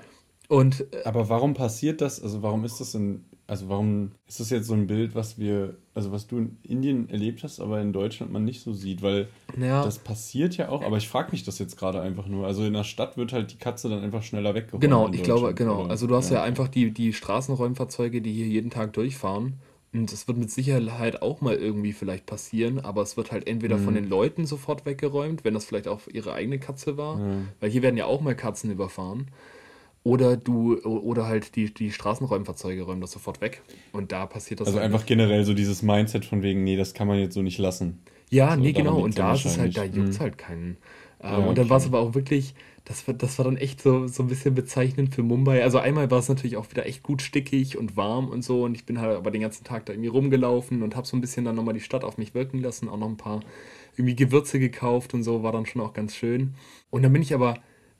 und, 0.47 0.85
äh, 0.93 1.03
aber 1.05 1.29
warum 1.29 1.53
passiert 1.53 2.01
das? 2.01 2.21
Also 2.21 2.41
warum 2.41 2.65
ist 2.65 2.79
das 2.79 2.93
in 2.93 3.25
also 3.47 3.69
warum 3.69 4.11
ist 4.27 4.39
das 4.39 4.49
jetzt 4.49 4.67
so 4.67 4.73
ein 4.73 4.87
Bild, 4.87 5.13
was 5.13 5.37
wir, 5.37 5.77
also 5.93 6.11
was 6.11 6.25
du 6.25 6.37
in 6.39 6.57
Indien 6.63 7.09
erlebt 7.09 7.43
hast, 7.43 7.59
aber 7.59 7.79
in 7.79 7.93
Deutschland 7.93 8.31
man 8.31 8.43
nicht 8.43 8.61
so 8.61 8.73
sieht? 8.73 9.03
Weil 9.03 9.27
ja. 9.59 9.83
das 9.83 9.99
passiert 9.99 10.57
ja 10.57 10.69
auch, 10.69 10.81
aber 10.83 10.97
ich 10.97 11.07
frage 11.07 11.31
mich 11.31 11.43
das 11.43 11.59
jetzt 11.59 11.77
gerade 11.77 12.01
einfach 12.01 12.25
nur. 12.25 12.47
Also 12.47 12.65
in 12.65 12.73
der 12.73 12.83
Stadt 12.83 13.17
wird 13.17 13.33
halt 13.33 13.51
die 13.51 13.57
Katze 13.57 13.87
dann 13.87 14.01
einfach 14.01 14.23
schneller 14.23 14.55
weggeräumt. 14.55 14.81
Genau, 14.81 15.09
ich 15.11 15.21
glaube, 15.21 15.53
genau. 15.53 15.83
Also 15.85 16.07
du 16.07 16.15
hast 16.15 16.29
ja, 16.31 16.37
ja 16.37 16.43
einfach 16.43 16.67
die, 16.67 16.91
die 16.91 17.13
Straßenräumfahrzeuge, 17.13 18.21
die 18.21 18.33
hier 18.33 18.47
jeden 18.47 18.71
Tag 18.71 18.93
durchfahren. 18.93 19.59
Und 19.95 20.11
das 20.11 20.27
wird 20.27 20.37
mit 20.37 20.51
Sicherheit 20.51 21.21
auch 21.21 21.41
mal 21.41 21.55
irgendwie 21.55 21.93
vielleicht 21.93 22.25
passieren, 22.25 22.79
aber 22.79 23.01
es 23.01 23.15
wird 23.15 23.31
halt 23.31 23.47
entweder 23.47 23.77
mhm. 23.77 23.83
von 23.85 23.93
den 23.93 24.09
Leuten 24.09 24.45
sofort 24.45 24.85
weggeräumt, 24.85 25.45
wenn 25.45 25.53
das 25.53 25.65
vielleicht 25.65 25.87
auch 25.87 26.01
ihre 26.11 26.33
eigene 26.33 26.59
Katze 26.59 26.97
war, 26.97 27.15
mhm. 27.17 27.47
weil 27.61 27.69
hier 27.69 27.81
werden 27.81 27.95
ja 27.95 28.05
auch 28.05 28.19
mal 28.21 28.35
Katzen 28.35 28.71
überfahren. 28.71 29.27
Oder 30.03 30.37
du, 30.37 30.77
oder 30.83 31.25
halt 31.25 31.55
die, 31.55 31.73
die 31.73 31.91
Straßenräumfahrzeuge 31.91 32.83
räumen 32.83 33.01
das 33.01 33.11
sofort 33.11 33.41
weg. 33.41 33.63
Und 33.91 34.11
da 34.11 34.27
passiert 34.27 34.59
das. 34.59 34.67
Also 34.67 34.77
halt 34.77 34.85
einfach 34.85 34.99
nicht. 34.99 35.07
generell 35.07 35.43
so 35.45 35.55
dieses 35.55 35.81
Mindset 35.81 36.25
von 36.25 36.43
wegen, 36.43 36.63
nee, 36.63 36.75
das 36.75 36.93
kann 36.93 37.07
man 37.07 37.17
jetzt 37.17 37.33
so 37.33 37.41
nicht 37.41 37.57
lassen. 37.57 38.03
Ja, 38.29 38.53
so, 38.53 38.61
nee, 38.61 38.71
genau. 38.71 38.99
Und 38.99 39.17
da 39.17 39.33
ist 39.33 39.45
es 39.45 39.57
halt, 39.57 39.75
da 39.75 39.83
juckt 39.83 40.09
es 40.09 40.19
mhm. 40.19 40.23
halt 40.23 40.37
keinen. 40.37 40.77
Ähm, 41.23 41.31
ja, 41.31 41.37
und 41.37 41.57
dann 41.57 41.69
war 41.69 41.77
es 41.77 41.87
aber 41.87 42.01
auch 42.01 42.13
wirklich, 42.13 42.53
das 42.85 43.07
war, 43.07 43.15
das 43.15 43.37
war 43.37 43.45
dann 43.45 43.57
echt 43.57 43.81
so, 43.81 44.07
so 44.07 44.23
ein 44.23 44.27
bisschen 44.27 44.53
bezeichnend 44.55 45.13
für 45.13 45.23
Mumbai. 45.23 45.63
Also 45.63 45.79
einmal 45.79 46.09
war 46.11 46.19
es 46.19 46.29
natürlich 46.29 46.55
auch 46.55 46.69
wieder 46.69 46.85
echt 46.85 47.03
gut 47.03 47.21
stickig 47.21 47.77
und 47.77 47.97
warm 47.97 48.29
und 48.29 48.43
so. 48.43 48.63
Und 48.63 48.75
ich 48.75 48.85
bin 48.85 49.01
halt 49.01 49.17
aber 49.17 49.31
den 49.31 49.41
ganzen 49.41 49.63
Tag 49.63 49.85
da 49.85 49.93
irgendwie 49.93 50.09
rumgelaufen 50.09 50.83
und 50.83 50.95
habe 50.95 51.07
so 51.07 51.17
ein 51.17 51.21
bisschen 51.21 51.45
dann 51.45 51.55
nochmal 51.55 51.73
die 51.73 51.79
Stadt 51.79 52.03
auf 52.03 52.17
mich 52.17 52.35
wirken 52.35 52.59
lassen. 52.59 52.87
Auch 52.87 52.97
noch 52.97 53.09
ein 53.09 53.17
paar 53.17 53.41
irgendwie 53.97 54.15
Gewürze 54.15 54.59
gekauft 54.59 55.13
und 55.13 55.23
so, 55.23 55.41
war 55.41 55.51
dann 55.51 55.65
schon 55.65 55.81
auch 55.81 55.93
ganz 55.93 56.15
schön. 56.15 56.53
Und 56.91 57.01
dann 57.03 57.11
bin 57.11 57.21
ich 57.21 57.33
aber 57.33 57.55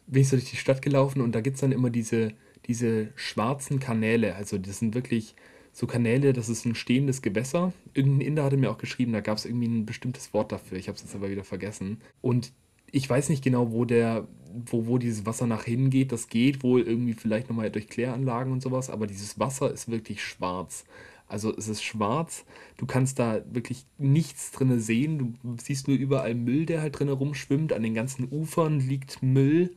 bin 0.08 0.22
ich 0.22 0.30
so 0.30 0.36
durch 0.36 0.50
die 0.50 0.58
Stadt 0.58 0.82
gelaufen 0.82 1.22
und 1.22 1.34
da 1.34 1.42
gibt 1.42 1.56
es 1.56 1.62
dann 1.62 1.72
immer 1.72 1.90
diese, 1.90 2.34
diese 2.68 3.10
schwarzen 3.16 3.80
Kanäle. 3.80 4.36
Also 4.36 4.58
das 4.58 4.80
sind 4.80 4.94
wirklich 4.94 5.36
so 5.72 5.88
Kanäle, 5.88 6.32
das 6.32 6.48
ist 6.48 6.66
ein 6.66 6.76
stehendes 6.76 7.22
Gewässer. 7.22 7.74
Irgendein 7.94 8.28
Inder 8.28 8.44
hatte 8.44 8.58
mir 8.58 8.72
auch 8.72 8.78
geschrieben, 8.78 9.14
da 9.14 9.22
gab 9.22 9.38
es 9.38 9.46
irgendwie 9.46 9.68
ein 9.68 9.86
bestimmtes 9.86 10.34
Wort 10.34 10.52
dafür. 10.52 10.78
Ich 10.78 10.88
habe 10.88 10.96
es 10.96 11.02
jetzt 11.02 11.16
aber 11.16 11.30
wieder 11.30 11.44
vergessen. 11.44 12.02
Und 12.22 12.54
ich 12.92 13.10
weiß 13.10 13.30
nicht 13.30 13.44
genau, 13.44 13.72
wo 13.72 13.84
der, 13.84 14.28
wo, 14.66 14.88
wo 14.88 14.98
dieses 14.98 15.26
Wasser 15.26 15.48
nach 15.48 15.64
hingeht. 15.64 16.12
Das 16.12 16.28
geht 16.28 16.64
wohl 16.64 16.82
irgendwie 16.82 17.14
vielleicht 17.14 17.50
nochmal 17.50 17.72
durch 17.72 17.88
Kläranlagen 17.88 18.52
und 18.52 18.62
sowas, 18.62 18.90
aber 18.90 19.08
dieses 19.08 19.40
Wasser 19.40 19.72
ist 19.72 19.90
wirklich 19.90 20.24
schwarz. 20.24 20.86
Also 21.28 21.56
es 21.56 21.68
ist 21.68 21.84
schwarz, 21.84 22.46
du 22.78 22.86
kannst 22.86 23.18
da 23.18 23.42
wirklich 23.52 23.86
nichts 23.98 24.52
drin 24.52 24.80
sehen, 24.80 25.18
du 25.42 25.56
siehst 25.62 25.88
nur 25.88 25.98
überall 25.98 26.36
Müll, 26.36 26.68
der 26.68 26.82
halt 26.82 27.00
drin 27.00 27.10
rumschwimmt, 27.10 27.74
an 27.74 27.82
den 27.82 27.96
ganzen 27.96 28.28
Ufern 28.32 28.80
liegt 28.80 29.24
Müll 29.24 29.76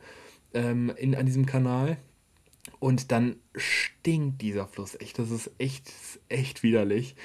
ähm, 0.53 0.93
in, 0.99 1.14
an 1.14 1.25
diesem 1.25 1.47
Kanal 1.47 1.97
und 2.81 3.12
dann 3.12 3.37
stinkt 3.57 4.43
dieser 4.43 4.67
Fluss 4.67 4.95
echt, 5.01 5.19
das 5.19 5.31
ist 5.31 5.51
echt, 5.59 5.91
echt 6.29 6.62
widerlich. 6.62 7.17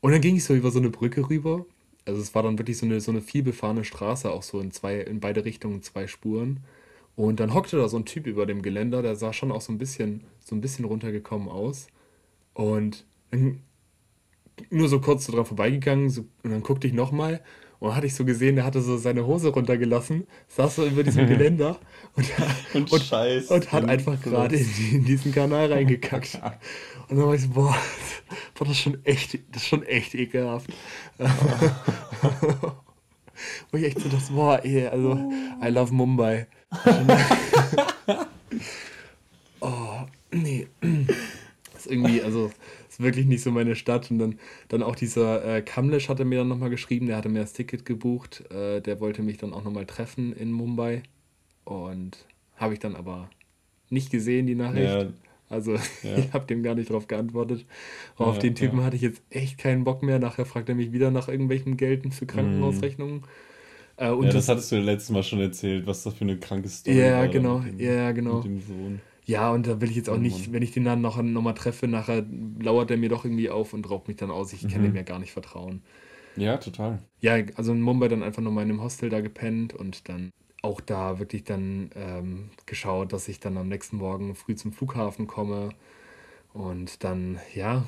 Und 0.00 0.12
dann 0.12 0.20
ging 0.20 0.36
ich 0.36 0.44
so 0.44 0.54
über 0.54 0.70
so 0.70 0.78
eine 0.78 0.90
Brücke 0.90 1.28
rüber, 1.28 1.66
also 2.04 2.20
es 2.20 2.34
war 2.34 2.42
dann 2.42 2.58
wirklich 2.58 2.78
so 2.78 2.86
eine, 2.86 3.00
so 3.00 3.10
eine 3.10 3.20
vielbefahrene 3.20 3.84
Straße, 3.84 4.30
auch 4.30 4.42
so 4.42 4.60
in, 4.60 4.70
zwei, 4.70 5.00
in 5.00 5.20
beide 5.20 5.44
Richtungen 5.44 5.82
zwei 5.82 6.06
Spuren. 6.06 6.60
Und 7.16 7.40
dann 7.40 7.54
hockte 7.54 7.76
da 7.76 7.88
so 7.88 7.98
ein 7.98 8.06
Typ 8.06 8.26
über 8.26 8.46
dem 8.46 8.62
Geländer, 8.62 9.02
der 9.02 9.16
sah 9.16 9.32
schon 9.32 9.52
auch 9.52 9.60
so 9.60 9.72
ein 9.72 9.78
bisschen, 9.78 10.24
so 10.40 10.54
ein 10.56 10.60
bisschen 10.60 10.84
runtergekommen 10.84 11.48
aus. 11.48 11.88
Und 12.54 13.04
nur 14.70 14.88
so 14.88 15.00
kurz 15.00 15.26
so 15.26 15.32
dran 15.32 15.44
vorbeigegangen 15.46 16.10
so, 16.10 16.22
und 16.42 16.50
dann 16.50 16.62
guckte 16.62 16.86
ich 16.86 16.92
nochmal 16.92 17.42
und 17.82 17.94
hatte 17.96 18.06
ich 18.06 18.14
so 18.14 18.24
gesehen, 18.24 18.54
der 18.54 18.64
hatte 18.64 18.80
so 18.80 18.96
seine 18.96 19.26
Hose 19.26 19.48
runtergelassen, 19.48 20.28
saß 20.46 20.76
so 20.76 20.86
über 20.86 21.02
diesem 21.02 21.26
Geländer 21.28 21.80
und, 22.14 22.30
und, 22.74 22.92
und, 22.92 23.50
und 23.50 23.72
hat 23.72 23.88
einfach 23.88 24.22
gerade 24.22 24.54
in, 24.54 24.68
in, 24.92 25.04
diesen 25.04 25.32
Kanal 25.32 25.72
reingekackt. 25.72 26.40
und 27.08 27.18
dann 27.18 27.26
war 27.26 27.34
ich 27.34 27.42
so, 27.42 27.48
boah, 27.48 27.76
das 28.56 28.68
ist 28.68 28.78
schon 28.78 29.04
echt, 29.04 29.36
das 29.50 29.62
ist 29.62 29.68
schon 29.68 29.82
echt 29.82 30.14
ekelhaft. 30.14 30.70
Wo 33.72 33.78
ich 33.78 33.82
echt 33.84 33.98
so 33.98 34.08
dachte, 34.08 34.32
boah, 34.32 34.60
ey, 34.62 34.86
also, 34.86 35.18
I 35.60 35.66
love 35.66 35.92
Mumbai. 35.92 36.46
oh, 39.60 40.02
nee. 40.30 40.68
Das 41.72 41.86
ist 41.86 41.90
irgendwie, 41.90 42.22
also 42.22 42.52
ist 42.92 43.02
wirklich 43.02 43.26
nicht 43.26 43.42
so 43.42 43.50
meine 43.50 43.74
Stadt. 43.74 44.10
Und 44.10 44.18
dann, 44.18 44.38
dann 44.68 44.82
auch 44.82 44.96
dieser 44.96 45.44
äh, 45.44 45.62
Kamlesh 45.62 46.08
hatte 46.08 46.24
mir 46.24 46.38
dann 46.38 46.48
nochmal 46.48 46.70
geschrieben, 46.70 47.06
der 47.06 47.16
hatte 47.16 47.28
mir 47.28 47.40
das 47.40 47.52
Ticket 47.52 47.84
gebucht. 47.84 48.44
Äh, 48.50 48.80
der 48.80 49.00
wollte 49.00 49.22
mich 49.22 49.38
dann 49.38 49.52
auch 49.52 49.64
nochmal 49.64 49.86
treffen 49.86 50.32
in 50.32 50.52
Mumbai. 50.52 51.02
Und 51.64 52.26
habe 52.56 52.74
ich 52.74 52.80
dann 52.80 52.96
aber 52.96 53.30
nicht 53.88 54.10
gesehen, 54.10 54.46
die 54.46 54.54
Nachricht. 54.54 54.92
Ja. 54.92 55.06
Also 55.48 55.72
ja. 56.02 56.16
ich 56.16 56.32
habe 56.32 56.46
dem 56.46 56.62
gar 56.62 56.74
nicht 56.74 56.90
drauf 56.90 57.06
geantwortet. 57.06 57.66
Ja, 58.18 58.26
auf 58.26 58.38
den 58.38 58.54
Typen 58.54 58.82
hatte 58.84 58.96
ich 58.96 59.02
jetzt 59.02 59.22
echt 59.30 59.58
keinen 59.58 59.84
Bock 59.84 60.02
mehr. 60.02 60.18
Nachher 60.18 60.46
fragt 60.46 60.68
er 60.68 60.74
mich 60.74 60.92
wieder 60.92 61.10
nach 61.10 61.28
irgendwelchen 61.28 61.76
Gelden 61.76 62.12
für 62.12 62.26
Krankenhausrechnungen. 62.26 63.16
Mhm. 63.16 63.22
Äh, 63.96 64.06
ja, 64.06 64.16
das, 64.16 64.34
das 64.34 64.48
hattest 64.48 64.72
du 64.72 64.76
letztes 64.78 65.10
Mal 65.10 65.22
schon 65.22 65.40
erzählt, 65.40 65.86
was 65.86 66.02
das 66.02 66.14
für 66.14 66.22
eine 66.22 66.38
kranke 66.38 66.68
Story 66.68 66.98
ja, 66.98 67.18
war. 67.18 67.28
Genau, 67.28 67.60
dem, 67.60 67.78
ja, 67.78 68.12
genau. 68.12 68.36
Mit 68.36 68.44
dem 68.44 68.60
Sohn. 68.60 69.00
Ja, 69.24 69.50
und 69.52 69.66
da 69.66 69.80
will 69.80 69.90
ich 69.90 69.96
jetzt 69.96 70.08
auch 70.08 70.16
oh, 70.16 70.20
nicht, 70.20 70.52
wenn 70.52 70.62
ich 70.62 70.72
den 70.72 70.84
dann 70.84 71.00
noch, 71.00 71.20
noch 71.22 71.42
mal 71.42 71.52
treffe, 71.52 71.86
nachher 71.86 72.24
lauert 72.60 72.90
er 72.90 72.96
mir 72.96 73.08
doch 73.08 73.24
irgendwie 73.24 73.50
auf 73.50 73.72
und 73.72 73.88
raubt 73.88 74.08
mich 74.08 74.16
dann 74.16 74.30
aus. 74.30 74.52
Ich 74.52 74.64
mhm. 74.64 74.68
kann 74.68 74.82
dem 74.82 74.96
ja 74.96 75.02
gar 75.02 75.18
nicht 75.18 75.32
vertrauen. 75.32 75.82
Ja, 76.36 76.56
total. 76.56 76.98
Ja, 77.20 77.34
also 77.54 77.72
in 77.72 77.80
Mumbai 77.80 78.08
dann 78.08 78.22
einfach 78.22 78.42
nochmal 78.42 78.64
in 78.64 78.70
einem 78.70 78.82
Hostel 78.82 79.10
da 79.10 79.20
gepennt 79.20 79.74
und 79.74 80.08
dann 80.08 80.30
auch 80.62 80.80
da 80.80 81.18
wirklich 81.18 81.44
dann 81.44 81.90
ähm, 81.94 82.50
geschaut, 82.66 83.12
dass 83.12 83.28
ich 83.28 83.40
dann 83.40 83.56
am 83.58 83.68
nächsten 83.68 83.96
Morgen 83.96 84.34
früh 84.34 84.54
zum 84.54 84.72
Flughafen 84.72 85.26
komme. 85.26 85.70
Und 86.52 87.02
dann, 87.02 87.38
ja, 87.54 87.84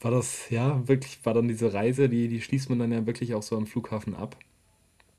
war 0.00 0.10
das, 0.10 0.50
ja, 0.50 0.86
wirklich, 0.88 1.18
war 1.24 1.34
dann 1.34 1.48
diese 1.48 1.72
Reise, 1.72 2.08
die, 2.08 2.28
die 2.28 2.40
schließt 2.40 2.70
man 2.70 2.78
dann 2.78 2.92
ja 2.92 3.06
wirklich 3.06 3.34
auch 3.34 3.42
so 3.42 3.56
am 3.56 3.66
Flughafen 3.66 4.14
ab. 4.14 4.36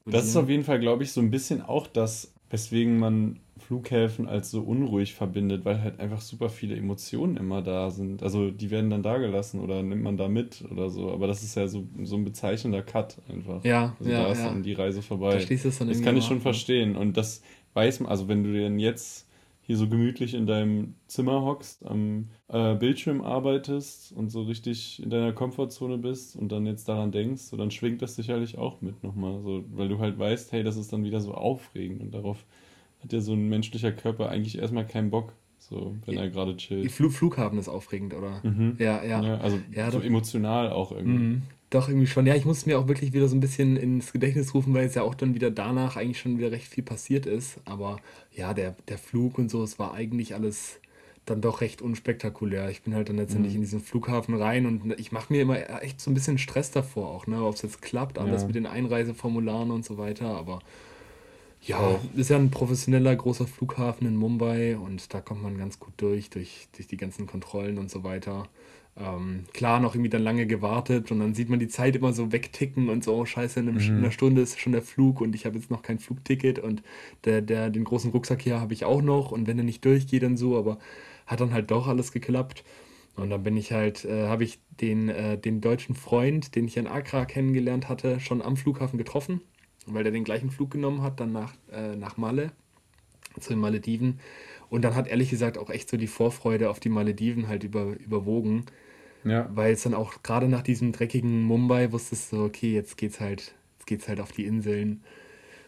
Das 0.06 0.26
ist 0.26 0.36
auf 0.36 0.50
jeden 0.50 0.64
Fall, 0.64 0.80
glaube 0.80 1.04
ich, 1.04 1.12
so 1.12 1.22
ein 1.22 1.30
bisschen 1.30 1.62
auch 1.62 1.86
das, 1.86 2.34
weswegen 2.50 2.98
man 2.98 3.40
Flughäfen 3.70 4.28
als 4.28 4.50
so 4.50 4.62
unruhig 4.62 5.14
verbindet, 5.14 5.64
weil 5.64 5.84
halt 5.84 6.00
einfach 6.00 6.22
super 6.22 6.50
viele 6.50 6.76
Emotionen 6.76 7.38
immer 7.38 7.62
da 7.62 7.92
sind. 7.92 8.24
Also 8.24 8.50
die 8.50 8.72
werden 8.72 8.90
dann 8.90 9.04
da 9.04 9.20
gelassen 9.20 9.60
oder 9.60 9.84
nimmt 9.84 10.02
man 10.02 10.18
da 10.18 10.28
mit 10.28 10.64
oder 10.72 10.90
so. 10.90 11.12
Aber 11.12 11.28
das 11.28 11.44
ist 11.44 11.54
ja 11.54 11.68
so, 11.68 11.86
so 12.02 12.16
ein 12.16 12.24
bezeichnender 12.24 12.82
Cut 12.82 13.18
einfach. 13.30 13.64
Ja, 13.64 13.96
also 14.00 14.12
ja, 14.12 14.24
da 14.24 14.32
ist 14.32 14.40
ja. 14.40 14.46
dann 14.46 14.64
die 14.64 14.74
Reise 14.74 15.04
vorbei. 15.04 15.34
Da 15.34 15.40
schließt 15.40 15.66
es 15.66 15.78
dann 15.78 15.88
das 15.88 16.02
kann 16.02 16.18
ich 16.18 16.26
schon 16.26 16.42
verstehen. 16.42 16.96
Und 16.96 17.16
das 17.16 17.44
weiß 17.76 18.00
man, 18.00 18.10
also 18.10 18.28
wenn 18.28 18.44
du 18.44 18.52
denn 18.52 18.80
jetzt 18.80 19.28
hier 19.62 19.78
so 19.78 19.88
gemütlich 19.88 20.34
in 20.34 20.48
deinem 20.48 20.96
Zimmer 21.06 21.44
hockst, 21.44 21.86
am 21.86 22.30
äh, 22.48 22.74
Bildschirm 22.74 23.22
arbeitest 23.22 24.14
und 24.14 24.32
so 24.32 24.42
richtig 24.42 25.00
in 25.04 25.12
deiner 25.12 25.32
Komfortzone 25.32 26.00
bist 26.00 26.36
und 26.36 26.52
dann 26.52 26.66
jetzt 26.66 26.90
daran 26.90 27.12
denkst, 27.12 27.44
so, 27.44 27.56
dann 27.56 27.70
schwingt 27.70 28.02
das 28.02 28.16
sicherlich 28.16 28.58
auch 28.58 28.82
mit 28.82 29.04
nochmal. 29.04 29.44
So, 29.44 29.64
weil 29.74 29.90
du 29.90 30.00
halt 30.00 30.18
weißt, 30.18 30.54
hey, 30.54 30.64
das 30.64 30.76
ist 30.76 30.92
dann 30.92 31.04
wieder 31.04 31.20
so 31.20 31.36
aufregend 31.36 32.02
und 32.02 32.16
darauf 32.16 32.44
hat 33.02 33.14
ja 33.14 33.22
so 33.22 33.34
ein 33.34 33.50
menschlicher 33.50 33.92
Körper 33.92 34.30
eigentlich 34.30 34.58
erstmal 34.58 34.86
keinen 34.86 35.10
Bock, 35.10 35.34
so 35.58 35.96
wenn 36.06 36.18
er 36.18 36.30
gerade 36.30 36.58
chillt. 36.58 36.92
Flug 36.92 37.14
Flughafen 37.14 37.60
ist 37.60 37.70
aufregend, 37.70 38.14
oder? 38.14 38.42
Mhm. 38.44 38.76
Ja, 38.80 39.04
ja. 39.04 39.22
ja 39.22 39.38
also 39.38 39.60
ja, 39.72 39.90
so 39.92 40.00
emotional 40.00 40.72
auch 40.72 40.92
irgendwie. 40.92 41.20
Mhm. 41.20 41.42
Doch, 41.70 41.88
irgendwie 41.88 42.08
schon. 42.08 42.26
Ja, 42.26 42.34
ich 42.34 42.46
muss 42.46 42.66
mir 42.66 42.80
auch 42.80 42.88
wirklich 42.88 43.14
wieder 43.14 43.28
so 43.28 43.36
ein 43.36 43.42
bisschen 43.42 43.78
ins 43.78 44.12
Gedächtnis 44.12 44.56
rufen, 44.56 44.74
weil 44.74 44.88
es 44.88 44.96
ja 44.96 45.04
auch 45.04 45.14
dann 45.14 45.36
wieder 45.36 45.52
danach 45.52 45.98
eigentlich 45.98 46.20
schon 46.20 46.40
wieder 46.40 46.52
recht 46.52 46.68
viel 46.68 46.84
passiert 46.84 47.28
ist. 47.28 47.60
Aber 47.66 48.00
ja, 48.36 48.56
der, 48.56 48.76
der 48.88 48.98
Flug 48.98 49.38
und 49.38 49.52
so, 49.52 49.62
es 49.64 49.78
war 49.78 49.94
eigentlich 49.94 50.34
alles 50.34 50.80
dann 51.26 51.42
doch 51.42 51.62
recht 51.62 51.84
unspektakulär. 51.84 52.72
Ich 52.72 52.82
bin 52.82 52.96
halt 52.96 53.10
dann 53.10 53.18
letztendlich 53.18 53.54
mhm. 53.54 53.58
in 53.58 53.62
diesen 53.62 53.80
Flughafen 53.82 54.36
rein 54.36 54.66
und 54.66 55.00
ich 55.00 55.12
mache 55.12 55.32
mir 55.32 55.44
immer 55.44 55.84
echt 55.84 56.02
so 56.02 56.10
ein 56.10 56.16
bisschen 56.16 56.40
Stress 56.40 56.72
davor 56.72 57.10
auch, 57.10 57.28
ne? 57.28 57.44
Ob 57.44 57.54
es 57.54 57.62
jetzt 57.62 57.84
klappt, 57.84 58.18
alles 58.18 58.42
ja. 58.42 58.48
mit 58.48 58.56
den 58.56 58.66
Einreiseformularen 58.66 59.70
und 59.70 59.86
so 59.86 60.00
weiter. 60.00 60.26
Aber 60.26 60.60
ja, 61.62 62.00
ist 62.16 62.30
ja 62.30 62.38
ein 62.38 62.52
professioneller 62.52 63.16
großer 63.16 63.46
Flughafen 63.46 64.08
in 64.08 64.16
Mumbai 64.16 64.78
und 64.78 65.14
da 65.14 65.22
kommt 65.22 65.44
man 65.44 65.58
ganz 65.58 65.80
gut 65.80 65.94
durch, 65.98 66.30
durch, 66.30 66.68
durch 66.76 66.88
die 66.88 66.98
ganzen 66.98 67.28
Kontrollen 67.28 67.78
und 67.78 67.92
so 67.92 68.04
weiter. 68.04 68.48
Ähm, 68.98 69.46
klar, 69.54 69.80
noch 69.80 69.94
irgendwie 69.94 70.10
dann 70.10 70.24
lange 70.24 70.46
gewartet 70.48 71.12
und 71.12 71.20
dann 71.20 71.34
sieht 71.34 71.50
man 71.50 71.60
die 71.60 71.68
Zeit 71.68 71.96
immer 71.96 72.14
so 72.14 72.32
wegticken 72.32 72.90
und 72.90 73.04
so, 73.04 73.16
oh, 73.16 73.26
scheiße, 73.26 73.60
in, 73.60 73.70
einem, 73.70 73.78
mhm. 73.78 73.90
in 73.90 73.98
einer 73.98 74.12
Stunde 74.12 74.42
ist 74.42 74.60
schon 74.60 74.74
der 74.74 74.82
Flug 74.82 75.22
und 75.22 75.36
ich 75.36 75.46
habe 75.46 75.58
jetzt 75.58 75.70
noch 75.70 75.82
kein 75.82 76.00
Flugticket 76.00 76.60
und 76.60 76.82
der, 77.26 77.42
der, 77.42 77.70
den 77.70 77.84
großen 77.84 78.12
Rucksack 78.12 78.42
hier 78.42 78.60
habe 78.60 78.74
ich 78.74 78.86
auch 78.86 79.02
noch 79.02 79.32
und 79.32 79.48
wenn 79.48 79.58
der 79.58 79.66
nicht 79.66 79.84
durchgeht 79.86 80.24
dann 80.24 80.38
so, 80.38 80.58
aber 80.58 80.80
hat 81.28 81.42
dann 81.42 81.54
halt 81.54 81.72
doch 81.72 81.88
alles 81.88 82.12
geklappt. 82.12 82.64
Und 83.16 83.32
dann 83.32 83.44
bin 83.44 83.58
ich 83.58 83.74
halt, 83.74 84.06
äh, 84.06 84.28
habe 84.28 84.46
ich 84.46 84.60
den, 84.80 85.10
äh, 85.10 85.38
den 85.38 85.60
deutschen 85.60 85.94
Freund, 85.94 86.56
den 86.56 86.68
ich 86.68 86.78
in 86.78 86.88
Accra 86.88 87.26
kennengelernt 87.26 87.90
hatte, 87.90 88.22
schon 88.22 88.42
am 88.42 88.56
Flughafen 88.56 88.98
getroffen 88.98 89.42
weil 89.86 90.04
der 90.04 90.12
den 90.12 90.24
gleichen 90.24 90.52
Flug 90.52 90.72
genommen 90.72 91.02
hat, 91.02 91.20
dann 91.20 91.32
nach, 91.32 91.54
äh, 91.72 91.96
nach 91.96 92.18
Malle, 92.18 92.52
zu 93.40 93.50
den 93.50 93.60
Malediven. 93.60 94.20
Und 94.70 94.84
dann 94.84 94.96
hat 94.96 95.08
ehrlich 95.08 95.30
gesagt 95.30 95.58
auch 95.58 95.70
echt 95.70 95.90
so 95.90 95.98
die 95.98 96.08
Vorfreude 96.08 96.70
auf 96.70 96.80
die 96.80 96.90
Malediven 96.90 97.48
halt 97.48 97.64
über, 97.64 97.96
überwogen. 98.00 98.66
Ja. 99.24 99.50
Weil 99.54 99.74
es 99.74 99.84
dann 99.84 99.94
auch 99.94 100.24
gerade 100.24 100.48
nach 100.48 100.62
diesem 100.62 100.92
dreckigen 100.92 101.44
Mumbai 101.44 101.92
wusstest 101.92 102.32
du, 102.32 102.38
so, 102.38 102.44
okay, 102.44 102.74
jetzt 102.74 102.98
geht's 102.98 103.20
halt, 103.20 103.54
jetzt 103.78 103.88
geht's 103.88 104.08
halt 104.08 104.22
auf 104.22 104.32
die 104.32 104.46
Inseln. 104.46 105.02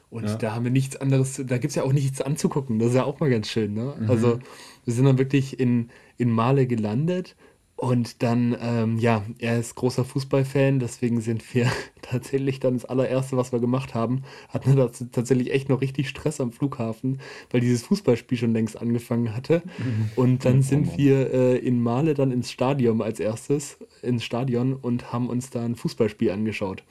Und 0.09 0.25
ja. 0.25 0.35
da 0.35 0.55
haben 0.55 0.65
wir 0.65 0.71
nichts 0.71 0.97
anderes, 0.97 1.41
da 1.45 1.57
gibt 1.57 1.71
es 1.71 1.75
ja 1.75 1.83
auch 1.83 1.93
nichts 1.93 2.21
anzugucken. 2.21 2.79
Das 2.79 2.89
ist 2.89 2.95
ja 2.95 3.05
auch 3.05 3.19
mal 3.19 3.29
ganz 3.29 3.47
schön, 3.49 3.73
ne? 3.73 3.95
Mhm. 3.97 4.09
Also 4.09 4.39
wir 4.85 4.93
sind 4.93 5.05
dann 5.05 5.17
wirklich 5.17 5.59
in, 5.59 5.89
in 6.17 6.29
Male 6.29 6.67
gelandet 6.67 7.35
und 7.81 8.21
dann, 8.21 8.55
ähm, 8.61 8.99
ja, 8.99 9.23
er 9.39 9.57
ist 9.57 9.73
großer 9.73 10.05
Fußballfan, 10.05 10.77
deswegen 10.77 11.19
sind 11.19 11.51
wir 11.55 11.65
tatsächlich 12.03 12.59
dann 12.59 12.75
das 12.75 12.85
allererste, 12.85 13.37
was 13.37 13.51
wir 13.51 13.59
gemacht 13.59 13.95
haben, 13.95 14.21
hatten 14.49 14.77
wir 14.77 14.91
tatsächlich 15.11 15.51
echt 15.51 15.67
noch 15.67 15.81
richtig 15.81 16.07
Stress 16.07 16.39
am 16.39 16.51
Flughafen, 16.51 17.19
weil 17.49 17.59
dieses 17.59 17.81
Fußballspiel 17.81 18.37
schon 18.37 18.53
längst 18.53 18.79
angefangen 18.79 19.35
hatte. 19.35 19.63
Und 20.15 20.45
dann 20.45 20.61
sind 20.61 20.95
wir 20.95 21.33
äh, 21.33 21.57
in 21.57 21.81
Male 21.81 22.13
dann 22.13 22.31
ins 22.31 22.51
Stadion 22.51 23.01
als 23.01 23.19
erstes, 23.19 23.79
ins 24.03 24.23
Stadion 24.23 24.75
und 24.75 25.11
haben 25.11 25.27
uns 25.27 25.49
da 25.49 25.65
ein 25.65 25.75
Fußballspiel 25.75 26.29
angeschaut. 26.29 26.83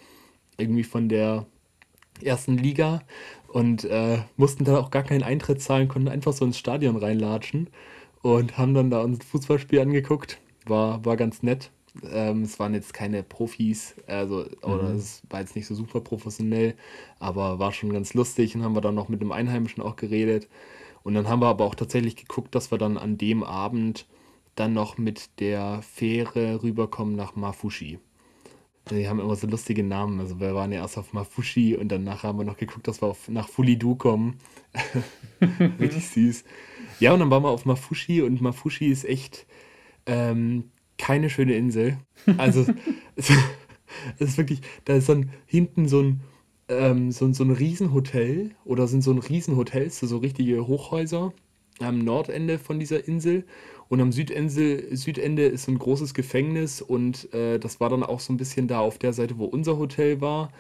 Irgendwie 0.59 0.83
von 0.83 1.09
der 1.09 1.47
ersten 2.21 2.59
Liga 2.59 3.03
und 3.47 3.85
äh, 3.85 4.19
mussten 4.37 4.65
dann 4.65 4.75
auch 4.75 4.91
gar 4.91 5.05
keinen 5.05 5.23
Eintritt 5.23 5.63
zahlen, 5.63 5.87
konnten 5.87 6.09
einfach 6.09 6.33
so 6.33 6.45
ins 6.45 6.59
Stadion 6.59 6.97
reinlatschen 6.97 7.71
und 8.23 8.59
haben 8.59 8.75
dann 8.75 8.91
da 8.91 9.03
uns 9.03 9.21
ein 9.21 9.23
Fußballspiel 9.23 9.79
angeguckt 9.79 10.41
war, 10.71 11.05
war 11.05 11.17
ganz 11.17 11.43
nett. 11.43 11.71
Ähm, 12.11 12.43
es 12.43 12.59
waren 12.59 12.73
jetzt 12.73 12.95
keine 12.95 13.23
Profis, 13.23 13.97
also, 14.07 14.47
oder 14.63 14.91
mhm. 14.91 14.97
es 14.97 15.23
war 15.29 15.41
jetzt 15.41 15.57
nicht 15.57 15.67
so 15.67 15.75
super 15.75 16.01
professionell, 16.01 16.75
aber 17.19 17.59
war 17.59 17.73
schon 17.73 17.93
ganz 17.93 18.15
lustig 18.15 18.55
und 18.55 18.63
haben 18.63 18.77
wir 18.77 18.81
dann 18.81 18.95
noch 18.95 19.09
mit 19.09 19.21
einem 19.21 19.33
Einheimischen 19.33 19.83
auch 19.83 19.97
geredet. 19.97 20.49
Und 21.03 21.15
dann 21.15 21.29
haben 21.29 21.43
wir 21.43 21.49
aber 21.49 21.65
auch 21.65 21.75
tatsächlich 21.75 22.17
geguckt, 22.17 22.55
dass 22.55 22.71
wir 22.71 22.79
dann 22.79 22.97
an 22.97 23.19
dem 23.19 23.43
Abend 23.43 24.07
dann 24.55 24.73
noch 24.73 24.99
mit 24.99 25.41
der 25.41 25.83
Fähre 25.83 26.63
rüberkommen 26.63 27.17
nach 27.17 27.35
Mafushi. 27.35 27.99
Die 28.91 29.09
haben 29.09 29.21
immer 29.21 29.37
so 29.37 29.47
lustige 29.47 29.85
Namen. 29.85 30.21
Also 30.21 30.41
wir 30.41 30.55
waren 30.55 30.73
ja 30.73 30.81
erst 30.81 30.99
auf 30.99 31.13
Mafushi 31.13 31.77
und 31.77 31.89
danach 31.91 32.23
haben 32.25 32.39
wir 32.39 32.45
noch 32.45 32.57
geguckt, 32.57 32.89
dass 32.89 33.03
wir 33.03 33.09
auf, 33.09 33.29
nach 33.29 33.49
Fulidu 33.49 33.95
kommen. 33.95 34.39
Richtig 35.81 36.09
süß. 36.09 36.45
Ja, 36.99 37.13
und 37.13 37.21
dann 37.21 37.31
waren 37.31 37.43
wir 37.43 37.51
auf 37.51 37.65
Mafushi 37.65 38.23
und 38.23 38.41
Mafushi 38.41 38.87
ist 38.87 39.05
echt, 39.05 39.47
ähm, 40.07 40.65
keine 40.99 41.31
schöne 41.31 41.55
Insel. 41.55 41.99
Also 42.37 42.67
es, 43.17 43.31
ist 44.19 44.39
wirklich, 44.39 44.61
da 44.85 44.95
ist 44.95 45.09
dann 45.09 45.31
hinten 45.47 45.89
so 45.89 46.01
ein, 46.01 46.21
ähm, 46.69 47.11
so, 47.11 47.33
so 47.33 47.45
ein 47.45 47.51
Riesenhotel 47.51 48.53
oder 48.65 48.87
sind 48.87 49.03
so 49.03 49.11
ein 49.11 49.19
Riesenhotels, 49.19 49.99
so, 49.99 50.07
so 50.07 50.19
richtige 50.19 50.67
Hochhäuser 50.67 51.33
am 51.81 51.99
Nordende 51.99 52.59
von 52.59 52.79
dieser 52.79 53.07
Insel. 53.07 53.45
Und 53.89 54.01
am 54.01 54.13
Südinsel, 54.13 54.95
Südende 54.95 55.47
ist 55.47 55.65
so 55.65 55.73
ein 55.73 55.79
großes 55.79 56.15
Gefängnis 56.15 56.81
und 56.81 57.33
äh, 57.35 57.59
das 57.59 57.81
war 57.81 57.89
dann 57.89 58.05
auch 58.05 58.21
so 58.21 58.33
ein 58.33 58.37
bisschen 58.37 58.69
da 58.69 58.79
auf 58.79 58.99
der 58.99 59.13
Seite, 59.13 59.39
wo 59.39 59.47
unser 59.47 59.79
Hotel 59.79 60.21
war. 60.21 60.53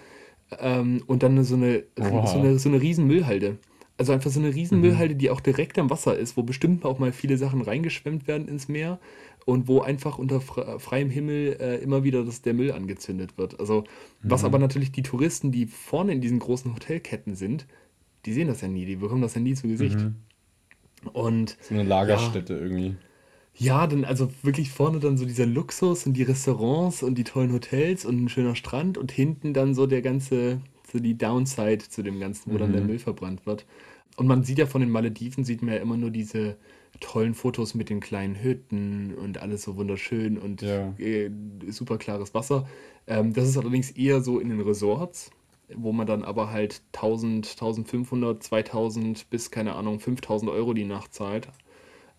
Ähm, 0.59 1.05
und 1.07 1.22
dann 1.22 1.44
so 1.44 1.55
eine, 1.55 1.85
wow. 1.96 2.29
so 2.29 2.38
eine, 2.38 2.59
so 2.59 2.68
eine 2.68 2.81
riesen 2.81 3.07
Müllhalde. 3.07 3.59
Also 3.98 4.12
einfach 4.12 4.31
so 4.31 4.40
eine 4.40 4.53
riesen 4.53 4.79
mhm. 4.79 4.87
Müllhalde, 4.87 5.14
die 5.14 5.31
auch 5.31 5.40
direkt 5.40 5.79
am 5.79 5.90
Wasser 5.90 6.18
ist, 6.18 6.37
wo 6.37 6.42
bestimmt 6.42 6.85
auch 6.85 6.98
mal 6.98 7.12
viele 7.12 7.37
Sachen 7.37 7.61
reingeschwemmt 7.61 8.26
werden 8.26 8.48
ins 8.48 8.66
Meer 8.66 8.98
und 9.46 9.68
wo 9.68 9.81
einfach 9.81 10.18
unter 10.18 10.40
freiem 10.40 11.11
Himmel 11.11 11.57
äh, 11.61 11.76
immer 11.76 12.05
wieder 12.05 12.24
das, 12.24 12.42
der 12.42 12.55
Müll 12.55 12.72
angezündet 12.72 13.38
wird. 13.38 13.59
Also, 13.59 13.85
was 14.22 14.42
mhm. 14.42 14.46
aber 14.46 14.59
natürlich 14.59 14.92
die 14.92 15.03
Touristen, 15.03 15.53
die 15.53 15.66
vorne 15.66 16.12
in 16.12 16.20
diesen 16.20 16.38
großen 16.38 16.72
Hotelketten 16.74 17.35
sind, 17.35 17.66
die 18.26 18.33
sehen 18.33 18.48
das 18.48 18.61
ja 18.61 18.68
nie, 18.68 18.87
die 18.87 18.96
bekommen 18.96 19.22
das 19.22 19.35
ja 19.35 19.40
nie 19.40 19.55
zu 19.55 19.68
Gesicht. 19.68 19.98
Mhm. 19.98 20.16
Und 21.12 21.57
so 21.62 21.74
eine 21.74 21.85
Lagerstätte 21.85 22.55
ja, 22.55 22.61
irgendwie. 22.61 22.96
Ja, 23.55 23.87
dann 23.87 24.05
also 24.05 24.31
wirklich 24.42 24.70
vorne 24.70 25.00
dann 25.00 25.16
so 25.16 25.24
dieser 25.24 25.46
Luxus 25.46 26.07
und 26.07 26.14
die 26.14 26.22
Restaurants 26.22 27.03
und 27.03 27.16
die 27.16 27.24
tollen 27.24 27.53
Hotels 27.53 28.05
und 28.05 28.22
ein 28.22 28.29
schöner 28.29 28.55
Strand 28.55 28.98
und 28.98 29.11
hinten 29.11 29.55
dann 29.55 29.74
so 29.74 29.87
der 29.87 30.03
ganze, 30.03 30.61
so 30.90 30.98
die 30.98 31.16
Downside 31.16 31.88
zu 31.88 32.03
dem 32.03 32.20
Ganzen, 32.20 32.50
wo 32.50 32.55
mhm. 32.55 32.59
dann 32.59 32.72
der 32.72 32.81
mhm. 32.83 32.87
Müll 32.88 32.98
verbrannt 32.98 33.46
wird. 33.46 33.66
Und 34.20 34.26
man 34.26 34.44
sieht 34.44 34.59
ja 34.59 34.66
von 34.66 34.83
den 34.83 34.90
Malediven, 34.90 35.44
sieht 35.44 35.62
man 35.62 35.74
ja 35.74 35.80
immer 35.80 35.96
nur 35.96 36.11
diese, 36.11 36.59
tollen 37.00 37.35
Fotos 37.35 37.74
mit 37.74 37.88
den 37.88 38.00
kleinen 38.00 38.37
Hütten 38.42 39.14
und 39.14 39.38
alles 39.38 39.62
so 39.62 39.76
wunderschön 39.76 40.38
und 40.38 40.62
ja. 40.62 40.92
äh, 40.98 41.30
super 41.68 41.98
klares 41.98 42.35
Wasser. 42.35 42.68
Ähm, 43.06 43.33
das 43.33 43.48
ist 43.48 43.56
allerdings 43.56 43.90
eher 43.90 44.21
so 44.21 44.38
in 44.38 44.50
den 44.50 44.60
Resorts, 44.60 45.31
wo 45.75 45.92
man 45.92 46.06
dann 46.06 46.25
aber 46.25 46.50
halt 46.50 46.83
1000, 46.94 47.48
1500, 47.48 48.42
2000 48.42 49.31
bis, 49.31 49.50
keine 49.50 49.75
Ahnung, 49.75 50.00
5000 50.00 50.50
Euro 50.50 50.75
die 50.75 50.85
Nacht 50.85 51.14
zahlt. 51.14 51.48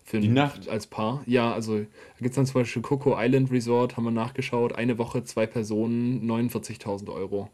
Für 0.04 0.18
die 0.18 0.28
Nacht? 0.28 0.68
Als 0.68 0.88
Paar. 0.88 1.22
Ja, 1.26 1.52
also 1.52 1.78
da 1.78 1.86
gibt 2.18 2.30
es 2.30 2.34
dann 2.34 2.46
zum 2.46 2.62
Beispiel 2.62 2.82
Coco 2.82 3.14
Island 3.16 3.52
Resort, 3.52 3.96
haben 3.96 4.04
wir 4.04 4.10
nachgeschaut, 4.10 4.74
eine 4.74 4.98
Woche, 4.98 5.22
zwei 5.22 5.46
Personen, 5.46 6.28
49.000 6.28 7.12
Euro. 7.12 7.50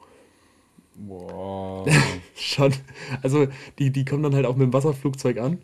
Wow. 1.07 1.89
Schon. 2.35 2.73
Also 3.23 3.47
die, 3.79 3.91
die 3.91 4.05
kommen 4.05 4.23
dann 4.23 4.35
halt 4.35 4.47
auch 4.47 4.57
mit 4.57 4.67
dem 4.67 4.73
Wasserflugzeug 4.73 5.39
an 5.39 5.59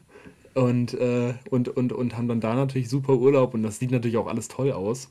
und, 0.54 0.94
äh, 0.94 1.34
und, 1.50 1.68
und, 1.68 1.92
und 1.92 2.16
haben 2.16 2.28
dann 2.28 2.40
da 2.40 2.54
natürlich 2.54 2.88
super 2.88 3.14
Urlaub 3.14 3.54
und 3.54 3.62
das 3.62 3.78
sieht 3.78 3.90
natürlich 3.90 4.16
auch 4.16 4.28
alles 4.28 4.48
toll 4.48 4.72
aus. 4.72 5.10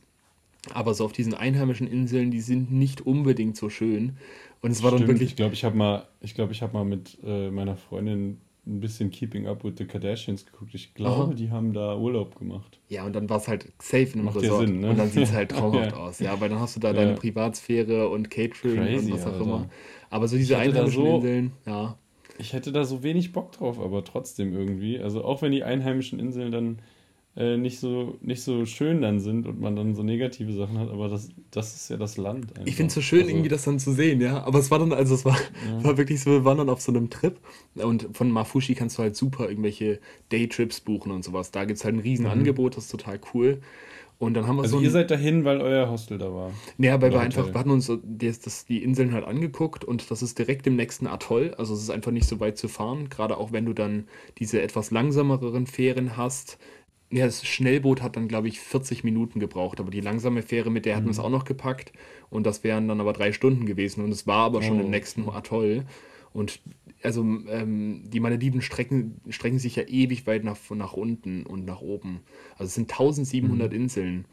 Aber 0.73 0.93
so 0.93 1.03
auf 1.03 1.11
diesen 1.11 1.33
einheimischen 1.33 1.87
Inseln, 1.87 2.31
die 2.31 2.39
sind 2.39 2.71
nicht 2.71 3.01
unbedingt 3.01 3.57
so 3.57 3.69
schön. 3.69 4.13
Und 4.61 4.71
es 4.71 4.81
war 4.81 4.91
Stimmt, 4.91 5.01
dann 5.01 5.07
wirklich. 5.09 5.31
Ich 5.31 5.35
glaube, 5.35 5.53
ich 5.53 5.65
habe 5.65 5.75
mal, 5.75 6.07
ich 6.21 6.39
ich 6.39 6.61
habe 6.61 6.73
mal 6.73 6.85
mit 6.85 7.17
äh, 7.21 7.51
meiner 7.51 7.75
Freundin 7.75 8.39
ein 8.65 8.79
bisschen 8.79 9.11
Keeping 9.11 9.45
Up 9.45 9.63
with 9.65 9.73
the 9.77 9.85
Kardashians 9.85 10.45
geguckt. 10.45 10.73
Ich 10.73 10.93
glaube, 10.93 11.23
Aha. 11.23 11.33
die 11.33 11.51
haben 11.51 11.73
da 11.73 11.97
Urlaub 11.97 12.37
gemacht. 12.39 12.79
Ja, 12.87 13.05
und 13.05 13.13
dann 13.13 13.29
war 13.29 13.37
es 13.37 13.47
halt 13.49 13.73
safe 13.79 14.03
in 14.03 14.13
einem 14.13 14.25
Macht 14.25 14.37
Resort. 14.37 14.67
Sinn, 14.67 14.79
ne? 14.79 14.91
Und 14.91 14.99
dann 14.99 15.09
sieht 15.09 15.23
es 15.23 15.33
halt 15.33 15.51
traumhaft 15.51 15.91
ja. 15.91 15.97
aus. 15.97 16.19
Ja, 16.19 16.39
weil 16.39 16.47
dann 16.47 16.59
hast 16.59 16.77
du 16.77 16.79
da 16.79 16.89
ja. 16.89 16.93
deine 16.93 17.15
Privatsphäre 17.15 18.07
und 18.07 18.29
Catering 18.29 18.75
Crazy, 18.77 19.11
und 19.11 19.11
was 19.11 19.25
auch 19.25 19.33
Alter. 19.33 19.43
immer. 19.43 19.69
Aber 20.13 20.27
so 20.27 20.37
diese 20.37 20.59
einheimischen 20.59 21.03
so, 21.03 21.15
Inseln, 21.15 21.51
ja. 21.65 21.97
Ich 22.37 22.53
hätte 22.53 22.71
da 22.71 22.85
so 22.85 23.01
wenig 23.01 23.31
Bock 23.31 23.51
drauf, 23.51 23.79
aber 23.79 24.03
trotzdem 24.03 24.53
irgendwie. 24.53 24.99
Also 24.99 25.25
auch 25.25 25.41
wenn 25.41 25.51
die 25.51 25.63
einheimischen 25.63 26.19
Inseln 26.19 26.51
dann 26.51 26.77
äh, 27.35 27.57
nicht, 27.57 27.79
so, 27.79 28.19
nicht 28.21 28.43
so 28.43 28.63
schön 28.67 29.01
dann 29.01 29.19
sind 29.19 29.47
und 29.47 29.59
man 29.59 29.75
dann 29.75 29.95
so 29.95 30.03
negative 30.03 30.53
Sachen 30.53 30.77
hat, 30.77 30.91
aber 30.91 31.09
das, 31.09 31.29
das 31.49 31.73
ist 31.73 31.89
ja 31.89 31.97
das 31.97 32.17
Land. 32.17 32.51
Einfach. 32.51 32.67
Ich 32.67 32.75
finde 32.75 32.89
es 32.89 32.93
so 32.93 33.01
schön, 33.01 33.21
also, 33.21 33.31
irgendwie 33.31 33.49
das 33.49 33.63
dann 33.63 33.79
zu 33.79 33.91
sehen, 33.91 34.21
ja. 34.21 34.43
Aber 34.43 34.59
es 34.59 34.69
war 34.69 34.77
dann, 34.77 34.93
also 34.93 35.15
es 35.15 35.25
war, 35.25 35.35
ja. 35.67 35.83
war 35.83 35.97
wirklich 35.97 36.21
so, 36.21 36.29
wir 36.29 36.45
waren 36.45 36.59
dann 36.59 36.69
auf 36.69 36.81
so 36.81 36.91
einem 36.91 37.09
Trip 37.09 37.39
und 37.73 38.15
von 38.15 38.29
Mafushi 38.29 38.75
kannst 38.75 38.99
du 38.99 39.01
halt 39.01 39.15
super 39.15 39.49
irgendwelche 39.49 39.99
Daytrips 40.31 40.81
buchen 40.81 41.11
und 41.11 41.23
sowas. 41.23 41.49
Da 41.49 41.65
gibt 41.65 41.79
es 41.79 41.85
halt 41.85 41.95
ein 41.95 42.01
riesen 42.01 42.25
mhm. 42.25 42.33
Angebot, 42.33 42.77
das 42.77 42.83
ist 42.83 42.91
total 42.91 43.19
cool. 43.33 43.61
Und 44.23 44.33
dann 44.33 44.47
haben 44.47 44.57
wir 44.57 44.63
also 44.63 44.73
so. 44.73 44.77
Ein, 44.79 44.83
ihr 44.83 44.91
seid 44.91 45.11
dahin, 45.11 45.45
weil 45.45 45.61
euer 45.61 45.89
Hostel 45.89 46.17
da 46.17 46.33
war. 46.33 46.51
Ja, 46.77 47.01
weil 47.01 47.11
wir 47.11 47.19
einfach, 47.19 47.47
wir 47.47 47.59
hatten 47.59 47.71
uns 47.71 47.91
das, 48.03 48.39
das, 48.39 48.65
die 48.65 48.83
Inseln 48.83 49.13
halt 49.13 49.25
angeguckt 49.25 49.83
und 49.83 50.09
das 50.09 50.21
ist 50.21 50.39
direkt 50.39 50.65
im 50.67 50.75
nächsten 50.75 51.07
Atoll. 51.07 51.53
Also 51.57 51.73
es 51.73 51.81
ist 51.81 51.89
einfach 51.89 52.11
nicht 52.11 52.27
so 52.27 52.39
weit 52.39 52.57
zu 52.57 52.67
fahren. 52.67 53.09
Gerade 53.09 53.37
auch 53.37 53.51
wenn 53.51 53.65
du 53.65 53.73
dann 53.73 54.07
diese 54.39 54.61
etwas 54.61 54.91
langsameren 54.91 55.67
Fähren 55.67 56.17
hast, 56.17 56.57
ja, 57.11 57.25
das 57.25 57.45
Schnellboot 57.45 58.01
hat 58.01 58.15
dann, 58.15 58.27
glaube 58.27 58.47
ich, 58.47 58.59
40 58.59 59.03
Minuten 59.03 59.39
gebraucht, 59.39 59.79
aber 59.79 59.91
die 59.91 60.01
langsame 60.01 60.41
Fähre, 60.41 60.71
mit 60.71 60.85
der 60.85 60.95
hatten 60.95 61.05
wir 61.05 61.11
es 61.11 61.19
mhm. 61.19 61.25
auch 61.25 61.29
noch 61.29 61.45
gepackt 61.45 61.93
und 62.31 62.45
das 62.47 62.63
wären 62.63 62.87
dann 62.87 62.99
aber 62.99 63.13
drei 63.13 63.31
Stunden 63.33 63.67
gewesen 63.67 64.03
und 64.03 64.11
es 64.11 64.25
war 64.25 64.45
aber 64.45 64.63
schon 64.63 64.79
oh. 64.79 64.83
im 64.83 64.89
nächsten 64.89 65.29
Atoll. 65.29 65.85
Und 66.33 66.59
also 67.03 67.21
ähm, 67.21 68.03
die 68.05 68.19
Malediven 68.19 68.61
strecken, 68.61 69.21
strecken 69.29 69.59
sich 69.59 69.75
ja 69.75 69.83
ewig 69.83 70.25
weit 70.25 70.43
nach, 70.43 70.57
nach 70.71 70.93
unten 70.93 71.45
und 71.45 71.65
nach 71.65 71.81
oben. 71.81 72.21
Also 72.53 72.65
es 72.65 72.73
sind 72.75 72.91
1700 72.91 73.71
mhm. 73.71 73.77
Inseln. 73.77 74.25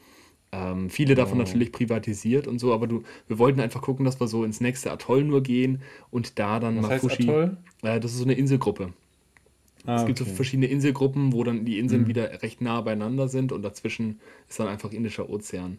Ähm, 0.53 0.90
viele 0.90 1.14
davon 1.14 1.38
oh. 1.38 1.42
natürlich 1.42 1.70
privatisiert 1.70 2.48
und 2.48 2.59
so, 2.59 2.72
aber 2.72 2.88
du, 2.88 3.05
wir 3.28 3.38
wollten 3.38 3.61
einfach 3.61 3.82
gucken, 3.82 4.05
dass 4.05 4.18
wir 4.18 4.26
so 4.26 4.44
ins 4.44 4.61
nächste 4.61 4.90
Atoll 4.90 5.22
nur 5.22 5.42
gehen 5.42 5.82
und 6.11 6.40
da 6.40 6.59
dann 6.59 6.82
Was 6.82 7.03
Mafushi. 7.03 7.16
Heißt 7.18 7.28
Atoll? 7.28 7.57
Äh, 7.82 8.01
das 8.01 8.12
ist 8.12 8.18
so 8.18 8.24
eine 8.24 8.34
Inselgruppe. 8.34 8.92
Ah, 9.87 9.97
es 9.97 10.07
gibt 10.07 10.20
okay. 10.20 10.28
so 10.28 10.37
verschiedene 10.37 10.66
Inselgruppen, 10.66 11.33
wo 11.33 11.43
dann 11.43 11.64
die 11.64 11.78
Inseln 11.78 12.03
mhm. 12.03 12.09
wieder 12.09 12.43
recht 12.43 12.61
nah 12.61 12.81
beieinander 12.81 13.28
sind 13.28 13.51
und 13.53 13.62
dazwischen 13.62 14.20
ist 14.49 14.61
dann 14.61 14.68
einfach 14.68 14.93
Indischer 14.93 15.31
Ozean. 15.31 15.78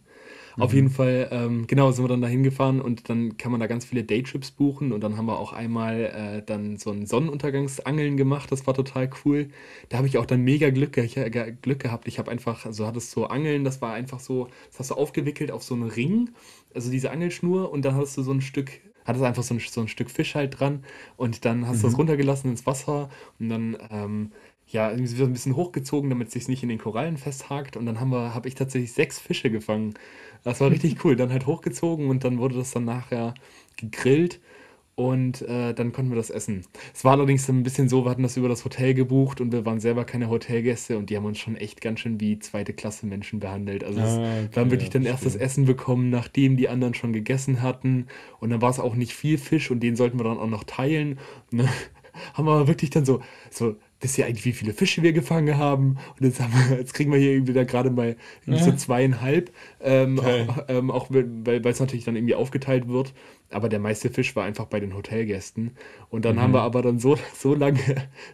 Mhm. 0.56 0.64
Auf 0.64 0.74
jeden 0.74 0.90
Fall, 0.90 1.30
ähm, 1.32 1.68
genau, 1.68 1.92
sind 1.92 2.04
wir 2.04 2.10
dann 2.10 2.22
da 2.22 2.28
hingefahren 2.28 2.82
und 2.82 3.10
dann 3.10 3.38
kann 3.38 3.52
man 3.52 3.60
da 3.60 3.68
ganz 3.68 3.86
viele 3.86 4.04
Daytrips 4.04 4.52
buchen 4.52 4.92
und 4.92 5.02
dann 5.02 5.18
haben 5.18 5.28
wir 5.28 5.38
auch 5.38 5.54
einmal 5.54 6.06
äh, 6.06 6.44
dann 6.44 6.78
so 6.78 6.92
ein 6.92 7.06
Sonnenuntergangsangeln 7.06 8.18
gemacht, 8.18 8.52
das 8.52 8.66
war 8.66 8.74
total 8.74 9.10
cool. 9.24 9.50
Da 9.90 9.98
habe 9.98 10.08
ich 10.08 10.18
auch 10.18 10.26
dann 10.26 10.42
mega 10.42 10.70
Glück, 10.72 10.94
ge 10.94 11.56
Glück 11.62 11.80
gehabt. 11.80 12.08
Ich 12.08 12.18
habe 12.20 12.32
einfach, 12.32 12.66
also 12.66 12.88
hattest 12.88 13.12
so 13.12 13.28
Angeln, 13.28 13.64
das 13.64 13.82
war 13.82 13.94
einfach 13.94 14.20
so, 14.20 14.48
das 14.72 14.80
hast 14.80 14.92
du 14.92 14.96
aufgewickelt 14.96 15.52
auf 15.52 15.64
so 15.64 15.76
einen 15.76 15.90
Ring, 15.90 16.32
also 16.74 16.90
diese 16.90 17.12
Angelschnur 17.12 17.72
und 17.72 17.86
dann 17.86 17.96
hast 17.96 18.18
du 18.18 18.24
so 18.24 18.32
ein 18.32 18.42
Stück 18.42 18.82
hattest 19.06 19.26
einfach 19.26 19.44
so 19.44 19.54
ein, 19.54 19.60
so 19.60 19.82
ein 19.82 19.88
Stück 19.88 20.10
Fisch 20.10 20.36
halt 20.36 20.60
dran 20.60 20.84
und 21.18 21.46
dann 21.46 21.68
hast 21.68 21.78
mhm. 21.78 21.82
du 21.82 21.88
das 21.88 21.98
runtergelassen 21.98 22.52
ins 22.52 22.66
Wasser 22.66 23.10
und 23.40 23.50
dann 23.50 23.78
ähm, 23.90 24.32
ja, 24.68 24.90
irgendwie 24.90 25.14
so 25.14 25.26
ein 25.26 25.34
bisschen 25.34 25.56
hochgezogen, 25.56 26.10
damit 26.10 26.28
es 26.28 26.34
sich 26.34 26.48
nicht 26.48 26.64
in 26.64 26.70
den 26.70 26.78
Korallen 26.78 27.18
festhakt 27.18 27.76
und 27.76 27.86
dann 27.86 28.00
haben 28.00 28.12
wir, 28.12 28.34
habe 28.34 28.48
ich 28.48 28.56
tatsächlich 28.56 28.94
sechs 28.94 29.20
Fische 29.20 29.52
gefangen. 29.52 29.96
Das 30.44 30.62
war 30.62 30.72
richtig 30.72 31.04
cool. 31.04 31.16
Dann 31.16 31.32
halt 31.32 31.46
hochgezogen 31.46 32.10
und 32.10 32.24
dann 32.24 32.40
wurde 32.40 32.56
das 32.56 32.72
dann 32.72 32.86
nachher 32.86 33.34
gegrillt 33.76 34.40
und 35.08 35.42
äh, 35.42 35.74
dann 35.74 35.92
konnten 35.92 36.12
wir 36.12 36.16
das 36.16 36.30
essen. 36.30 36.66
Es 36.94 37.04
war 37.04 37.14
allerdings 37.14 37.50
ein 37.50 37.64
bisschen 37.64 37.90
so, 37.90 38.06
wir 38.06 38.12
hatten 38.12 38.24
das 38.24 38.38
über 38.38 38.50
das 38.50 38.64
Hotel 38.66 38.94
gebucht 38.94 39.42
und 39.42 39.52
wir 39.52 39.66
waren 39.66 39.80
selber 39.80 40.06
keine 40.06 40.30
Hotelgäste 40.30 40.98
und 40.98 41.10
die 41.10 41.18
haben 41.18 41.26
uns 41.26 41.40
schon 41.40 41.56
echt 41.56 41.82
ganz 41.82 42.02
schön 42.02 42.20
wie 42.20 42.40
zweite 42.40 42.74
Klasse 42.74 43.06
Menschen 43.06 43.40
behandelt. 43.40 43.84
Also 43.84 44.00
ah, 44.00 44.16
okay, 44.16 44.50
wir 44.52 44.62
haben 44.62 44.72
wirklich 44.72 44.90
dann 44.90 45.06
erst 45.06 45.26
das 45.26 45.36
Essen 45.36 45.66
bekommen, 45.66 46.10
nachdem 46.10 46.58
die 46.58 46.70
anderen 46.70 46.94
schon 46.94 47.14
gegessen 47.14 47.62
hatten 47.62 48.08
und 48.40 48.50
dann 48.50 48.62
war 48.62 48.70
es 48.70 48.80
auch 48.80 48.96
nicht 48.96 49.14
viel 49.14 49.38
Fisch 49.38 49.72
und 49.72 49.82
den 49.82 49.96
sollten 49.96 50.20
wir 50.20 50.24
dann 50.24 50.38
auch 50.38 50.50
noch 50.50 50.64
teilen. 50.64 51.20
Dann 51.52 51.68
haben 52.34 52.46
wir 52.46 52.68
wirklich 52.68 52.90
dann 52.90 53.06
so, 53.06 53.22
so 53.50 53.76
wisst 54.02 54.18
ihr 54.18 54.26
eigentlich, 54.26 54.46
wie 54.46 54.52
viele 54.52 54.74
Fische 54.74 55.02
wir 55.04 55.14
gefangen 55.14 55.58
haben? 55.58 55.98
Und 56.20 56.26
jetzt, 56.26 56.42
haben 56.42 56.54
wir, 56.70 56.78
jetzt 56.78 56.94
kriegen 56.94 57.12
wir 57.12 57.20
hier 57.20 57.32
irgendwie 57.32 57.54
da 57.54 57.64
gerade 57.64 57.92
mal 57.92 58.18
ja. 58.46 58.58
so 58.58 58.72
zweieinhalb, 58.74 59.52
ähm, 59.82 60.20
okay. 60.20 60.48
auch, 60.48 60.58
ähm, 60.68 60.92
auch 60.92 61.08
weil 61.10 61.66
es 61.66 61.80
natürlich 61.80 62.06
dann 62.06 62.16
irgendwie 62.16 62.36
aufgeteilt 62.36 62.88
wird. 62.88 63.14
Aber 63.52 63.68
der 63.68 63.80
meiste 63.80 64.10
Fisch 64.10 64.36
war 64.36 64.46
einfach 64.46 64.66
bei 64.66 64.80
den 64.80 64.96
Hotelgästen. 64.96 65.72
Und 66.10 66.24
dann 66.26 66.38
mhm. 66.38 66.42
haben 66.42 66.54
wir 66.54 66.62
aber 66.62 66.82
dann 66.82 67.00
so, 67.00 67.18
so 67.36 67.54
lange 67.54 67.80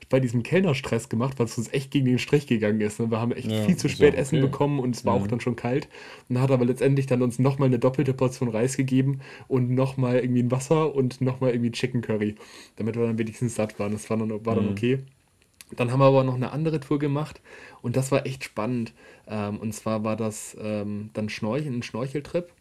bei 0.09 0.19
diesem 0.19 0.43
Kellnerstress 0.43 1.09
gemacht, 1.09 1.39
weil 1.39 1.47
es 1.47 1.57
uns 1.57 1.73
echt 1.73 1.91
gegen 1.91 2.05
den 2.05 2.19
Strich 2.19 2.47
gegangen 2.47 2.79
ist. 2.81 2.99
Ne? 2.99 3.11
Wir 3.11 3.19
haben 3.19 3.31
echt 3.31 3.51
ja, 3.51 3.63
viel 3.63 3.77
zu 3.77 3.89
spät 3.89 4.13
okay. 4.13 4.21
Essen 4.21 4.41
bekommen 4.41 4.79
und 4.79 4.95
es 4.95 5.05
war 5.05 5.17
mhm. 5.17 5.23
auch 5.23 5.27
dann 5.27 5.41
schon 5.41 5.55
kalt. 5.55 5.87
Und 6.29 6.35
dann 6.35 6.43
hat 6.43 6.51
aber 6.51 6.65
letztendlich 6.65 7.07
dann 7.07 7.21
uns 7.21 7.39
nochmal 7.39 7.67
eine 7.67 7.79
doppelte 7.79 8.13
Portion 8.13 8.49
Reis 8.49 8.77
gegeben 8.77 9.19
und 9.47 9.71
nochmal 9.71 10.19
irgendwie 10.19 10.43
ein 10.43 10.51
Wasser 10.51 10.93
und 10.93 11.19
nochmal 11.19 11.51
irgendwie 11.51 11.71
Chicken 11.71 12.01
Curry, 12.01 12.35
damit 12.75 12.95
wir 12.95 13.05
dann 13.05 13.17
wenigstens 13.17 13.55
satt 13.55 13.79
waren. 13.79 13.91
Das 13.91 14.09
war 14.09 14.17
dann, 14.17 14.29
war 14.45 14.55
dann 14.55 14.65
mhm. 14.65 14.71
okay. 14.71 14.99
Dann 15.75 15.91
haben 15.91 15.99
wir 15.99 16.05
aber 16.05 16.23
noch 16.23 16.35
eine 16.35 16.51
andere 16.51 16.79
Tour 16.79 16.97
gemacht 16.97 17.41
und 17.81 17.97
das 17.97 18.11
war 18.11 18.25
echt 18.25 18.43
spannend. 18.43 18.93
Ähm, 19.27 19.59
und 19.59 19.73
zwar 19.73 20.03
war 20.03 20.15
das 20.15 20.55
ähm, 20.59 21.09
dann 21.13 21.29
Schnorcheln, 21.29 21.75
ein 21.79 21.83
Schnorcheltrip. 21.83 22.51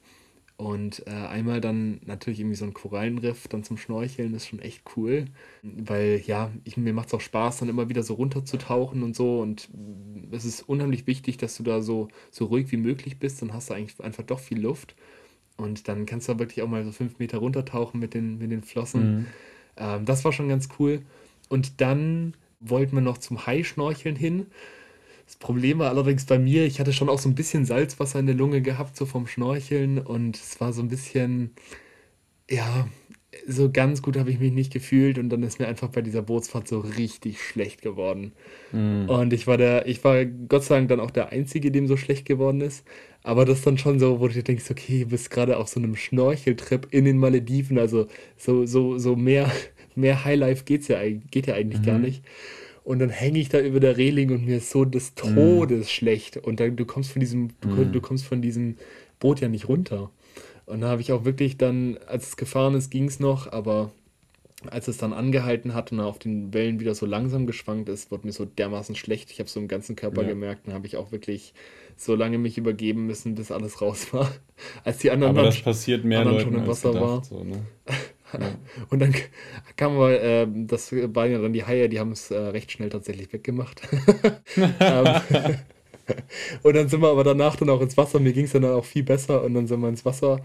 Und 0.59 1.07
äh, 1.07 1.11
einmal 1.11 1.61
dann 1.61 2.01
natürlich 2.07 2.41
irgendwie 2.41 2.57
so 2.57 2.65
ein 2.65 2.73
Korallenriff 2.73 3.47
dann 3.47 3.63
zum 3.63 3.77
Schnorcheln 3.77 4.33
ist 4.33 4.47
schon 4.47 4.59
echt 4.59 4.83
cool. 4.97 5.27
Weil 5.63 6.23
ja, 6.25 6.51
ich, 6.65 6.79
mir 6.79 6.95
macht 6.95 7.09
es 7.09 7.15
auch 7.15 7.21
Spaß, 7.21 7.59
dann 7.59 7.69
immer 7.69 7.91
wieder 7.91 8.03
so 8.03 8.15
runterzutauchen 8.15 9.03
und 9.03 9.15
so. 9.15 9.41
Und 9.41 9.69
es 10.31 10.47
ist 10.47 10.63
unheimlich 10.63 11.07
wichtig, 11.07 11.37
dass 11.37 11.59
du 11.59 11.63
da 11.63 11.83
so, 11.83 12.09
so 12.31 12.47
ruhig 12.47 12.73
wie 12.73 12.79
möglich 12.79 13.19
bist. 13.19 13.43
Dann 13.43 13.53
hast 13.53 13.69
du 13.69 13.75
eigentlich 13.75 14.01
einfach 14.01 14.25
doch 14.25 14.41
viel 14.41 14.59
Luft. 14.59 14.97
Und 15.59 15.89
dann 15.89 16.07
kannst 16.07 16.29
du 16.29 16.33
da 16.33 16.39
wirklich 16.39 16.63
auch 16.63 16.69
mal 16.69 16.85
so 16.85 16.93
fünf 16.93 17.19
Meter 17.19 17.39
runtertauchen 17.39 18.01
mit 18.01 18.15
den, 18.15 18.39
mit 18.39 18.51
den 18.51 18.63
Flossen. 18.63 19.17
Mhm. 19.17 19.27
Ähm, 19.77 20.05
das 20.07 20.25
war 20.25 20.33
schon 20.33 20.49
ganz 20.49 20.71
cool. 20.79 21.03
Und 21.51 21.83
dann 21.83 22.35
wollten 22.71 22.97
wir 22.97 23.03
noch 23.03 23.19
zum 23.19 23.47
Haischnorcheln 23.47 24.17
hin. 24.17 24.47
Das 25.27 25.37
Problem 25.37 25.81
war 25.81 25.91
allerdings 25.91 26.25
bei 26.25 26.39
mir, 26.39 26.65
ich 26.65 26.79
hatte 26.79 26.93
schon 26.93 27.09
auch 27.09 27.19
so 27.19 27.29
ein 27.29 27.35
bisschen 27.35 27.65
Salzwasser 27.65 28.21
in 28.21 28.27
der 28.27 28.37
Lunge 28.37 28.63
gehabt, 28.63 28.97
so 28.97 29.07
vom 29.07 29.27
Schnorcheln. 29.27 29.99
Und 29.99 30.37
es 30.37 30.61
war 30.61 30.73
so 30.73 30.83
ein 30.83 30.89
bisschen, 30.89 31.51
ja, 32.49 32.87
so 33.47 33.71
ganz 33.71 34.03
gut 34.03 34.17
habe 34.17 34.31
ich 34.31 34.39
mich 34.39 34.53
nicht 34.53 34.73
gefühlt 34.73 35.19
und 35.19 35.29
dann 35.29 35.43
ist 35.43 35.59
mir 35.59 35.67
einfach 35.67 35.89
bei 35.89 36.01
dieser 36.01 36.23
Bootsfahrt 36.23 36.69
so 36.69 36.81
richtig 36.81 37.43
schlecht 37.43 37.83
geworden. 37.83 38.33
Mm. 38.73 39.09
Und 39.09 39.33
ich 39.33 39.47
war 39.47 39.57
der, 39.57 39.87
ich 39.87 40.03
war 40.05 40.25
Gott 40.25 40.65
sei 40.65 40.77
Dank 40.77 40.89
dann 40.89 41.01
auch 41.01 41.11
der 41.11 41.31
Einzige, 41.31 41.71
dem 41.71 41.87
so 41.87 41.97
schlecht 41.97 42.25
geworden 42.25 42.61
ist. 42.61 42.85
Aber 43.23 43.45
das 43.45 43.59
ist 43.59 43.67
dann 43.67 43.79
schon 43.79 43.99
so, 43.99 44.21
wo 44.21 44.29
du 44.29 44.43
denkst, 44.43 44.71
okay, 44.71 45.01
du 45.01 45.07
bist 45.07 45.31
gerade 45.31 45.57
auf 45.57 45.69
so 45.69 45.81
einem 45.81 45.97
Schnorcheltrip 45.97 46.89
in 46.93 47.05
den 47.05 47.19
Malediven, 47.19 47.79
also 47.79 48.07
so, 48.37 48.67
so, 48.67 48.99
so 48.99 49.17
mehr 49.17 49.51
mehr 49.97 50.25
Highlife 50.25 50.65
geht's 50.65 50.89
ja, 50.89 51.01
geht 51.31 51.47
ja 51.47 51.55
eigentlich 51.55 51.81
mhm. 51.81 51.87
gar 51.87 51.99
nicht. 51.99 52.23
Und 52.85 53.01
dann 53.01 53.11
hänge 53.11 53.41
ich 53.41 53.49
da 53.49 53.59
über 53.59 53.81
der 53.81 53.97
Reling 53.97 54.31
und 54.31 54.45
mir 54.45 54.59
ist 54.59 54.71
so 54.71 54.85
des 54.85 55.11
mhm. 55.11 55.35
Todes 55.35 55.87
mhm. 55.87 55.91
schlecht. 55.91 56.37
Und 56.37 56.61
dann, 56.61 56.77
du 56.77 56.85
kommst 56.85 57.11
von 57.11 57.21
diesem, 57.21 57.49
du, 57.61 57.69
mhm. 57.69 57.93
du 57.93 58.01
kommst 58.01 58.25
von 58.25 58.41
diesem 58.43 58.77
Boot 59.19 59.41
ja 59.41 59.49
nicht 59.49 59.69
runter. 59.69 60.11
Und 60.67 60.83
da 60.83 60.89
habe 60.89 61.01
ich 61.01 61.13
auch 61.13 61.25
wirklich 61.25 61.57
dann, 61.57 61.99
als 62.07 62.29
es 62.29 62.37
gefahren 62.37 62.75
ist, 62.75 62.91
ging 62.91 63.07
es 63.07 63.19
noch, 63.21 63.51
aber 63.51 63.91
als 64.71 64.89
es 64.89 64.99
dann 64.99 65.13
angehalten 65.13 65.75
hat 65.75 65.93
und 65.93 66.01
auf 66.01 66.19
den 66.19 66.53
Wellen 66.55 66.81
wieder 66.81 66.95
so 66.95 67.07
langsam 67.07 67.47
geschwankt 67.47 67.89
ist, 67.89 68.11
wurde 68.11 68.27
mir 68.27 68.33
so 68.33 68.45
dermaßen 68.45 68.95
schlecht. 68.95 69.31
Ich 69.31 69.39
habe 69.39 69.49
so 69.49 69.61
im 69.61 69.69
ganzen 69.69 69.97
Körper 69.97 70.23
ja. 70.23 70.29
gemerkt, 70.29 70.67
dann 70.67 70.75
habe 70.75 70.87
ich 70.87 70.97
auch 70.97 71.13
wirklich 71.13 71.55
so 71.97 72.15
lange 72.15 72.39
mich 72.39 72.59
übergeben 72.59 73.07
müssen, 73.07 73.35
bis 73.35 73.51
alles 73.51 73.81
raus 73.81 74.13
war. 74.13 74.31
Als 74.85 74.99
die 74.99 75.11
anderen, 75.11 75.37
aber 75.37 75.47
das 75.47 75.61
passiert 75.61 76.05
mehr 76.05 76.25
Leuten 76.25 76.41
schon 76.41 76.55
im 76.55 76.67
Wasser 76.67 76.93
gedacht, 76.93 77.05
war. 77.05 77.25
So, 77.25 77.45
ne? 77.45 77.65
Und 78.91 79.01
dann 79.01 79.15
kam 79.77 79.97
aber, 79.97 80.21
äh, 80.21 80.47
das 80.51 80.93
waren 80.93 81.33
ja 81.33 81.39
dann 81.39 81.53
die 81.53 81.65
Haie, 81.65 81.89
die 81.89 82.01
haben 82.01 82.13
es 82.13 82.31
äh, 82.31 82.37
recht 82.37 82.73
schnell 82.73 82.91
tatsächlich 82.91 83.33
weggemacht. 83.33 83.83
ähm, 84.57 85.07
und 86.63 86.77
dann 86.77 86.89
sind 86.89 87.01
wir 87.01 87.09
aber 87.09 87.25
danach 87.25 87.57
dann 87.57 87.71
auch 87.71 87.81
ins 87.81 87.97
Wasser. 87.97 88.21
Mir 88.21 88.33
ging 88.33 88.45
es 88.45 88.53
dann 88.53 88.65
auch 88.65 88.85
viel 88.85 89.03
besser 89.03 89.43
und 89.43 89.55
dann 89.55 89.67
sind 89.67 89.81
wir 89.81 89.89
ins 89.89 90.05
Wasser. 90.05 90.41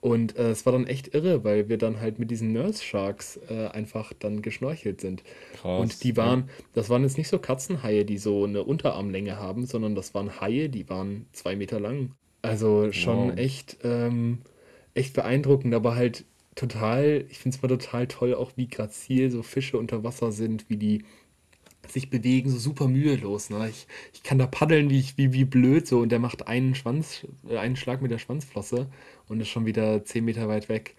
Und 0.00 0.36
äh, 0.36 0.50
es 0.50 0.66
war 0.66 0.72
dann 0.72 0.86
echt 0.88 1.14
irre, 1.14 1.44
weil 1.44 1.68
wir 1.68 1.78
dann 1.78 2.00
halt 2.00 2.18
mit 2.18 2.30
diesen 2.30 2.52
Nurse 2.52 2.82
Sharks 2.82 3.38
äh, 3.48 3.68
einfach 3.68 4.12
dann 4.18 4.42
geschnorchelt 4.42 5.00
sind. 5.00 5.22
Krass. 5.60 5.80
Und 5.80 6.02
die 6.02 6.16
waren, 6.16 6.50
das 6.74 6.90
waren 6.90 7.04
jetzt 7.04 7.18
nicht 7.18 7.28
so 7.28 7.38
Katzenhaie, 7.38 8.04
die 8.04 8.18
so 8.18 8.44
eine 8.44 8.64
Unterarmlänge 8.64 9.38
haben, 9.38 9.64
sondern 9.64 9.94
das 9.94 10.12
waren 10.12 10.40
Haie, 10.40 10.68
die 10.68 10.88
waren 10.88 11.26
zwei 11.32 11.54
Meter 11.54 11.78
lang. 11.78 12.12
Also 12.42 12.90
schon 12.90 13.28
wow. 13.28 13.36
echt, 13.36 13.78
ähm, 13.84 14.38
echt 14.94 15.14
beeindruckend, 15.14 15.72
aber 15.72 15.94
halt 15.94 16.24
total, 16.54 17.24
ich 17.30 17.38
finde 17.38 17.56
es 17.56 17.62
mal 17.62 17.68
total 17.68 18.06
toll, 18.06 18.34
auch 18.34 18.52
wie 18.56 18.68
grazil 18.68 19.30
so 19.30 19.42
Fische 19.42 19.78
unter 19.78 20.04
Wasser 20.04 20.32
sind, 20.32 20.68
wie 20.68 20.76
die 20.76 21.04
sich 21.88 22.10
bewegen, 22.10 22.50
so 22.50 22.58
super 22.58 22.88
mühelos. 22.88 23.50
Ne? 23.50 23.68
Ich, 23.68 23.86
ich 24.12 24.22
kann 24.22 24.38
da 24.38 24.46
paddeln 24.46 24.90
wie, 24.90 25.04
wie, 25.16 25.32
wie 25.32 25.44
blöd 25.44 25.86
so 25.86 26.00
und 26.00 26.12
der 26.12 26.18
macht 26.18 26.46
einen 26.46 26.74
Schwanz, 26.74 27.26
äh, 27.48 27.58
einen 27.58 27.76
Schlag 27.76 28.02
mit 28.02 28.10
der 28.10 28.18
Schwanzflosse 28.18 28.88
und 29.28 29.40
ist 29.40 29.48
schon 29.48 29.66
wieder 29.66 30.04
zehn 30.04 30.24
Meter 30.24 30.48
weit 30.48 30.68
weg. 30.68 30.96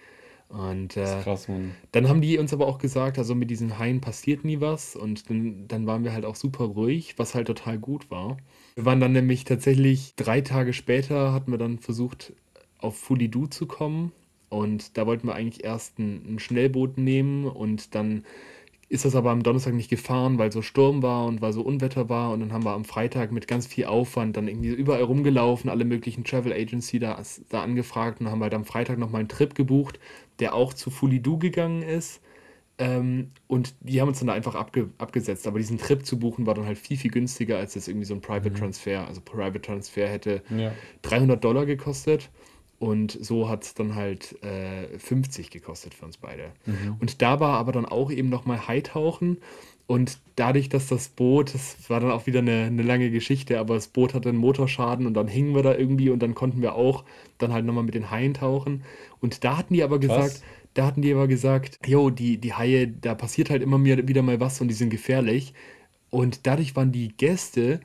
Und 0.50 0.98
äh, 0.98 1.22
krass, 1.24 1.48
Mann. 1.48 1.72
dann 1.94 2.10
haben 2.10 2.22
die 2.22 2.38
uns 2.38 2.54
aber 2.54 2.68
auch 2.68 2.78
gesagt, 2.78 3.18
also 3.18 3.34
mit 3.34 3.50
diesen 3.50 3.80
Haien 3.80 4.02
passiert 4.02 4.46
nie 4.46 4.60
was 4.60 4.96
und 4.96 5.30
dann, 5.30 5.68
dann 5.68 5.88
waren 5.88 6.04
wir 6.04 6.14
halt 6.14 6.26
auch 6.26 6.36
super 6.36 6.66
ruhig, 6.66 7.18
was 7.18 7.34
halt 7.34 7.48
total 7.48 7.80
gut 7.80 8.12
war. 8.12 8.38
Wir 8.76 8.86
waren 8.86 9.00
dann 9.00 9.14
nämlich 9.14 9.46
tatsächlich 9.46 10.14
drei 10.16 10.42
Tage 10.42 10.74
später, 10.74 11.34
hatten 11.34 11.50
wir 11.50 11.58
dann 11.58 11.80
versucht, 11.80 12.34
auf 12.78 12.98
Fulidu 12.98 13.48
zu 13.48 13.66
kommen 13.66 14.12
und 14.54 14.98
da 14.98 15.06
wollten 15.08 15.28
wir 15.28 15.36
eigentlich 15.36 15.64
erst 15.64 16.00
ein, 16.00 16.36
ein 16.36 16.40
Schnellboot 16.40 16.98
nehmen 16.98 17.46
und 17.46 17.96
dann 17.96 18.24
ist 18.94 19.06
das 19.06 19.16
aber 19.16 19.32
am 19.32 19.42
Donnerstag 19.42 19.74
nicht 19.74 19.90
gefahren, 19.90 20.38
weil 20.38 20.52
so 20.52 20.62
Sturm 20.62 21.02
war 21.02 21.26
und 21.26 21.42
weil 21.42 21.52
so 21.52 21.62
Unwetter 21.62 22.10
war. 22.10 22.32
Und 22.32 22.42
dann 22.42 22.54
haben 22.54 22.64
wir 22.64 22.74
am 22.74 22.86
Freitag 22.86 23.32
mit 23.32 23.48
ganz 23.48 23.66
viel 23.66 23.86
Aufwand 23.86 24.38
dann 24.38 24.48
irgendwie 24.48 24.70
überall 24.70 25.02
rumgelaufen, 25.02 25.68
alle 25.72 25.84
möglichen 25.84 26.24
Travel 26.24 26.54
Agency 26.54 27.00
da, 27.00 27.20
da 27.50 27.64
angefragt 27.64 28.22
und 28.22 28.30
haben 28.30 28.44
halt 28.44 28.54
am 28.54 28.66
Freitag 28.66 29.00
nochmal 29.00 29.22
einen 29.22 29.30
Trip 29.30 29.56
gebucht, 29.56 30.00
der 30.38 30.54
auch 30.54 30.76
zu 30.76 30.92
Fulidu 30.92 31.40
gegangen 31.40 31.82
ist. 31.82 32.22
Ähm, 32.78 33.32
und 33.48 33.74
die 33.82 34.00
haben 34.00 34.10
uns 34.10 34.20
dann 34.20 34.30
einfach 34.30 34.54
abge 34.54 34.90
abgesetzt. 35.00 35.48
Aber 35.48 35.58
diesen 35.58 35.80
Trip 35.80 36.06
zu 36.06 36.20
buchen 36.20 36.46
war 36.46 36.54
dann 36.54 36.68
halt 36.68 36.78
viel, 36.78 36.98
viel 36.98 37.10
günstiger 37.10 37.58
als 37.58 37.74
jetzt 37.74 37.88
irgendwie 37.88 38.06
so 38.06 38.14
ein 38.14 38.22
Private 38.22 38.52
mhm. 38.52 38.56
Transfer. 38.56 39.08
Also 39.08 39.22
Private 39.22 39.62
Transfer 39.62 40.08
hätte 40.08 40.44
ja. 40.56 40.72
300 41.02 41.44
Dollar 41.44 41.66
gekostet. 41.66 42.30
Und 42.84 43.18
so 43.22 43.48
hat 43.48 43.64
es 43.64 43.76
dann 43.76 43.96
halt 43.96 44.36
äh, 44.44 45.00
50 45.00 45.52
gekostet 45.52 45.94
für 45.94 46.04
uns 46.04 46.18
beide. 46.18 46.52
Mhm. 46.66 46.98
Und 47.00 47.22
da 47.22 47.40
war 47.40 47.58
aber 47.58 47.72
dann 47.72 47.86
auch 47.86 48.12
eben 48.12 48.28
nochmal 48.28 48.68
Hightauchen. 48.68 49.38
Und 49.88 50.18
dadurch, 50.36 50.68
dass 50.68 50.88
das 50.88 51.08
Boot, 51.08 51.54
das 51.54 51.78
war 51.90 52.02
dann 52.02 52.12
auch 52.12 52.26
wieder 52.26 52.40
eine, 52.40 52.66
eine 52.66 52.84
lange 52.84 53.10
Geschichte, 53.10 53.58
aber 53.58 53.76
das 53.76 53.88
Boot 53.88 54.14
hatte 54.14 54.28
einen 54.28 54.38
Motorschaden 54.38 55.08
und 55.08 55.14
dann 55.14 55.30
hingen 55.30 55.56
wir 55.56 55.64
da 55.64 55.74
irgendwie 55.74 56.10
und 56.10 56.20
dann 56.20 56.36
konnten 56.36 56.62
wir 56.62 56.76
auch 56.76 57.06
dann 57.38 57.54
halt 57.54 57.64
nochmal 57.64 57.86
mit 57.86 57.96
den 57.96 58.12
Haien 58.12 58.34
tauchen. 58.34 58.84
Und 59.22 59.46
da 59.46 59.56
hatten 59.56 59.76
die 59.76 59.84
aber 59.84 60.00
gesagt, 60.00 60.42
da 60.74 60.86
hatten 60.86 61.02
die 61.02 61.14
aber 61.14 61.30
gesagt, 61.30 61.80
jo, 61.88 62.10
die, 62.10 62.38
die 62.38 62.54
Haie, 62.54 62.90
da 62.90 63.16
passiert 63.16 63.50
halt 63.50 63.64
immer 63.64 63.82
wieder 63.82 64.24
mal 64.24 64.42
was 64.42 64.60
und 64.60 64.68
die 64.68 64.74
sind 64.74 64.90
gefährlich. 64.90 65.54
Und 66.10 66.46
dadurch 66.48 66.76
waren 66.76 66.92
die 66.92 67.16
Gäste 67.16 67.80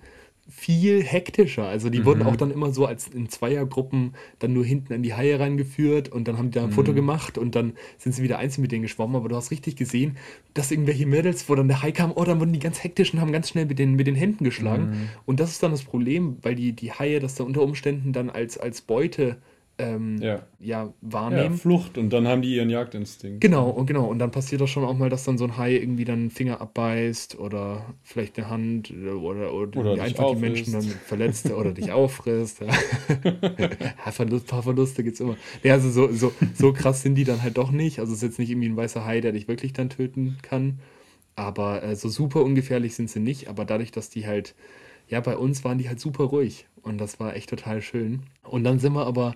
viel 0.49 1.03
hektischer. 1.03 1.65
Also 1.65 1.91
die 1.91 2.01
mhm. 2.01 2.05
wurden 2.07 2.23
auch 2.23 2.37
dann 2.37 2.51
immer 2.51 2.73
so 2.73 2.87
als 2.87 3.07
in 3.09 3.29
Zweiergruppen 3.29 4.15
dann 4.39 4.55
nur 4.55 4.65
hinten 4.65 4.95
an 4.95 5.03
die 5.03 5.13
Haie 5.13 5.39
reingeführt 5.39 6.09
und 6.09 6.27
dann 6.27 6.39
haben 6.39 6.51
die 6.51 6.59
da 6.59 6.65
ein 6.65 6.71
mhm. 6.71 6.75
Foto 6.75 6.95
gemacht 6.95 7.37
und 7.37 7.55
dann 7.55 7.75
sind 7.99 8.13
sie 8.13 8.23
wieder 8.23 8.39
einzeln 8.39 8.63
mit 8.63 8.73
denen 8.73 8.83
geschwommen. 8.83 9.17
Aber 9.17 9.29
du 9.29 9.37
hast 9.37 9.51
richtig 9.51 9.77
gesehen, 9.77 10.17
dass 10.55 10.71
irgendwelche 10.71 11.07
Mädels, 11.07 11.49
wo 11.49 11.55
dann 11.55 11.69
der 11.69 11.83
Hai 11.83 11.93
kam, 11.93 12.13
oh, 12.15 12.25
dann 12.25 12.41
wurden 12.41 12.53
die 12.53 12.59
ganz 12.59 12.83
hektisch 12.83 13.13
und 13.13 13.21
haben 13.21 13.33
ganz 13.33 13.51
schnell 13.51 13.67
mit 13.67 13.79
den, 13.79 13.95
mit 13.95 14.07
den 14.07 14.15
Händen 14.15 14.45
geschlagen. 14.45 14.91
Mhm. 14.91 15.09
Und 15.27 15.41
das 15.41 15.51
ist 15.51 15.63
dann 15.63 15.71
das 15.71 15.83
Problem, 15.83 16.39
weil 16.41 16.55
die, 16.55 16.73
die 16.73 16.93
Haie 16.93 17.21
das 17.21 17.35
da 17.35 17.45
unter 17.45 17.61
Umständen 17.63 18.13
dann 18.13 18.31
als, 18.31 18.57
als 18.57 18.81
Beute 18.81 19.37
ähm, 19.79 20.19
ja. 20.21 20.43
ja. 20.59 20.93
wahrnehmen. 21.01 21.55
Ja, 21.55 21.59
Flucht 21.59 21.99
und 21.99 22.11
dann 22.11 22.27
haben 22.27 22.43
die 22.43 22.57
ihren 22.57 22.69
Jagdinstinkt. 22.69 23.41
Genau, 23.41 23.71
und 23.71 23.87
genau. 23.87 24.07
Und 24.07 24.19
dann 24.19 24.31
passiert 24.31 24.61
das 24.61 24.71
schon 24.71 24.85
auch 24.85 24.97
mal, 24.97 25.09
dass 25.09 25.25
dann 25.25 25.39
so 25.39 25.45
ein 25.45 25.57
Hai 25.57 25.77
irgendwie 25.77 26.05
dann 26.05 26.19
einen 26.19 26.31
Finger 26.31 26.61
abbeißt 26.61 27.39
oder 27.39 27.95
vielleicht 28.03 28.39
eine 28.39 28.51
Hand 28.51 28.91
oder, 28.91 29.53
oder, 29.53 29.79
oder 29.79 30.03
einfach 30.03 30.33
die 30.35 30.41
Menschen 30.41 30.73
dann 30.73 30.83
verletzt 30.83 31.51
oder 31.51 31.73
dich 31.73 31.93
auffrisst. 31.93 32.61
ja, 32.61 32.73
Verlust, 34.11 34.47
ein 34.47 34.49
paar 34.49 34.63
Verluste 34.63 35.05
gibt 35.05 35.15
es 35.15 35.21
immer. 35.21 35.37
Ja, 35.63 35.75
also 35.75 35.91
so, 35.91 36.13
so, 36.13 36.33
so 36.55 36.73
krass 36.73 37.03
sind 37.03 37.15
die 37.15 37.25
dann 37.25 37.43
halt 37.43 37.57
doch 37.57 37.71
nicht. 37.71 38.01
Also 38.01 38.13
es 38.13 38.19
ist 38.19 38.29
jetzt 38.29 38.39
nicht 38.39 38.51
irgendwie 38.51 38.69
ein 38.69 38.77
weißer 38.77 39.05
Hai, 39.05 39.21
der 39.21 39.33
dich 39.33 39.49
wirklich 39.49 39.73
dann 39.73 39.91
töten 39.91 40.39
kann. 40.43 40.81
Aber 41.37 41.85
äh, 41.85 41.95
so 41.95 42.09
super 42.09 42.43
ungefährlich 42.43 42.97
sind 42.97 43.09
sie 43.09 43.21
nicht. 43.21 43.49
Aber 43.49 43.65
dadurch, 43.65 43.93
dass 43.93 44.11
die 44.11 44.27
halt, 44.27 44.57
ja, 45.07 45.21
bei 45.21 45.37
uns 45.37 45.63
waren 45.63 45.79
die 45.79 45.89
halt 45.89 46.01
super 46.01 46.25
ruhig. 46.25 46.67
Und 46.83 46.99
das 46.99 47.21
war 47.21 47.37
echt 47.37 47.51
total 47.51 47.83
schön. 47.83 48.23
Und 48.43 48.65
dann 48.65 48.79
sind 48.79 48.95
wir 48.95 49.07
aber 49.07 49.35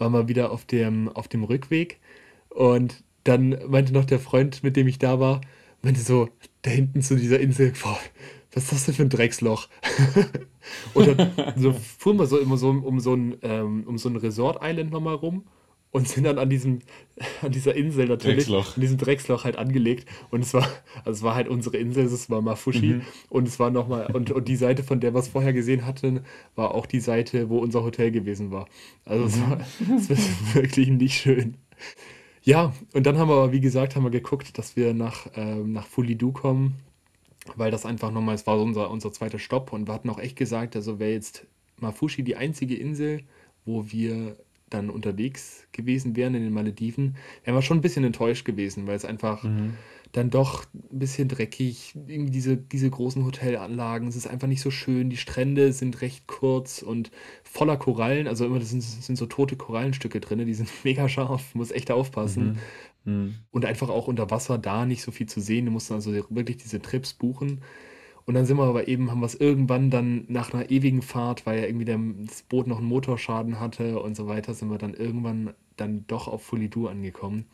waren 0.00 0.12
wir 0.12 0.28
wieder 0.28 0.50
auf 0.50 0.64
dem, 0.64 1.08
auf 1.08 1.28
dem 1.28 1.44
Rückweg. 1.44 2.00
Und 2.48 3.04
dann 3.24 3.56
meinte 3.68 3.92
noch 3.92 4.04
der 4.04 4.18
Freund, 4.18 4.62
mit 4.62 4.76
dem 4.76 4.88
ich 4.88 4.98
da 4.98 5.20
war, 5.20 5.40
meinte 5.82 6.00
so, 6.00 6.28
da 6.62 6.70
hinten 6.70 7.02
zu 7.02 7.16
dieser 7.16 7.40
Insel, 7.40 7.72
boah, 7.82 7.98
was 8.52 8.64
ist 8.64 8.72
das 8.72 8.86
denn 8.86 8.94
für 8.94 9.02
ein 9.02 9.10
Drecksloch? 9.10 9.68
und 10.94 11.06
dann 11.06 11.30
so 11.56 11.72
fuhren 11.72 12.18
wir 12.18 12.26
so 12.26 12.38
immer 12.38 12.56
so 12.56 12.70
um 12.70 13.00
so 13.00 13.14
ein, 13.14 13.36
ähm, 13.42 13.84
um 13.86 13.98
so 13.98 14.08
ein 14.08 14.16
Resort-Island 14.16 14.90
nochmal 14.90 15.14
rum 15.14 15.44
und 15.92 16.06
sind 16.06 16.24
dann 16.24 16.38
an 16.38 16.48
diesem, 16.48 16.80
an 17.42 17.52
dieser 17.52 17.74
Insel 17.74 18.06
natürlich, 18.06 18.46
Drecksloch. 18.46 18.76
an 18.76 18.80
diesem 18.80 18.98
Drecksloch 18.98 19.44
halt 19.44 19.56
angelegt. 19.56 20.08
Und 20.30 20.42
es 20.42 20.54
war, 20.54 20.66
also 21.04 21.10
es 21.10 21.22
war 21.22 21.34
halt 21.34 21.48
unsere 21.48 21.76
Insel, 21.76 22.04
es 22.04 22.30
war 22.30 22.40
Mafushi. 22.42 22.94
Mhm. 22.94 23.02
Und 23.28 23.48
es 23.48 23.58
war 23.58 23.70
nochmal, 23.70 24.06
und, 24.12 24.30
und 24.30 24.48
die 24.48 24.56
Seite, 24.56 24.82
von 24.82 25.00
der 25.00 25.14
wir 25.14 25.18
es 25.20 25.28
vorher 25.28 25.52
gesehen 25.52 25.86
hatten, 25.86 26.20
war 26.54 26.74
auch 26.74 26.86
die 26.86 27.00
Seite, 27.00 27.48
wo 27.48 27.58
unser 27.58 27.82
Hotel 27.82 28.10
gewesen 28.10 28.50
war. 28.50 28.66
Also 29.04 29.24
es, 29.24 29.36
mhm. 29.36 29.50
war, 29.50 29.60
es 29.98 30.10
war 30.10 30.54
wirklich 30.54 30.88
nicht 30.88 31.14
schön. 31.14 31.56
Ja, 32.42 32.72
und 32.94 33.04
dann 33.04 33.18
haben 33.18 33.28
wir 33.28 33.34
aber, 33.34 33.52
wie 33.52 33.60
gesagt, 33.60 33.96
haben 33.96 34.04
wir 34.04 34.10
geguckt, 34.10 34.56
dass 34.58 34.76
wir 34.76 34.94
nach, 34.94 35.26
ähm, 35.34 35.72
nach 35.72 35.86
Fulidu 35.86 36.32
kommen, 36.32 36.76
weil 37.56 37.70
das 37.70 37.84
einfach 37.84 38.10
nochmal, 38.10 38.34
es 38.34 38.46
war 38.46 38.58
unser, 38.60 38.90
unser 38.90 39.12
zweiter 39.12 39.38
Stopp 39.38 39.72
und 39.72 39.88
wir 39.88 39.94
hatten 39.94 40.08
auch 40.08 40.18
echt 40.18 40.36
gesagt, 40.36 40.74
also 40.76 40.98
wäre 40.98 41.12
jetzt 41.12 41.46
Mafushi 41.78 42.22
die 42.22 42.36
einzige 42.36 42.76
Insel, 42.76 43.22
wo 43.64 43.90
wir 43.90 44.36
dann 44.70 44.88
unterwegs 44.88 45.66
gewesen 45.72 46.16
wären 46.16 46.34
in 46.34 46.44
den 46.44 46.52
Malediven, 46.52 47.16
wären 47.44 47.56
wir 47.56 47.62
schon 47.62 47.78
ein 47.78 47.82
bisschen 47.82 48.04
enttäuscht 48.04 48.44
gewesen, 48.44 48.86
weil 48.86 48.96
es 48.96 49.04
einfach 49.04 49.42
mhm. 49.42 49.74
dann 50.12 50.30
doch 50.30 50.64
ein 50.74 50.98
bisschen 50.98 51.28
dreckig, 51.28 51.94
irgendwie 52.06 52.30
diese, 52.30 52.56
diese 52.56 52.88
großen 52.88 53.24
Hotelanlagen, 53.24 54.08
es 54.08 54.16
ist 54.16 54.28
einfach 54.28 54.48
nicht 54.48 54.62
so 54.62 54.70
schön, 54.70 55.10
die 55.10 55.16
Strände 55.16 55.72
sind 55.72 56.00
recht 56.00 56.26
kurz 56.26 56.82
und 56.82 57.10
voller 57.42 57.76
Korallen, 57.76 58.28
also 58.28 58.46
immer 58.46 58.60
das 58.60 58.70
sind, 58.70 58.82
sind 58.82 59.16
so 59.16 59.26
tote 59.26 59.56
Korallenstücke 59.56 60.20
drin, 60.20 60.46
die 60.46 60.54
sind 60.54 60.70
mega 60.84 61.08
scharf, 61.08 61.54
muss 61.54 61.72
echt 61.72 61.90
aufpassen. 61.90 62.58
Mhm. 63.04 63.12
Mhm. 63.12 63.34
Und 63.50 63.64
einfach 63.64 63.88
auch 63.88 64.08
unter 64.08 64.30
Wasser 64.30 64.58
da 64.58 64.86
nicht 64.86 65.02
so 65.02 65.10
viel 65.10 65.26
zu 65.26 65.40
sehen, 65.40 65.66
du 65.66 65.72
musst 65.72 65.90
also 65.90 66.12
wirklich 66.30 66.58
diese 66.58 66.80
Trips 66.80 67.14
buchen. 67.14 67.62
Und 68.30 68.34
dann 68.34 68.46
sind 68.46 68.58
wir 68.58 68.62
aber 68.62 68.86
eben, 68.86 69.10
haben 69.10 69.18
wir 69.18 69.26
es 69.26 69.34
irgendwann 69.34 69.90
dann 69.90 70.24
nach 70.28 70.54
einer 70.54 70.70
ewigen 70.70 71.02
Fahrt, 71.02 71.46
weil 71.46 71.58
ja 71.58 71.66
irgendwie 71.66 71.84
der, 71.84 71.98
das 72.24 72.42
Boot 72.42 72.68
noch 72.68 72.78
einen 72.78 72.86
Motorschaden 72.86 73.58
hatte 73.58 73.98
und 73.98 74.14
so 74.14 74.28
weiter, 74.28 74.54
sind 74.54 74.70
wir 74.70 74.78
dann 74.78 74.94
irgendwann 74.94 75.52
dann 75.76 76.04
doch 76.06 76.28
auf 76.28 76.44
Fulidu 76.44 76.86
angekommen. 76.86 77.46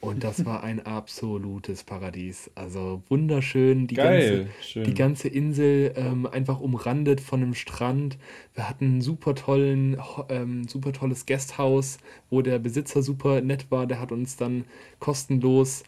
Und 0.00 0.24
das 0.24 0.44
war 0.46 0.64
ein 0.64 0.84
absolutes 0.84 1.84
Paradies. 1.84 2.50
Also 2.56 3.04
wunderschön. 3.08 3.86
Die, 3.86 3.94
Geil, 3.94 4.48
ganze, 4.48 4.68
schön. 4.68 4.82
die 4.82 4.94
ganze 4.94 5.28
Insel 5.28 5.92
ähm, 5.94 6.26
einfach 6.26 6.58
umrandet 6.58 7.20
von 7.20 7.40
einem 7.40 7.54
Strand. 7.54 8.18
Wir 8.54 8.68
hatten 8.68 8.96
ein 8.96 9.02
super, 9.02 9.36
tollen, 9.36 9.96
ähm, 10.28 10.66
super 10.66 10.92
tolles 10.92 11.24
Gasthaus, 11.24 11.98
wo 12.30 12.42
der 12.42 12.58
Besitzer 12.58 13.04
super 13.04 13.42
nett 13.42 13.70
war. 13.70 13.86
Der 13.86 14.00
hat 14.00 14.10
uns 14.10 14.36
dann 14.36 14.64
kostenlos 14.98 15.84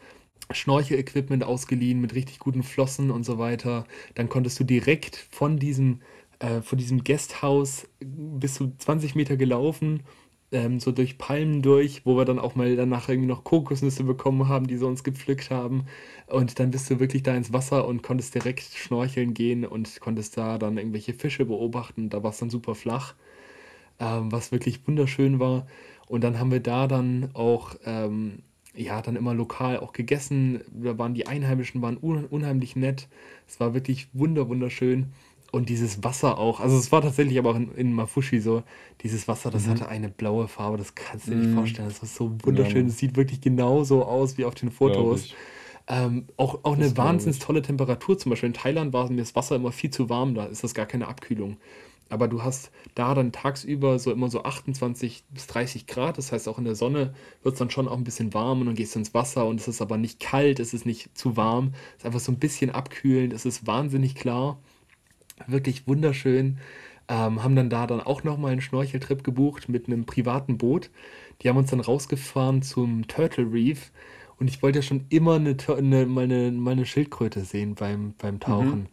Schnorchel-Equipment 0.51 1.43
ausgeliehen 1.43 2.01
mit 2.01 2.15
richtig 2.15 2.39
guten 2.39 2.63
Flossen 2.63 3.11
und 3.11 3.23
so 3.23 3.37
weiter. 3.37 3.85
Dann 4.15 4.29
konntest 4.29 4.59
du 4.59 4.63
direkt 4.63 5.15
von 5.15 5.57
diesem, 5.57 6.01
äh, 6.39 6.61
von 6.61 6.77
diesem 6.77 7.03
Guesthouse 7.03 7.87
bis 8.01 8.55
zu 8.55 8.73
20 8.77 9.15
Meter 9.15 9.37
gelaufen, 9.37 10.03
ähm, 10.51 10.79
so 10.79 10.91
durch 10.91 11.17
Palmen 11.17 11.61
durch, 11.61 12.05
wo 12.05 12.15
wir 12.15 12.25
dann 12.25 12.39
auch 12.39 12.55
mal 12.55 12.75
danach 12.75 13.09
irgendwie 13.09 13.27
noch 13.27 13.43
Kokosnüsse 13.43 14.03
bekommen 14.03 14.47
haben, 14.47 14.67
die 14.67 14.77
sie 14.77 14.85
uns 14.85 15.03
gepflückt 15.03 15.49
haben. 15.49 15.85
Und 16.27 16.59
dann 16.59 16.71
bist 16.71 16.89
du 16.89 16.99
wirklich 16.99 17.23
da 17.23 17.35
ins 17.35 17.53
Wasser 17.53 17.87
und 17.87 18.03
konntest 18.03 18.35
direkt 18.35 18.61
schnorcheln 18.61 19.33
gehen 19.33 19.65
und 19.65 19.99
konntest 19.99 20.37
da 20.37 20.57
dann 20.57 20.77
irgendwelche 20.77 21.13
Fische 21.13 21.45
beobachten. 21.45 22.09
Da 22.09 22.23
war 22.23 22.31
es 22.31 22.37
dann 22.37 22.49
super 22.49 22.75
flach, 22.75 23.15
ähm, 23.99 24.31
was 24.31 24.51
wirklich 24.51 24.87
wunderschön 24.87 25.39
war. 25.39 25.67
Und 26.07 26.23
dann 26.23 26.39
haben 26.39 26.51
wir 26.51 26.59
da 26.59 26.87
dann 26.87 27.29
auch 27.33 27.75
ähm, 27.85 28.43
ja, 28.75 29.01
dann 29.01 29.15
immer 29.15 29.33
lokal 29.33 29.79
auch 29.79 29.93
gegessen. 29.93 30.61
Da 30.71 30.97
waren 30.97 31.13
die 31.13 31.27
Einheimischen 31.27 31.81
waren 31.81 31.97
un 32.01 32.25
unheimlich 32.25 32.75
nett. 32.75 33.07
Es 33.47 33.59
war 33.59 33.73
wirklich 33.73 34.07
wunder 34.13 34.49
wunderschön. 34.49 35.07
Und 35.51 35.69
dieses 35.69 36.03
Wasser 36.03 36.39
auch, 36.39 36.59
also 36.59 36.75
es 36.77 36.91
war 36.91 37.03
tatsächlich 37.03 37.37
aber 37.37 37.51
auch 37.51 37.55
in, 37.55 37.71
in 37.75 37.93
Mafushi 37.93 38.39
so, 38.39 38.63
dieses 39.03 39.27
Wasser, 39.27 39.51
das 39.51 39.67
mhm. 39.67 39.71
hatte 39.71 39.87
eine 39.87 40.09
blaue 40.09 40.47
Farbe, 40.47 40.77
das 40.77 40.95
kannst 40.95 41.27
du 41.27 41.31
dir 41.31 41.37
nicht 41.37 41.51
mhm. 41.51 41.55
vorstellen. 41.55 41.87
Das 41.89 42.01
war 42.01 42.09
so 42.09 42.35
wunderschön. 42.43 42.87
Es 42.87 42.93
ja. 42.93 42.99
sieht 43.01 43.15
wirklich 43.15 43.39
genauso 43.39 44.03
aus 44.03 44.39
wie 44.39 44.45
auf 44.45 44.55
den 44.55 44.71
Fotos. 44.71 45.29
Ähm, 45.85 46.25
auch 46.37 46.63
auch 46.63 46.75
eine 46.75 46.95
wahnsinnig 46.97 47.37
tolle 47.37 47.61
Temperatur. 47.61 48.17
Zum 48.17 48.31
Beispiel 48.31 48.47
in 48.47 48.53
Thailand 48.53 48.93
war 48.93 49.11
mir 49.11 49.17
das 49.17 49.35
Wasser 49.35 49.57
immer 49.57 49.71
viel 49.71 49.91
zu 49.91 50.09
warm, 50.09 50.33
da 50.33 50.45
ist 50.45 50.63
das 50.63 50.73
gar 50.73 50.87
keine 50.87 51.07
Abkühlung 51.07 51.57
aber 52.13 52.27
du 52.27 52.43
hast 52.43 52.71
da 52.95 53.13
dann 53.13 53.31
tagsüber 53.31 53.99
so 53.99 54.11
immer 54.11 54.29
so 54.29 54.43
28 54.43 55.23
bis 55.29 55.47
30 55.47 55.87
Grad, 55.87 56.17
das 56.17 56.31
heißt 56.31 56.47
auch 56.47 56.57
in 56.57 56.65
der 56.65 56.75
Sonne 56.75 57.13
wird 57.41 57.53
es 57.53 57.59
dann 57.59 57.69
schon 57.69 57.87
auch 57.87 57.97
ein 57.97 58.03
bisschen 58.03 58.33
warm 58.33 58.61
und 58.61 58.67
dann 58.67 58.75
gehst 58.75 58.95
du 58.95 58.99
ins 58.99 59.13
Wasser 59.13 59.45
und 59.47 59.59
es 59.59 59.67
ist 59.67 59.81
aber 59.81 59.97
nicht 59.97 60.19
kalt, 60.19 60.59
es 60.59 60.73
ist 60.73 60.85
nicht 60.85 61.17
zu 61.17 61.35
warm, 61.35 61.73
es 61.91 62.03
ist 62.03 62.05
einfach 62.05 62.19
so 62.19 62.31
ein 62.31 62.39
bisschen 62.39 62.69
abkühlend, 62.69 63.33
es 63.33 63.45
ist 63.45 63.67
wahnsinnig 63.67 64.15
klar, 64.15 64.59
wirklich 65.47 65.87
wunderschön. 65.87 66.59
Ähm, 67.09 67.43
haben 67.43 67.57
dann 67.57 67.69
da 67.69 67.85
dann 67.85 67.99
auch 67.99 68.23
nochmal 68.23 68.53
einen 68.53 68.61
Schnorcheltrip 68.61 69.25
gebucht 69.25 69.67
mit 69.67 69.87
einem 69.87 70.05
privaten 70.05 70.57
Boot. 70.57 70.89
Die 71.41 71.49
haben 71.49 71.57
uns 71.57 71.69
dann 71.69 71.81
rausgefahren 71.81 72.61
zum 72.61 73.07
Turtle 73.07 73.51
Reef 73.51 73.91
und 74.39 74.47
ich 74.47 74.61
wollte 74.61 74.79
ja 74.79 74.83
schon 74.83 75.05
immer 75.09 75.35
eine, 75.35 75.57
eine, 75.67 76.05
meine, 76.05 76.51
meine 76.51 76.85
Schildkröte 76.85 77.43
sehen 77.43 77.75
beim, 77.75 78.13
beim 78.17 78.39
Tauchen. 78.39 78.79
Mhm. 78.79 78.87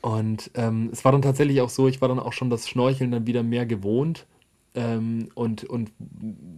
Und 0.00 0.50
ähm, 0.54 0.90
es 0.92 1.04
war 1.04 1.12
dann 1.12 1.22
tatsächlich 1.22 1.60
auch 1.60 1.70
so, 1.70 1.88
ich 1.88 2.00
war 2.00 2.08
dann 2.08 2.20
auch 2.20 2.32
schon 2.32 2.50
das 2.50 2.68
Schnorcheln 2.68 3.10
dann 3.10 3.26
wieder 3.26 3.42
mehr 3.42 3.66
gewohnt. 3.66 4.26
ähm, 4.74 5.28
und, 5.34 5.64
und 5.64 5.90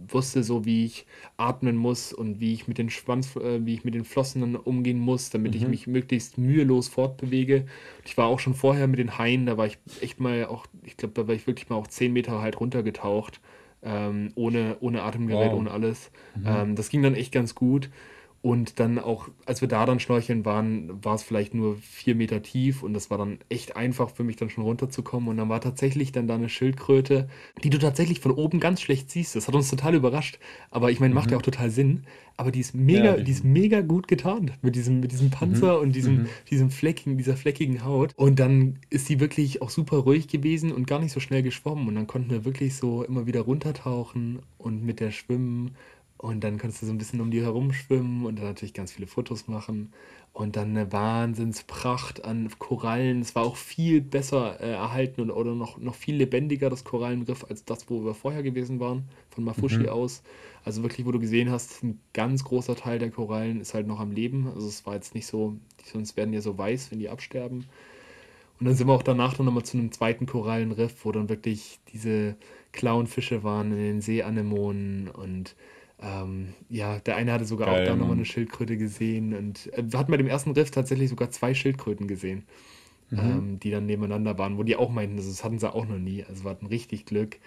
wusste 0.07 0.43
so, 0.43 0.65
wie 0.65 0.85
ich 0.85 1.05
atmen 1.37 1.75
muss 1.75 2.13
und 2.13 2.39
wie 2.39 2.53
ich 2.53 2.67
mit 2.67 2.77
den 2.77 2.89
Schwanz, 2.89 3.35
äh, 3.35 3.65
wie 3.65 3.73
ich 3.73 3.83
mit 3.83 3.95
den 3.95 4.05
Flossen 4.05 4.41
dann 4.41 4.55
umgehen 4.55 4.99
muss, 4.99 5.29
damit 5.29 5.53
mhm. 5.53 5.57
ich 5.57 5.67
mich 5.67 5.87
möglichst 5.87 6.37
mühelos 6.37 6.87
fortbewege. 6.87 7.65
Ich 8.05 8.17
war 8.17 8.27
auch 8.27 8.39
schon 8.39 8.53
vorher 8.53 8.87
mit 8.87 8.99
den 8.99 9.17
Haien, 9.17 9.45
da 9.45 9.57
war 9.57 9.65
ich 9.65 9.77
echt 10.01 10.19
mal 10.19 10.45
auch, 10.45 10.67
ich 10.83 10.97
glaube, 10.97 11.13
da 11.15 11.27
war 11.27 11.33
ich 11.33 11.47
wirklich 11.47 11.69
mal 11.69 11.77
auch 11.77 11.87
10 11.87 12.13
Meter 12.13 12.41
halt 12.41 12.59
runtergetaucht. 12.59 13.39
Ähm, 13.83 14.31
ohne, 14.35 14.77
ohne 14.79 15.01
Atemgerät, 15.01 15.53
wow. 15.53 15.57
ohne 15.59 15.71
alles. 15.71 16.11
Mhm. 16.35 16.45
Ähm, 16.45 16.75
das 16.75 16.89
ging 16.89 17.01
dann 17.01 17.15
echt 17.15 17.31
ganz 17.31 17.55
gut. 17.55 17.89
Und 18.43 18.79
dann 18.79 18.97
auch, 18.97 19.29
als 19.45 19.61
wir 19.61 19.67
da 19.67 19.85
dann 19.85 19.99
schnorcheln 19.99 20.45
waren, 20.45 21.03
war 21.05 21.13
es 21.13 21.21
vielleicht 21.21 21.53
nur 21.53 21.75
vier 21.75 22.15
Meter 22.15 22.41
tief 22.41 22.81
und 22.81 22.93
das 22.93 23.11
war 23.11 23.19
dann 23.19 23.37
echt 23.49 23.75
einfach 23.75 24.09
für 24.09 24.23
mich 24.23 24.35
dann 24.35 24.49
schon 24.49 24.63
runterzukommen. 24.63 25.29
Und 25.29 25.37
dann 25.37 25.47
war 25.49 25.61
tatsächlich 25.61 26.11
dann 26.11 26.27
da 26.27 26.35
eine 26.35 26.49
Schildkröte, 26.49 27.29
die 27.63 27.69
du 27.69 27.77
tatsächlich 27.77 28.19
von 28.19 28.31
oben 28.31 28.59
ganz 28.59 28.81
schlecht 28.81 29.11
siehst. 29.11 29.35
Das 29.35 29.47
hat 29.47 29.53
uns 29.53 29.69
total 29.69 29.93
überrascht. 29.93 30.39
Aber 30.71 30.89
ich 30.89 30.99
meine, 30.99 31.13
macht 31.13 31.27
mhm. 31.27 31.33
ja 31.33 31.37
auch 31.37 31.43
total 31.43 31.69
Sinn. 31.69 32.05
Aber 32.35 32.49
die 32.49 32.61
ist 32.61 32.73
mega, 32.73 33.17
ja, 33.17 33.17
die 33.17 33.31
ist 33.31 33.43
mega 33.43 33.81
gut 33.81 34.07
getarnt 34.07 34.53
mit 34.63 34.75
diesem, 34.75 35.01
mit 35.01 35.11
diesem 35.11 35.29
Panzer 35.29 35.75
mhm. 35.75 35.81
und 35.83 35.95
diesem, 35.95 36.15
mhm. 36.15 36.29
diesem 36.49 36.71
fleckigen, 36.71 37.17
dieser 37.17 37.37
fleckigen 37.37 37.85
Haut. 37.85 38.13
Und 38.15 38.39
dann 38.39 38.79
ist 38.89 39.05
sie 39.05 39.19
wirklich 39.19 39.61
auch 39.61 39.69
super 39.69 39.97
ruhig 39.97 40.27
gewesen 40.27 40.71
und 40.71 40.87
gar 40.87 40.97
nicht 40.97 41.11
so 41.11 41.19
schnell 41.19 41.43
geschwommen. 41.43 41.87
Und 41.87 41.93
dann 41.93 42.07
konnten 42.07 42.31
wir 42.31 42.43
wirklich 42.43 42.75
so 42.75 43.03
immer 43.03 43.27
wieder 43.27 43.41
runtertauchen 43.41 44.39
und 44.57 44.83
mit 44.83 44.99
der 44.99 45.11
schwimmen 45.11 45.75
und 46.21 46.43
dann 46.43 46.59
konntest 46.59 46.83
du 46.83 46.85
so 46.85 46.91
ein 46.91 46.99
bisschen 46.99 47.19
um 47.19 47.31
die 47.31 47.41
herum 47.41 47.73
schwimmen 47.73 48.27
und 48.27 48.35
dann 48.35 48.45
natürlich 48.45 48.75
ganz 48.75 48.91
viele 48.91 49.07
Fotos 49.07 49.47
machen. 49.47 49.91
Und 50.33 50.55
dann 50.55 50.69
eine 50.69 50.91
Wahnsinnspracht 50.91 52.23
an 52.23 52.47
Korallen. 52.59 53.21
Es 53.21 53.33
war 53.33 53.43
auch 53.43 53.55
viel 53.55 54.01
besser 54.01 54.61
äh, 54.61 54.73
erhalten 54.73 55.19
oder, 55.19 55.35
oder 55.35 55.55
noch, 55.55 55.79
noch 55.79 55.95
viel 55.95 56.15
lebendiger, 56.15 56.69
das 56.69 56.83
Korallenriff, 56.83 57.43
als 57.49 57.65
das, 57.65 57.89
wo 57.89 58.05
wir 58.05 58.13
vorher 58.13 58.43
gewesen 58.43 58.79
waren, 58.79 59.09
von 59.31 59.43
Mafushi 59.43 59.79
mhm. 59.79 59.89
aus. 59.89 60.21
Also 60.63 60.83
wirklich, 60.83 61.07
wo 61.07 61.11
du 61.11 61.19
gesehen 61.19 61.49
hast, 61.49 61.81
ein 61.81 61.99
ganz 62.13 62.43
großer 62.43 62.75
Teil 62.75 62.99
der 62.99 63.09
Korallen 63.09 63.59
ist 63.59 63.73
halt 63.73 63.87
noch 63.87 63.99
am 63.99 64.11
Leben. 64.11 64.47
Also 64.53 64.67
es 64.67 64.85
war 64.85 64.93
jetzt 64.93 65.15
nicht 65.15 65.25
so, 65.25 65.57
sonst 65.83 66.17
werden 66.17 66.35
ja 66.35 66.41
so 66.41 66.55
weiß, 66.55 66.91
wenn 66.91 66.99
die 66.99 67.09
absterben. 67.09 67.65
Und 68.59 68.67
dann 68.67 68.75
sind 68.75 68.85
wir 68.85 68.93
auch 68.93 69.01
danach 69.01 69.33
dann 69.33 69.47
nochmal 69.47 69.65
zu 69.65 69.75
einem 69.75 69.91
zweiten 69.91 70.27
Korallenriff, 70.27 71.03
wo 71.03 71.11
dann 71.11 71.29
wirklich 71.29 71.79
diese 71.91 72.35
Clownfische 72.73 73.43
waren 73.43 73.71
in 73.71 73.79
den 73.79 74.01
Seeanemonen 74.01 75.09
und 75.09 75.55
ähm, 76.01 76.53
ja, 76.69 76.99
der 76.99 77.15
eine 77.15 77.31
hatte 77.31 77.45
sogar 77.45 77.67
Geil, 77.67 77.83
auch 77.83 77.87
da 77.87 77.95
nochmal 77.95 78.15
eine 78.15 78.25
Schildkröte 78.25 78.77
gesehen 78.77 79.33
und 79.33 79.71
äh, 79.73 79.83
hat 79.95 80.07
bei 80.07 80.17
dem 80.17 80.27
ersten 80.27 80.51
Riff 80.51 80.71
tatsächlich 80.71 81.09
sogar 81.09 81.29
zwei 81.29 81.53
Schildkröten 81.53 82.07
gesehen, 82.07 82.43
mhm. 83.11 83.19
ähm, 83.19 83.59
die 83.59 83.69
dann 83.69 83.85
nebeneinander 83.85 84.37
waren, 84.37 84.57
wo 84.57 84.63
die 84.63 84.75
auch 84.75 84.89
meinten, 84.89 85.17
das 85.17 85.43
hatten 85.43 85.59
sie 85.59 85.71
auch 85.71 85.85
noch 85.85 85.99
nie. 85.99 86.23
Also 86.23 86.43
wir 86.43 86.51
hatten 86.51 86.65
richtig 86.65 87.05
Glück 87.05 87.37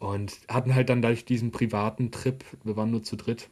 und 0.00 0.36
hatten 0.48 0.74
halt 0.74 0.88
dann 0.88 1.00
durch 1.00 1.24
diesen 1.24 1.52
privaten 1.52 2.10
Trip, 2.10 2.44
wir 2.64 2.76
waren 2.76 2.90
nur 2.90 3.04
zu 3.04 3.14
dritt, 3.16 3.48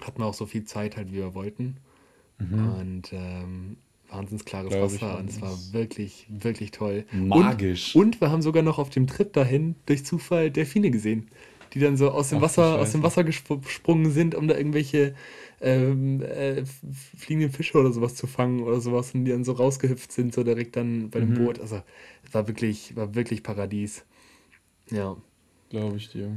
hatten 0.00 0.20
wir 0.20 0.26
auch 0.26 0.34
so 0.34 0.46
viel 0.46 0.64
Zeit 0.64 0.96
halt, 0.96 1.12
wie 1.12 1.16
wir 1.16 1.34
wollten. 1.34 1.76
Mhm. 2.38 2.72
Und 2.72 3.12
ähm, 3.12 3.76
wahnsinns 4.08 4.44
klares 4.44 4.74
Wasser 4.74 5.18
und 5.18 5.30
es 5.30 5.40
war 5.40 5.56
wirklich, 5.70 6.26
wirklich 6.28 6.72
toll. 6.72 7.04
Magisch. 7.12 7.94
Und, 7.94 8.16
und 8.16 8.20
wir 8.20 8.30
haben 8.32 8.42
sogar 8.42 8.64
noch 8.64 8.78
auf 8.78 8.90
dem 8.90 9.06
Trip 9.06 9.32
dahin 9.32 9.76
durch 9.86 10.04
Zufall 10.04 10.50
Delfine 10.50 10.90
gesehen 10.90 11.28
die 11.74 11.80
dann 11.80 11.96
so 11.96 12.10
aus 12.10 12.30
dem 12.30 12.38
Ach, 12.38 12.42
Wasser, 12.42 12.80
aus 12.80 12.92
dem 12.92 13.02
Wasser 13.02 13.24
gesprungen 13.24 14.10
sind, 14.10 14.34
um 14.34 14.48
da 14.48 14.56
irgendwelche 14.56 15.14
ähm, 15.60 16.22
äh, 16.22 16.64
fliegenden 17.16 17.50
Fische 17.50 17.78
oder 17.78 17.92
sowas 17.92 18.14
zu 18.14 18.26
fangen 18.26 18.62
oder 18.62 18.80
sowas 18.80 19.14
und 19.14 19.24
die 19.24 19.32
dann 19.32 19.44
so 19.44 19.52
rausgehüpft 19.52 20.12
sind, 20.12 20.34
so 20.34 20.44
direkt 20.44 20.76
dann 20.76 21.10
bei 21.10 21.20
dem 21.20 21.30
mhm. 21.30 21.34
Boot. 21.34 21.60
Also 21.60 21.82
es 22.22 22.32
war 22.32 22.46
wirklich, 22.46 22.94
war 22.96 23.14
wirklich 23.14 23.42
Paradies. 23.42 24.04
Ja. 24.90 25.16
Glaube 25.70 25.96
ich 25.96 26.10
dir. 26.10 26.30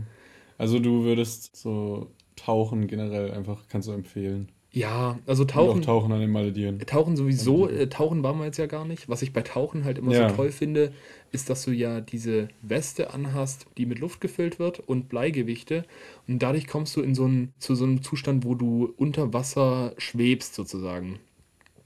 Also 0.57 0.79
du 0.79 1.03
würdest 1.03 1.55
so 1.55 2.11
Tauchen 2.35 2.87
generell 2.87 3.31
einfach, 3.31 3.63
kannst 3.69 3.87
du 3.87 3.91
empfehlen. 3.91 4.49
Ja, 4.77 5.17
also 5.25 5.43
Tauchen. 5.43 5.81
Tauchen 5.81 6.11
an 6.11 6.19
den 6.19 6.31
Malediven. 6.31 6.77
Tauchen 6.79 7.17
sowieso. 7.17 7.67
Äh, 7.67 7.89
tauchen 7.89 8.21
waren 8.21 8.37
wir 8.37 8.45
jetzt 8.45 8.57
ja 8.57 8.67
gar 8.67 8.85
nicht. 8.85 9.09
Was 9.09 9.23
ich 9.23 9.33
bei 9.33 9.41
Tauchen 9.41 9.83
halt 9.83 9.97
immer 9.97 10.13
ja. 10.13 10.29
so 10.29 10.35
toll 10.35 10.51
finde, 10.51 10.93
ist, 11.31 11.49
dass 11.49 11.65
du 11.65 11.71
ja 11.71 11.99
diese 11.99 12.49
Weste 12.61 13.11
anhast, 13.11 13.65
die 13.77 13.87
mit 13.87 13.97
Luft 13.97 14.21
gefüllt 14.21 14.59
wird 14.59 14.79
und 14.79 15.09
Bleigewichte. 15.09 15.83
Und 16.27 16.43
dadurch 16.43 16.67
kommst 16.67 16.95
du 16.95 17.01
in 17.01 17.15
so 17.15 17.25
einen, 17.25 17.53
zu 17.57 17.73
so 17.73 17.85
einem 17.85 18.03
Zustand, 18.03 18.45
wo 18.45 18.53
du 18.53 18.93
unter 18.97 19.33
Wasser 19.33 19.93
schwebst 19.97 20.53
sozusagen. 20.53 21.17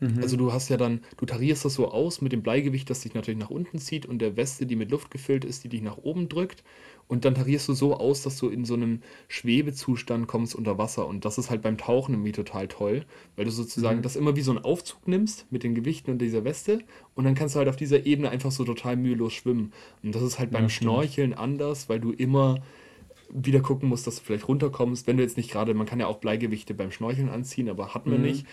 Mhm. 0.02 0.20
Also 0.22 0.36
du 0.36 0.52
hast 0.52 0.68
ja 0.68 0.76
dann, 0.76 1.00
du 1.16 1.26
tarierst 1.26 1.64
das 1.64 1.76
so 1.76 1.90
aus 1.90 2.20
mit 2.20 2.34
dem 2.34 2.42
Bleigewicht, 2.42 2.90
das 2.90 3.02
dich 3.02 3.14
natürlich 3.14 3.40
nach 3.40 3.52
unten 3.52 3.80
zieht 3.80 4.06
und 4.06 4.20
der 4.20 4.36
Weste, 4.36 4.66
die 4.66 4.76
mit 4.76 4.92
Luft 4.92 5.12
gefüllt 5.12 5.46
ist, 5.46 5.64
die 5.64 5.70
dich 5.70 5.82
nach 5.82 5.98
oben 5.98 6.28
drückt. 6.28 6.64
Und 7.12 7.26
dann 7.26 7.36
tarierst 7.36 7.68
du 7.68 7.74
so 7.74 7.98
aus, 7.98 8.24
dass 8.24 8.38
du 8.38 8.48
in 8.48 8.64
so 8.64 8.74
einem 8.74 9.02
Schwebezustand 9.28 10.28
kommst 10.28 10.56
unter 10.56 10.78
Wasser. 10.78 11.06
Und 11.06 11.26
das 11.26 11.38
ist 11.38 11.50
halt 11.50 11.62
beim 11.62 11.78
Tauchen 11.78 12.14
irgendwie 12.14 12.32
total 12.32 12.70
toll, 12.70 13.04
weil 13.36 13.44
du 13.44 13.52
sozusagen 13.52 13.98
mhm. 13.98 14.02
das 14.02 14.16
immer 14.16 14.38
wie 14.38 14.42
so 14.42 14.52
einen 14.52 14.64
Aufzug 14.64 15.10
nimmst 15.10 15.46
mit 15.52 15.64
den 15.64 15.76
Gewichten 15.76 16.12
und 16.12 16.20
dieser 16.20 16.46
Weste. 16.46 16.80
Und 17.14 17.26
dann 17.26 17.36
kannst 17.36 17.56
du 17.56 17.60
halt 17.60 17.68
auf 17.68 17.76
dieser 17.76 18.06
Ebene 18.06 18.30
einfach 18.30 18.52
so 18.52 18.64
total 18.64 18.96
mühelos 18.96 19.34
schwimmen. 19.34 19.74
Und 20.02 20.16
das 20.16 20.22
ist 20.22 20.40
halt 20.40 20.52
beim 20.52 20.64
ja, 20.64 20.70
Schnorcheln 20.70 21.34
anders, 21.34 21.90
weil 21.90 22.00
du 22.00 22.14
immer 22.14 22.62
wieder 23.30 23.60
gucken 23.60 23.90
musst, 23.90 24.08
dass 24.08 24.16
du 24.16 24.22
vielleicht 24.24 24.48
runterkommst. 24.48 25.06
Wenn 25.06 25.18
du 25.18 25.24
jetzt 25.24 25.36
nicht 25.36 25.52
gerade, 25.52 25.74
man 25.74 25.88
kann 25.88 26.00
ja 26.00 26.08
auch 26.08 26.20
Bleigewichte 26.20 26.74
beim 26.74 26.94
Schnorcheln 26.94 27.28
anziehen, 27.28 27.68
aber 27.68 27.94
hatten 27.94 28.10
wir 28.10 28.20
mhm. 28.20 28.24
nicht. 28.24 28.46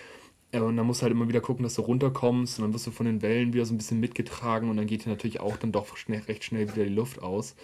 Und 0.51 0.77
dann 0.77 0.85
musst 0.85 1.01
du 1.01 1.03
halt 1.05 1.13
immer 1.13 1.29
wieder 1.29 1.41
gucken, 1.41 1.63
dass 1.63 1.77
du 1.77 1.83
runterkommst 1.83 2.59
und 2.59 2.65
dann 2.65 2.75
wirst 2.75 2.89
du 2.89 2.91
von 2.91 3.07
den 3.07 3.23
Wellen 3.23 3.53
wieder 3.53 3.67
so 3.67 3.73
ein 3.73 3.79
bisschen 3.79 4.01
mitgetragen 4.01 4.69
und 4.69 4.79
dann 4.79 4.89
geht 4.89 5.05
dir 5.05 5.11
natürlich 5.11 5.39
auch 5.39 5.59
dann 5.59 5.71
doch 5.71 5.97
schnell, 5.97 6.23
recht 6.23 6.43
schnell 6.43 6.67
wieder 6.75 6.83
die 6.83 6.93
Luft 6.93 7.23
aus. 7.23 7.55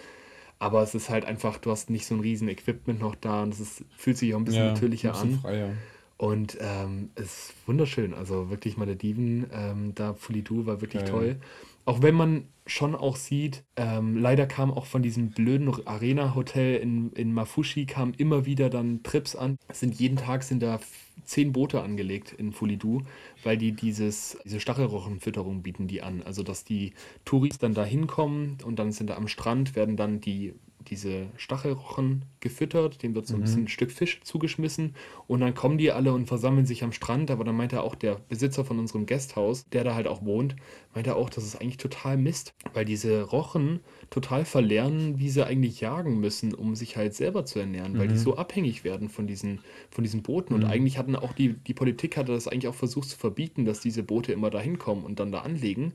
Aber 0.59 0.81
es 0.81 0.95
ist 0.95 1.09
halt 1.09 1.25
einfach, 1.25 1.57
du 1.57 1.71
hast 1.71 1.89
nicht 1.89 2.05
so 2.05 2.15
ein 2.15 2.21
riesen 2.21 2.47
Equipment 2.47 2.99
noch 2.99 3.15
da 3.15 3.43
und 3.43 3.53
es 3.53 3.59
ist, 3.59 3.85
fühlt 3.97 4.17
sich 4.17 4.33
auch 4.33 4.39
ein 4.39 4.45
bisschen 4.45 4.65
ja, 4.65 4.71
natürlicher 4.71 5.09
ein 5.09 5.13
bisschen 5.13 5.33
an. 5.35 5.41
Freier. 5.41 5.69
Und 6.17 6.57
ähm, 6.61 7.09
es 7.15 7.25
ist 7.25 7.53
wunderschön. 7.65 8.13
Also 8.13 8.49
wirklich 8.49 8.77
Malediven, 8.77 9.47
ähm, 9.51 9.93
da 9.95 10.13
Fulidu 10.13 10.65
war 10.65 10.81
wirklich 10.81 11.03
Geil. 11.03 11.11
toll. 11.11 11.35
Auch 11.83 12.01
wenn 12.01 12.15
man 12.15 12.47
schon 12.65 12.95
auch 12.95 13.15
sieht, 13.15 13.63
ähm, 13.75 14.17
leider 14.17 14.47
kam 14.47 14.71
auch 14.71 14.85
von 14.85 15.03
diesem 15.03 15.31
blöden 15.31 15.85
Arena-Hotel 15.85 16.77
in, 16.77 17.11
in 17.11 17.33
Mafushi 17.33 17.85
kam 17.85 18.13
immer 18.17 18.45
wieder 18.45 18.69
dann 18.69 19.03
Trips 19.03 19.35
an. 19.35 19.57
Es 19.67 19.81
sind 19.81 19.93
jeden 19.95 20.17
Tag 20.17 20.43
sind 20.43 20.63
da 20.63 20.79
zehn 21.23 21.53
Boote 21.53 21.81
angelegt 21.81 22.33
in 22.33 22.51
Fulidu, 22.51 23.03
weil 23.43 23.57
die 23.57 23.71
dieses, 23.71 24.37
diese 24.45 24.59
Stachelrochenfütterung 24.59 25.61
bieten 25.61 25.87
die 25.87 26.01
an. 26.01 26.21
Also 26.23 26.43
dass 26.43 26.63
die 26.63 26.93
Touris 27.23 27.57
dann 27.57 27.73
da 27.73 27.83
hinkommen 27.83 28.57
und 28.63 28.77
dann 28.79 28.91
sind 28.91 29.09
da 29.09 29.15
am 29.15 29.27
Strand, 29.27 29.75
werden 29.75 29.97
dann 29.97 30.21
die 30.21 30.53
diese 30.89 31.27
Stachelrochen 31.37 32.25
gefüttert, 32.39 33.03
dem 33.03 33.15
wird 33.15 33.27
so 33.27 33.33
ein 33.33 33.39
mhm. 33.39 33.43
bisschen 33.43 33.63
ein 33.63 33.67
Stück 33.67 33.91
Fisch 33.91 34.21
zugeschmissen 34.23 34.95
und 35.27 35.39
dann 35.39 35.53
kommen 35.53 35.77
die 35.77 35.91
alle 35.91 36.13
und 36.13 36.27
versammeln 36.27 36.65
sich 36.65 36.83
am 36.83 36.91
Strand. 36.91 37.31
Aber 37.31 37.43
dann 37.43 37.55
meinte 37.55 37.81
auch 37.81 37.95
der 37.95 38.15
Besitzer 38.29 38.65
von 38.65 38.79
unserem 38.79 39.05
Gasthaus, 39.05 39.67
der 39.69 39.83
da 39.83 39.95
halt 39.95 40.07
auch 40.07 40.23
wohnt, 40.23 40.55
meinte 40.93 41.15
auch, 41.15 41.29
das 41.29 41.43
ist 41.43 41.59
eigentlich 41.59 41.77
total 41.77 42.17
Mist, 42.17 42.53
weil 42.73 42.85
diese 42.85 43.23
Rochen 43.23 43.79
total 44.09 44.45
verlernen, 44.45 45.19
wie 45.19 45.29
sie 45.29 45.45
eigentlich 45.45 45.81
jagen 45.81 46.19
müssen, 46.19 46.53
um 46.53 46.75
sich 46.75 46.97
halt 46.97 47.13
selber 47.13 47.45
zu 47.45 47.59
ernähren, 47.59 47.93
mhm. 47.93 47.99
weil 47.99 48.07
die 48.07 48.15
mhm. 48.15 48.19
so 48.19 48.37
abhängig 48.37 48.83
werden 48.83 49.09
von 49.09 49.27
diesen, 49.27 49.61
von 49.89 50.03
diesen 50.03 50.23
Booten. 50.23 50.53
Und 50.53 50.61
mhm. 50.61 50.69
eigentlich 50.69 50.97
hatten 50.97 51.15
auch 51.15 51.33
die, 51.33 51.53
die 51.53 51.73
Politik 51.73 52.17
hatte 52.17 52.31
das 52.31 52.47
eigentlich 52.47 52.67
auch 52.67 52.75
versucht 52.75 53.09
zu 53.09 53.17
verbieten, 53.17 53.65
dass 53.65 53.79
diese 53.79 54.03
Boote 54.03 54.31
immer 54.31 54.49
da 54.49 54.59
hinkommen 54.59 55.03
und 55.03 55.19
dann 55.19 55.31
da 55.31 55.39
anlegen. 55.39 55.93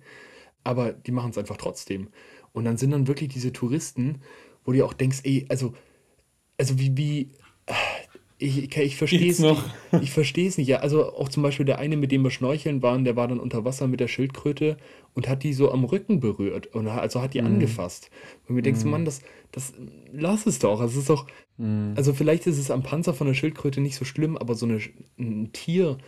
Aber 0.63 0.93
die 0.93 1.13
machen 1.13 1.31
es 1.31 1.39
einfach 1.39 1.57
trotzdem. 1.57 2.09
Und 2.53 2.65
dann 2.65 2.77
sind 2.77 2.91
dann 2.91 3.07
wirklich 3.07 3.29
diese 3.29 3.53
Touristen 3.53 4.21
wo 4.65 4.73
du 4.73 4.85
auch 4.85 4.93
denkst, 4.93 5.21
ey, 5.25 5.47
also, 5.49 5.75
also 6.59 6.79
wie, 6.79 6.97
wie, 6.97 7.31
ich, 8.41 8.75
ich 8.75 8.97
verstehe 8.97 9.31
es 9.31 9.39
nicht. 9.39 9.63
Ich 10.01 10.11
verstehe 10.13 10.49
es 10.49 10.57
nicht. 10.57 10.69
Ja, 10.69 10.79
also 10.79 11.15
auch 11.15 11.29
zum 11.29 11.43
Beispiel 11.43 11.67
der 11.67 11.79
eine, 11.79 11.97
mit 11.97 12.11
dem 12.11 12.23
wir 12.23 12.31
schnorcheln 12.31 12.83
waren, 12.83 13.05
der 13.05 13.15
war 13.15 13.29
dann 13.29 13.39
unter 13.39 13.65
Wasser 13.65 13.87
mit 13.87 14.01
der 14.01 14.09
Schildkröte 14.09 14.79
und 15.15 15.29
hat 15.29 15.43
die 15.43 15.53
so 15.53 15.71
am 15.71 15.85
Rücken 15.85 16.21
berührt 16.21 16.69
und 16.69 16.89
also 16.89 17.21
hat 17.21 17.35
die 17.35 17.43
mm. 17.43 17.47
angefasst. 17.47 18.11
Und 18.49 18.55
mir 18.55 18.63
denkst, 18.63 18.85
mm. 18.85 18.89
Mann, 18.89 19.05
das, 19.05 19.21
das 19.53 19.75
lass 20.13 20.47
es 20.47 20.59
doch. 20.59 20.81
Also 20.81 20.95
es 20.95 21.01
ist 21.01 21.11
doch, 21.11 21.27
mm. 21.59 21.93
also 21.97 22.15
vielleicht 22.15 22.47
ist 22.47 22.59
es 22.59 22.71
am 22.71 22.83
Panzer 22.83 23.13
von 23.13 23.27
der 23.27 23.35
Schildkröte 23.35 23.81
nicht 23.81 23.97
so 23.97 24.07
schlimm, 24.07 24.39
aber 24.39 24.55
so 24.55 24.65
eine, 24.65 24.81
ein 25.19 25.53
Tier, 25.53 25.99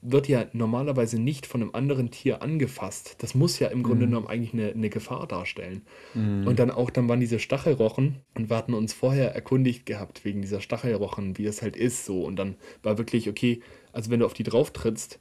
wird 0.00 0.28
ja 0.28 0.46
normalerweise 0.52 1.20
nicht 1.20 1.46
von 1.46 1.62
einem 1.62 1.74
anderen 1.74 2.10
Tier 2.10 2.42
angefasst. 2.42 3.16
Das 3.18 3.34
muss 3.34 3.58
ja 3.58 3.68
im 3.68 3.82
Grunde 3.82 4.06
mhm. 4.06 4.10
genommen 4.10 4.26
eigentlich 4.26 4.52
eine, 4.52 4.72
eine 4.72 4.90
Gefahr 4.90 5.26
darstellen. 5.26 5.82
Mhm. 6.14 6.46
Und 6.46 6.58
dann 6.58 6.70
auch, 6.70 6.90
dann 6.90 7.08
waren 7.08 7.20
diese 7.20 7.38
Stachelrochen 7.38 8.16
und 8.34 8.50
wir 8.50 8.56
hatten 8.56 8.74
uns 8.74 8.92
vorher 8.92 9.34
erkundigt 9.34 9.86
gehabt 9.86 10.24
wegen 10.24 10.42
dieser 10.42 10.60
Stachelrochen, 10.60 11.38
wie 11.38 11.44
das 11.44 11.62
halt 11.62 11.76
ist 11.76 12.04
so. 12.04 12.24
Und 12.24 12.36
dann 12.36 12.56
war 12.82 12.98
wirklich, 12.98 13.28
okay, 13.28 13.60
also 13.92 14.10
wenn 14.10 14.20
du 14.20 14.26
auf 14.26 14.34
die 14.34 14.44
drauf 14.44 14.72
trittst 14.72 15.18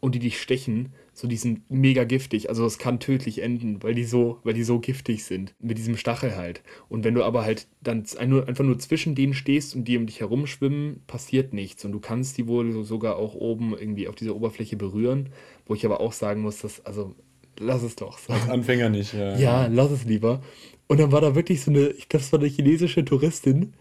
und 0.00 0.14
die 0.14 0.20
dich 0.20 0.40
stechen, 0.40 0.92
so 1.20 1.28
die 1.28 1.36
sind 1.36 1.70
mega 1.70 2.04
giftig. 2.04 2.48
Also 2.48 2.64
es 2.64 2.78
kann 2.78 2.98
tödlich 2.98 3.42
enden, 3.42 3.82
weil 3.82 3.94
die 3.94 4.04
so, 4.04 4.38
weil 4.42 4.54
die 4.54 4.64
so 4.64 4.78
giftig 4.78 5.24
sind. 5.24 5.54
Mit 5.60 5.76
diesem 5.76 5.98
Stachel 5.98 6.34
halt. 6.34 6.62
Und 6.88 7.04
wenn 7.04 7.14
du 7.14 7.22
aber 7.22 7.44
halt 7.44 7.66
dann 7.82 8.04
einfach 8.18 8.64
nur 8.64 8.78
zwischen 8.78 9.14
denen 9.14 9.34
stehst 9.34 9.76
und 9.76 9.84
die 9.84 9.98
um 9.98 10.06
dich 10.06 10.20
herum 10.20 10.46
schwimmen, 10.46 11.02
passiert 11.06 11.52
nichts. 11.52 11.84
Und 11.84 11.92
du 11.92 12.00
kannst 12.00 12.38
die 12.38 12.46
wohl 12.46 12.84
sogar 12.84 13.16
auch 13.16 13.34
oben 13.34 13.76
irgendwie 13.78 14.08
auf 14.08 14.14
dieser 14.14 14.34
Oberfläche 14.34 14.76
berühren. 14.76 15.28
Wo 15.66 15.74
ich 15.74 15.84
aber 15.84 16.00
auch 16.00 16.12
sagen 16.12 16.40
muss, 16.40 16.60
dass, 16.60 16.84
also 16.86 17.14
lass 17.58 17.82
es 17.82 17.96
doch. 17.96 18.18
So. 18.18 18.32
Als 18.32 18.48
Anfänger 18.48 18.88
nicht, 18.88 19.12
ja. 19.12 19.36
Ja, 19.36 19.66
lass 19.66 19.90
es 19.90 20.04
lieber. 20.04 20.40
Und 20.86 21.00
dann 21.00 21.12
war 21.12 21.20
da 21.20 21.34
wirklich 21.34 21.60
so 21.60 21.70
eine, 21.70 21.88
ich 21.88 22.08
glaube, 22.08 22.24
es 22.24 22.32
war 22.32 22.40
eine 22.40 22.48
chinesische 22.48 23.04
Touristin, 23.04 23.74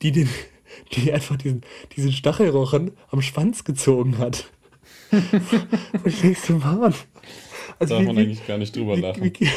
die 0.00 0.12
den, 0.12 0.30
die 0.92 1.12
einfach 1.12 1.36
diesen, 1.36 1.60
diesen 1.94 2.12
Stachelrochen 2.12 2.92
am 3.10 3.20
Schwanz 3.20 3.64
gezogen 3.64 4.16
hat. 4.16 4.50
Denke 5.10 6.34
so, 6.40 6.54
Mann. 6.54 6.94
Also 7.78 7.94
Darf 7.94 8.02
wie, 8.02 8.06
man 8.06 8.18
eigentlich 8.18 8.46
gar 8.46 8.58
nicht 8.58 8.74
drüber 8.74 8.96
wie, 8.96 9.00
lachen. 9.00 9.22
Wie, 9.22 9.50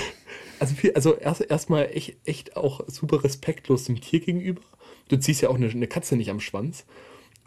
also, 0.59 0.75
also 0.93 1.15
erst 1.15 1.41
erstmal 1.41 1.89
echt, 1.93 2.17
echt 2.25 2.57
auch 2.57 2.81
super 2.87 3.23
respektlos 3.23 3.85
dem 3.85 3.99
Tier 4.01 4.19
gegenüber. 4.19 4.61
Du 5.07 5.17
ziehst 5.17 5.41
ja 5.41 5.49
auch 5.49 5.55
eine, 5.55 5.69
eine 5.69 5.87
Katze 5.87 6.15
nicht 6.15 6.29
am 6.29 6.39
Schwanz. 6.39 6.85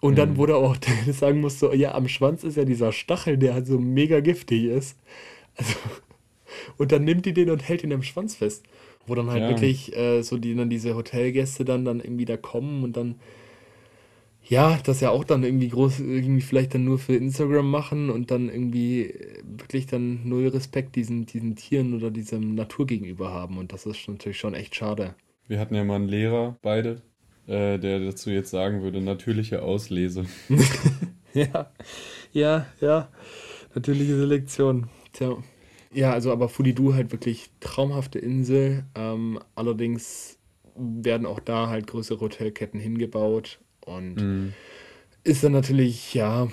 Und 0.01 0.17
dann 0.17 0.31
mhm. 0.31 0.37
wurde 0.37 0.57
auch 0.57 0.77
sagen 1.13 1.41
musste, 1.41 1.75
ja, 1.77 1.95
am 1.95 2.09
Schwanz 2.09 2.43
ist 2.43 2.57
ja 2.57 2.65
dieser 2.65 2.93
Stachel, 2.93 3.39
der 3.39 3.55
halt 3.55 3.67
so 3.67 3.79
mega 3.79 4.21
giftig 4.21 4.65
ist. 4.65 4.99
Also, 5.57 5.75
und 6.77 6.93
dann 6.93 7.05
nimmt 7.05 7.27
die 7.27 7.33
den 7.33 7.51
und 7.51 7.67
hält 7.69 7.85
ihn 7.85 7.93
am 7.93 8.03
Schwanz 8.03 8.35
fest. 8.35 8.65
Wo 9.07 9.15
dann 9.15 9.31
halt 9.31 9.43
ja. 9.43 9.49
wirklich 9.51 9.97
äh, 9.97 10.23
so 10.23 10.39
die 10.39 10.55
dann 10.55 10.71
diese 10.71 10.95
Hotelgäste 10.95 11.65
dann, 11.65 11.85
dann 11.85 12.01
irgendwie 12.01 12.25
da 12.25 12.37
kommen 12.37 12.85
und 12.85 12.97
dann 12.97 13.17
ja, 14.45 14.79
das 14.83 15.01
ja 15.01 15.11
auch 15.11 15.25
dann 15.25 15.45
irgendwie 15.45 15.69
groß, 15.69 16.01
irgendwie 16.01 16.41
vielleicht 16.41 16.75
dann 16.75 16.85
nur 16.85 16.99
für 16.99 17.15
Instagram 17.15 17.71
machen 17.71 18.11
und 18.11 18.31
dann 18.31 18.49
irgendwie 18.49 19.05
äh, 19.05 19.43
wirklich 19.45 19.87
dann 19.87 20.29
null 20.29 20.49
Respekt 20.49 20.97
diesen, 20.97 21.27
diesen 21.27 21.55
Tieren 21.55 21.95
oder 21.95 22.11
diesem 22.11 22.55
Natur 22.55 22.87
gegenüber 22.87 23.31
haben. 23.33 23.59
Und 23.59 23.73
das 23.73 23.87
ist 23.87 24.09
natürlich 24.09 24.39
schon 24.39 24.55
echt 24.55 24.75
schade. 24.75 25.15
Wir 25.47 25.61
hatten 25.61 25.75
ja 25.75 25.85
mal 25.85 25.97
einen 25.97 26.09
Lehrer, 26.09 26.57
beide, 26.63 27.03
äh, 27.47 27.79
der 27.79 28.01
dazu 28.01 28.31
jetzt 28.31 28.51
sagen 28.51 28.83
würde, 28.83 29.01
natürliche 29.01 29.63
Auslese. 29.63 30.27
ja, 31.35 31.71
ja, 32.33 32.67
ja. 32.81 33.09
Natürliche 33.75 34.17
Selektion. 34.17 34.89
Tja. 35.13 35.37
Ja, 35.95 36.13
also 36.13 36.33
aber 36.33 36.49
Fulidu 36.49 36.95
halt 36.95 37.13
wirklich 37.13 37.51
traumhafte 37.61 38.19
Insel. 38.19 38.85
Ähm, 38.95 39.39
allerdings 39.55 40.39
werden 40.75 41.27
auch 41.27 41.41
da 41.41 41.69
halt 41.69 41.87
größere 41.87 42.21
Hotelketten 42.21 42.81
hingebaut 42.81 43.61
und 43.87 44.15
mhm. 44.17 44.53
ist 45.25 45.45
dann 45.45 45.53
natürlich, 45.53 46.15
ja, 46.15 46.49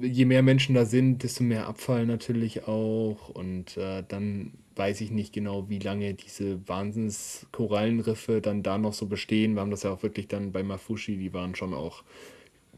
je 0.00 0.24
mehr 0.24 0.42
Menschen 0.42 0.74
da 0.74 0.84
sind, 0.84 1.22
desto 1.22 1.44
mehr 1.44 1.66
Abfall 1.66 2.06
natürlich 2.06 2.66
auch. 2.66 3.28
Und 3.28 3.76
äh, 3.76 4.02
dann 4.06 4.52
weiß 4.74 5.00
ich 5.00 5.10
nicht 5.10 5.32
genau, 5.32 5.68
wie 5.68 5.78
lange 5.78 6.14
diese 6.14 6.66
Wahnsinns-Korallenriffe 6.68 8.40
dann 8.40 8.62
da 8.62 8.78
noch 8.78 8.92
so 8.92 9.06
bestehen. 9.06 9.54
Wir 9.54 9.60
haben 9.60 9.70
das 9.70 9.82
ja 9.82 9.90
auch 9.90 10.02
wirklich 10.02 10.28
dann 10.28 10.52
bei 10.52 10.62
Mafushi, 10.62 11.16
die 11.16 11.32
waren 11.32 11.54
schon 11.54 11.74
auch 11.74 12.04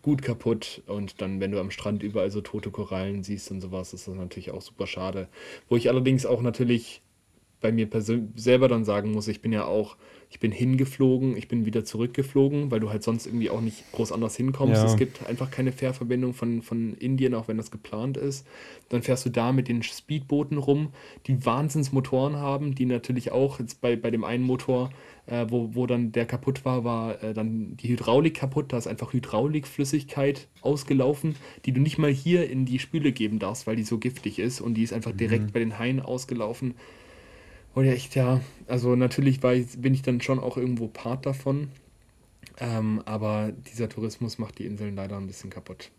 gut 0.03 0.23
kaputt. 0.23 0.83
Und 0.87 1.21
dann, 1.21 1.41
wenn 1.41 1.51
du 1.51 1.61
am 1.61 1.71
Strand 1.71 2.03
überall 2.03 2.31
so 2.31 2.41
tote 2.41 2.71
Korallen 2.71 3.23
siehst 3.23 3.51
und 3.51 3.61
sowas, 3.61 3.93
ist 3.93 4.07
das 4.07 4.15
natürlich 4.15 4.51
auch 4.53 4.63
super 4.63 4.87
schade. 4.87 5.29
Wo 5.69 5.77
ich 5.77 5.89
allerdings 5.89 6.25
auch 6.25 6.43
natürlich 6.43 7.03
bei 7.61 7.73
mir 7.73 7.89
selber 8.37 8.69
dann 8.69 8.85
sagen 8.85 9.13
muss, 9.13 9.29
ich 9.29 9.41
bin 9.41 9.53
ja 9.53 9.65
auch 9.65 9.97
ich 10.31 10.41
bin 10.41 10.53
hingeflogen, 10.53 11.37
ich 11.37 11.49
bin 11.49 11.65
wieder 11.65 11.85
zurückgeflogen, 11.87 12.71
weil 12.71 12.81
du 12.81 12.91
halt 12.91 13.03
sonst 13.03 13.27
irgendwie 13.27 13.49
auch 13.49 13.63
nicht 13.63 13.91
groß 13.93 14.13
anders 14.13 14.37
hinkommst. 14.37 14.83
Ja. 14.83 14.87
Es 14.87 14.97
gibt 14.97 15.27
einfach 15.27 15.51
keine 15.51 15.73
Fährverbindung 15.73 16.35
von, 16.35 16.61
von 16.61 16.95
Indien, 16.95 17.35
auch 17.35 17.49
wenn 17.49 17.57
das 17.57 17.71
geplant 17.71 18.19
ist. 18.19 18.47
Dann 18.91 19.03
fährst 19.03 19.25
du 19.25 19.31
da 19.31 19.53
mit 19.53 19.69
den 19.69 19.83
Speedbooten 19.83 20.59
rum, 20.59 20.93
die 21.27 21.47
Wahnsinnsmotoren 21.47 22.37
haben, 22.37 22.75
die 22.75 22.85
natürlich 22.85 23.33
auch 23.33 23.59
jetzt 23.59 23.81
bei, 23.81 23.97
bei 23.97 24.11
dem 24.11 24.23
einen 24.23 24.45
Motor, 24.45 24.91
äh, 25.27 25.47
wo, 25.49 25.75
wo 25.75 25.87
dann 25.87 26.13
der 26.13 26.27
kaputt 26.27 26.67
war, 26.67 26.85
war 26.85 27.23
äh, 27.23 27.33
dann 27.33 27.79
die 27.79 27.89
Hydraulik 27.89 28.35
kaputt. 28.35 28.73
Da 28.75 28.77
ist 28.77 28.87
einfach 28.87 29.15
Hydraulikflüssigkeit 29.15 30.49
ausgelaufen, 30.61 31.37
die 31.65 31.73
du 31.73 31.81
nicht 31.81 31.97
mal 31.97 32.13
hier 32.13 32.51
in 32.51 32.67
die 32.67 32.79
Spüle 32.79 33.13
geben 33.13 33.39
darfst, 33.39 33.67
weil 33.67 33.77
die 33.77 33.83
so 33.83 33.97
giftig 33.97 34.39
ist 34.39 34.61
und 34.61 34.75
die 34.75 34.83
ist 34.83 34.93
einfach 34.93 35.13
direkt 35.13 35.45
mhm. 35.45 35.53
bei 35.53 35.61
den 35.61 35.79
Haien 35.79 36.01
ausgelaufen. 36.01 36.75
Und 37.79 37.85
echt, 37.85 38.17
ja, 38.17 38.41
also 38.67 38.97
natürlich 38.97 39.41
ich, 39.45 39.81
bin 39.81 39.95
ich 39.95 40.03
dann 40.03 40.21
schon 40.21 40.41
auch 40.41 40.57
irgendwo 40.57 40.89
Part 40.89 41.27
davon. 41.27 41.69
Ähm, 42.59 43.01
aber 43.05 43.53
dieser 43.53 43.89
Tourismus 43.89 44.37
macht 44.39 44.59
die 44.59 44.67
Inseln 44.67 44.97
leider 44.97 45.17
ein 45.17 45.29
bisschen 45.29 45.49
kaputt. 45.49 45.93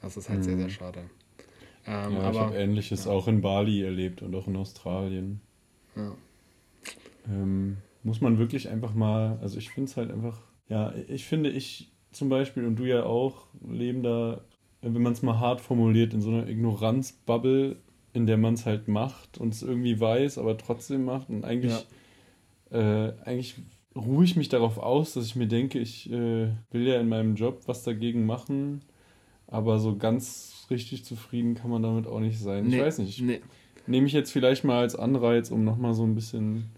Das 0.00 0.16
ist 0.16 0.28
halt 0.28 0.38
mhm. 0.38 0.44
sehr, 0.44 0.56
sehr 0.58 0.66
mhm. 0.66 0.70
schade. 0.70 1.00
Ähm, 1.88 2.12
ja, 2.12 2.20
aber, 2.20 2.30
ich 2.30 2.38
habe 2.38 2.56
Ähnliches 2.58 3.06
ja. 3.06 3.10
auch 3.10 3.26
in 3.26 3.40
Bali 3.40 3.82
erlebt 3.82 4.22
und 4.22 4.32
auch 4.36 4.46
in 4.46 4.54
Australien. 4.54 5.40
Ja. 5.96 6.12
Ähm, 7.28 7.78
muss 8.04 8.20
man 8.20 8.38
wirklich 8.38 8.68
einfach 8.68 8.94
mal, 8.94 9.40
also 9.42 9.58
ich 9.58 9.70
finde 9.70 9.90
es 9.90 9.96
halt 9.96 10.12
einfach, 10.12 10.38
ja, 10.68 10.94
ich 11.08 11.26
finde, 11.26 11.50
ich 11.50 11.90
zum 12.12 12.28
Beispiel 12.28 12.64
und 12.64 12.76
du 12.76 12.84
ja 12.84 13.02
auch 13.02 13.48
leben 13.68 14.04
da, 14.04 14.40
wenn 14.82 15.02
man 15.02 15.14
es 15.14 15.22
mal 15.22 15.40
hart 15.40 15.60
formuliert, 15.60 16.14
in 16.14 16.20
so 16.20 16.30
einer 16.30 16.46
Ignoranzbubble 16.46 17.74
in 18.16 18.26
der 18.26 18.38
man 18.38 18.54
es 18.54 18.64
halt 18.64 18.88
macht 18.88 19.36
und 19.36 19.52
es 19.52 19.62
irgendwie 19.62 20.00
weiß, 20.00 20.38
aber 20.38 20.56
trotzdem 20.56 21.04
macht. 21.04 21.28
Und 21.28 21.44
eigentlich, 21.44 21.86
ja. 22.70 23.08
äh, 23.08 23.14
eigentlich 23.26 23.56
ruhe 23.94 24.24
ich 24.24 24.36
mich 24.36 24.48
darauf 24.48 24.78
aus, 24.78 25.12
dass 25.12 25.26
ich 25.26 25.36
mir 25.36 25.46
denke, 25.46 25.78
ich 25.78 26.10
äh, 26.10 26.48
will 26.70 26.86
ja 26.86 26.98
in 26.98 27.10
meinem 27.10 27.34
Job 27.34 27.60
was 27.66 27.82
dagegen 27.82 28.24
machen, 28.24 28.80
aber 29.46 29.78
so 29.78 29.96
ganz 29.96 30.66
richtig 30.70 31.04
zufrieden 31.04 31.54
kann 31.54 31.70
man 31.70 31.82
damit 31.82 32.06
auch 32.06 32.20
nicht 32.20 32.40
sein. 32.40 32.66
Nee, 32.66 32.76
ich 32.76 32.82
weiß 32.82 32.98
nicht. 33.00 33.20
Nee. 33.20 33.42
Nehme 33.86 34.06
ich 34.06 34.14
jetzt 34.14 34.32
vielleicht 34.32 34.64
mal 34.64 34.80
als 34.80 34.96
Anreiz, 34.96 35.50
um 35.50 35.64
nochmal 35.64 35.92
so 35.92 36.02
ein 36.02 36.14
bisschen 36.14 36.70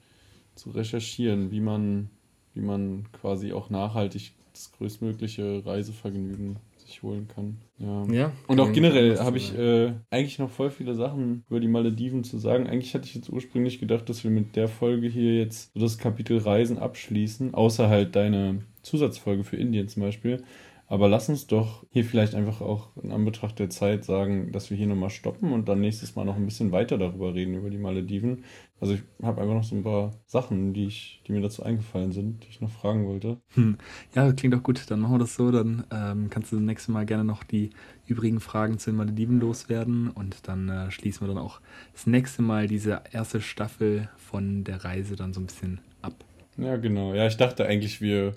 zu 0.57 0.71
recherchieren, 0.71 1.53
wie 1.53 1.61
man, 1.61 2.11
wie 2.53 2.63
man 2.63 3.05
quasi 3.13 3.53
auch 3.53 3.71
nachhaltig 3.71 4.33
das 4.53 4.73
größtmögliche 4.73 5.65
Reisevergnügen 5.65 6.57
sich 6.89 7.03
holen 7.03 7.29
kann. 7.29 7.59
Ja. 7.79 8.05
ja 8.11 8.33
und 8.47 8.61
auch 8.61 8.73
generell 8.73 9.19
habe 9.19 9.37
ich 9.37 9.57
äh, 9.57 9.93
eigentlich 10.11 10.39
noch 10.39 10.51
voll 10.51 10.71
viele 10.71 10.95
Sachen 10.95 11.45
über 11.49 11.61
die 11.61 11.69
Malediven 11.69 12.25
zu 12.25 12.39
sagen. 12.39 12.67
Eigentlich 12.67 12.95
hatte 12.95 13.07
ich 13.07 13.15
jetzt 13.15 13.31
ursprünglich 13.31 13.79
gedacht, 13.79 14.09
dass 14.09 14.25
wir 14.25 14.31
mit 14.31 14.57
der 14.57 14.69
Folge 14.69 15.07
hier 15.07 15.39
jetzt 15.39 15.73
so 15.75 15.81
das 15.81 15.99
Kapitel 15.99 16.39
Reisen 16.39 16.79
abschließen, 16.79 17.55
außer 17.55 17.89
halt 17.89 18.17
deine 18.17 18.63
Zusatzfolge 18.83 19.45
für 19.45 19.57
Indien 19.57 19.89
zum 19.89 20.03
Beispiel. 20.03 20.43
Aber 20.91 21.07
lass 21.07 21.29
uns 21.29 21.47
doch 21.47 21.85
hier 21.91 22.03
vielleicht 22.03 22.35
einfach 22.35 22.63
auch 22.63 22.97
in 22.97 23.13
Anbetracht 23.13 23.59
der 23.59 23.69
Zeit 23.69 24.05
sagen, 24.05 24.53
dass 24.53 24.71
wir 24.71 24.77
hier 24.77 24.87
nochmal 24.87 25.11
stoppen 25.11 25.53
und 25.53 25.69
dann 25.69 25.81
nächstes 25.81 26.17
Mal 26.17 26.25
noch 26.25 26.37
ein 26.37 26.47
bisschen 26.47 26.73
weiter 26.73 26.97
darüber 26.97 27.35
reden, 27.35 27.55
über 27.55 27.69
die 27.69 27.77
Malediven. 27.77 28.45
Also 28.81 28.95
ich 28.95 29.03
habe 29.23 29.41
einfach 29.41 29.55
noch 29.55 29.65
so 29.65 29.75
ein 29.75 29.83
paar 29.83 30.13
Sachen, 30.27 30.73
die, 30.73 30.87
ich, 30.87 31.21
die 31.27 31.33
mir 31.33 31.41
dazu 31.41 31.65
eingefallen 31.65 32.13
sind, 32.13 32.45
die 32.45 32.49
ich 32.49 32.61
noch 32.61 32.71
fragen 32.71 33.07
wollte. 33.07 33.39
Hm. 33.55 33.77
Ja, 34.15 34.33
klingt 34.33 34.55
auch 34.55 34.63
gut. 34.63 34.89
Dann 34.89 35.01
machen 35.01 35.15
wir 35.15 35.19
das 35.19 35.35
so. 35.35 35.51
Dann 35.51 35.85
ähm, 35.91 36.31
kannst 36.31 36.53
du 36.53 36.57
das 36.57 36.65
nächste 36.65 36.93
Mal 36.93 37.05
gerne 37.05 37.25
noch 37.25 37.43
die 37.43 37.71
übrigen 38.07 38.39
Fragen 38.41 38.79
zu 38.79 38.91
den 38.91 38.97
Malediven 38.97 39.41
loswerden 39.41 40.11
und 40.11 40.47
dann 40.47 40.69
äh, 40.69 40.91
schließen 40.91 41.27
wir 41.27 41.35
dann 41.35 41.43
auch 41.43 41.61
das 41.93 42.07
nächste 42.07 42.43
Mal 42.43 42.69
diese 42.69 43.03
erste 43.11 43.41
Staffel 43.41 44.09
von 44.17 44.63
der 44.63 44.85
Reise 44.85 45.17
dann 45.17 45.33
so 45.33 45.41
ein 45.41 45.47
bisschen 45.47 45.81
ab. 46.01 46.25
Ja, 46.57 46.77
genau. 46.77 47.15
Ja, 47.15 47.27
ich 47.27 47.37
dachte 47.37 47.67
eigentlich, 47.67 48.01
wir 48.01 48.35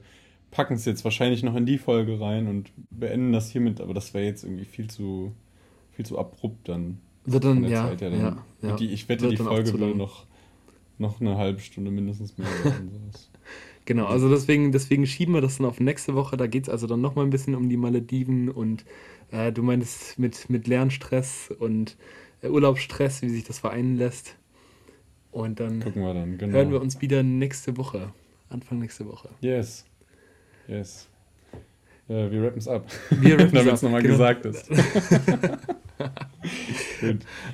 packen 0.51 0.73
es 0.73 0.85
jetzt 0.85 1.03
wahrscheinlich 1.03 1.43
noch 1.43 1.55
in 1.55 1.65
die 1.65 1.77
Folge 1.77 2.19
rein 2.19 2.47
und 2.47 2.71
beenden 2.89 3.31
das 3.31 3.49
hiermit, 3.49 3.81
aber 3.81 3.93
das 3.93 4.13
wäre 4.13 4.25
jetzt 4.25 4.43
irgendwie 4.43 4.65
viel 4.65 4.89
zu, 4.89 5.33
viel 5.91 6.05
zu 6.05 6.19
abrupt 6.19 6.67
dann. 6.67 6.99
Wird 7.25 7.43
dann, 7.43 7.63
ja, 7.63 7.87
Zeit, 7.87 8.01
ja, 8.01 8.09
dann 8.09 8.19
ja, 8.19 8.37
ja. 8.61 8.75
Die, 8.75 8.91
ich 8.91 9.07
wette, 9.07 9.29
die 9.29 9.37
Folge 9.37 9.71
würde 9.71 9.95
noch, 9.95 10.25
noch 11.01 11.19
eine 11.19 11.37
halbe 11.37 11.59
Stunde 11.59 11.91
mindestens 11.91 12.37
mehr 12.37 12.47
Genau, 13.85 14.05
also 14.05 14.29
deswegen, 14.29 14.71
deswegen 14.71 15.07
schieben 15.07 15.33
wir 15.33 15.41
das 15.41 15.57
dann 15.57 15.65
auf 15.65 15.79
nächste 15.79 16.13
Woche. 16.13 16.37
Da 16.37 16.45
geht 16.47 16.63
es 16.63 16.69
also 16.69 16.85
dann 16.87 17.01
nochmal 17.01 17.25
ein 17.25 17.31
bisschen 17.31 17.55
um 17.55 17.67
die 17.67 17.77
Malediven 17.77 18.49
und 18.49 18.85
äh, 19.31 19.51
du 19.51 19.63
meinst 19.63 20.19
mit, 20.19 20.49
mit 20.49 20.67
Lernstress 20.67 21.49
und 21.57 21.97
äh, 22.43 22.47
Urlaubsstress, 22.47 23.23
wie 23.23 23.29
sich 23.29 23.43
das 23.43 23.59
vereinen 23.59 23.97
lässt. 23.97 24.35
Und 25.31 25.59
dann, 25.59 25.83
wir 25.83 26.13
dann 26.13 26.37
genau. 26.37 26.53
hören 26.53 26.71
wir 26.71 26.79
uns 26.79 27.01
wieder 27.01 27.23
nächste 27.23 27.75
Woche. 27.77 28.13
Anfang 28.49 28.79
nächste 28.79 29.07
Woche. 29.07 29.29
Yes. 29.41 29.85
Yes. 30.67 31.07
Äh, 32.07 32.29
wir 32.29 32.43
rappen 32.43 32.59
es 32.59 32.67
ab. 32.67 32.85
Wir 33.09 33.39
rappen 33.39 33.53
Damit 33.53 33.73
es 33.73 33.81
nochmal 33.81 34.01
genau. 34.03 34.13
gesagt 34.13 34.45
ist. 34.45 34.69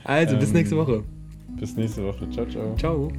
also, 0.03 0.33
ähm, 0.33 0.39
bis 0.39 0.51
nächste 0.51 0.75
Woche. 0.75 1.03
Bis 1.59 1.75
nächste 1.75 2.03
Woche. 2.03 2.29
Ciao, 2.29 2.45
ciao. 2.45 2.75
Ciao. 2.75 3.11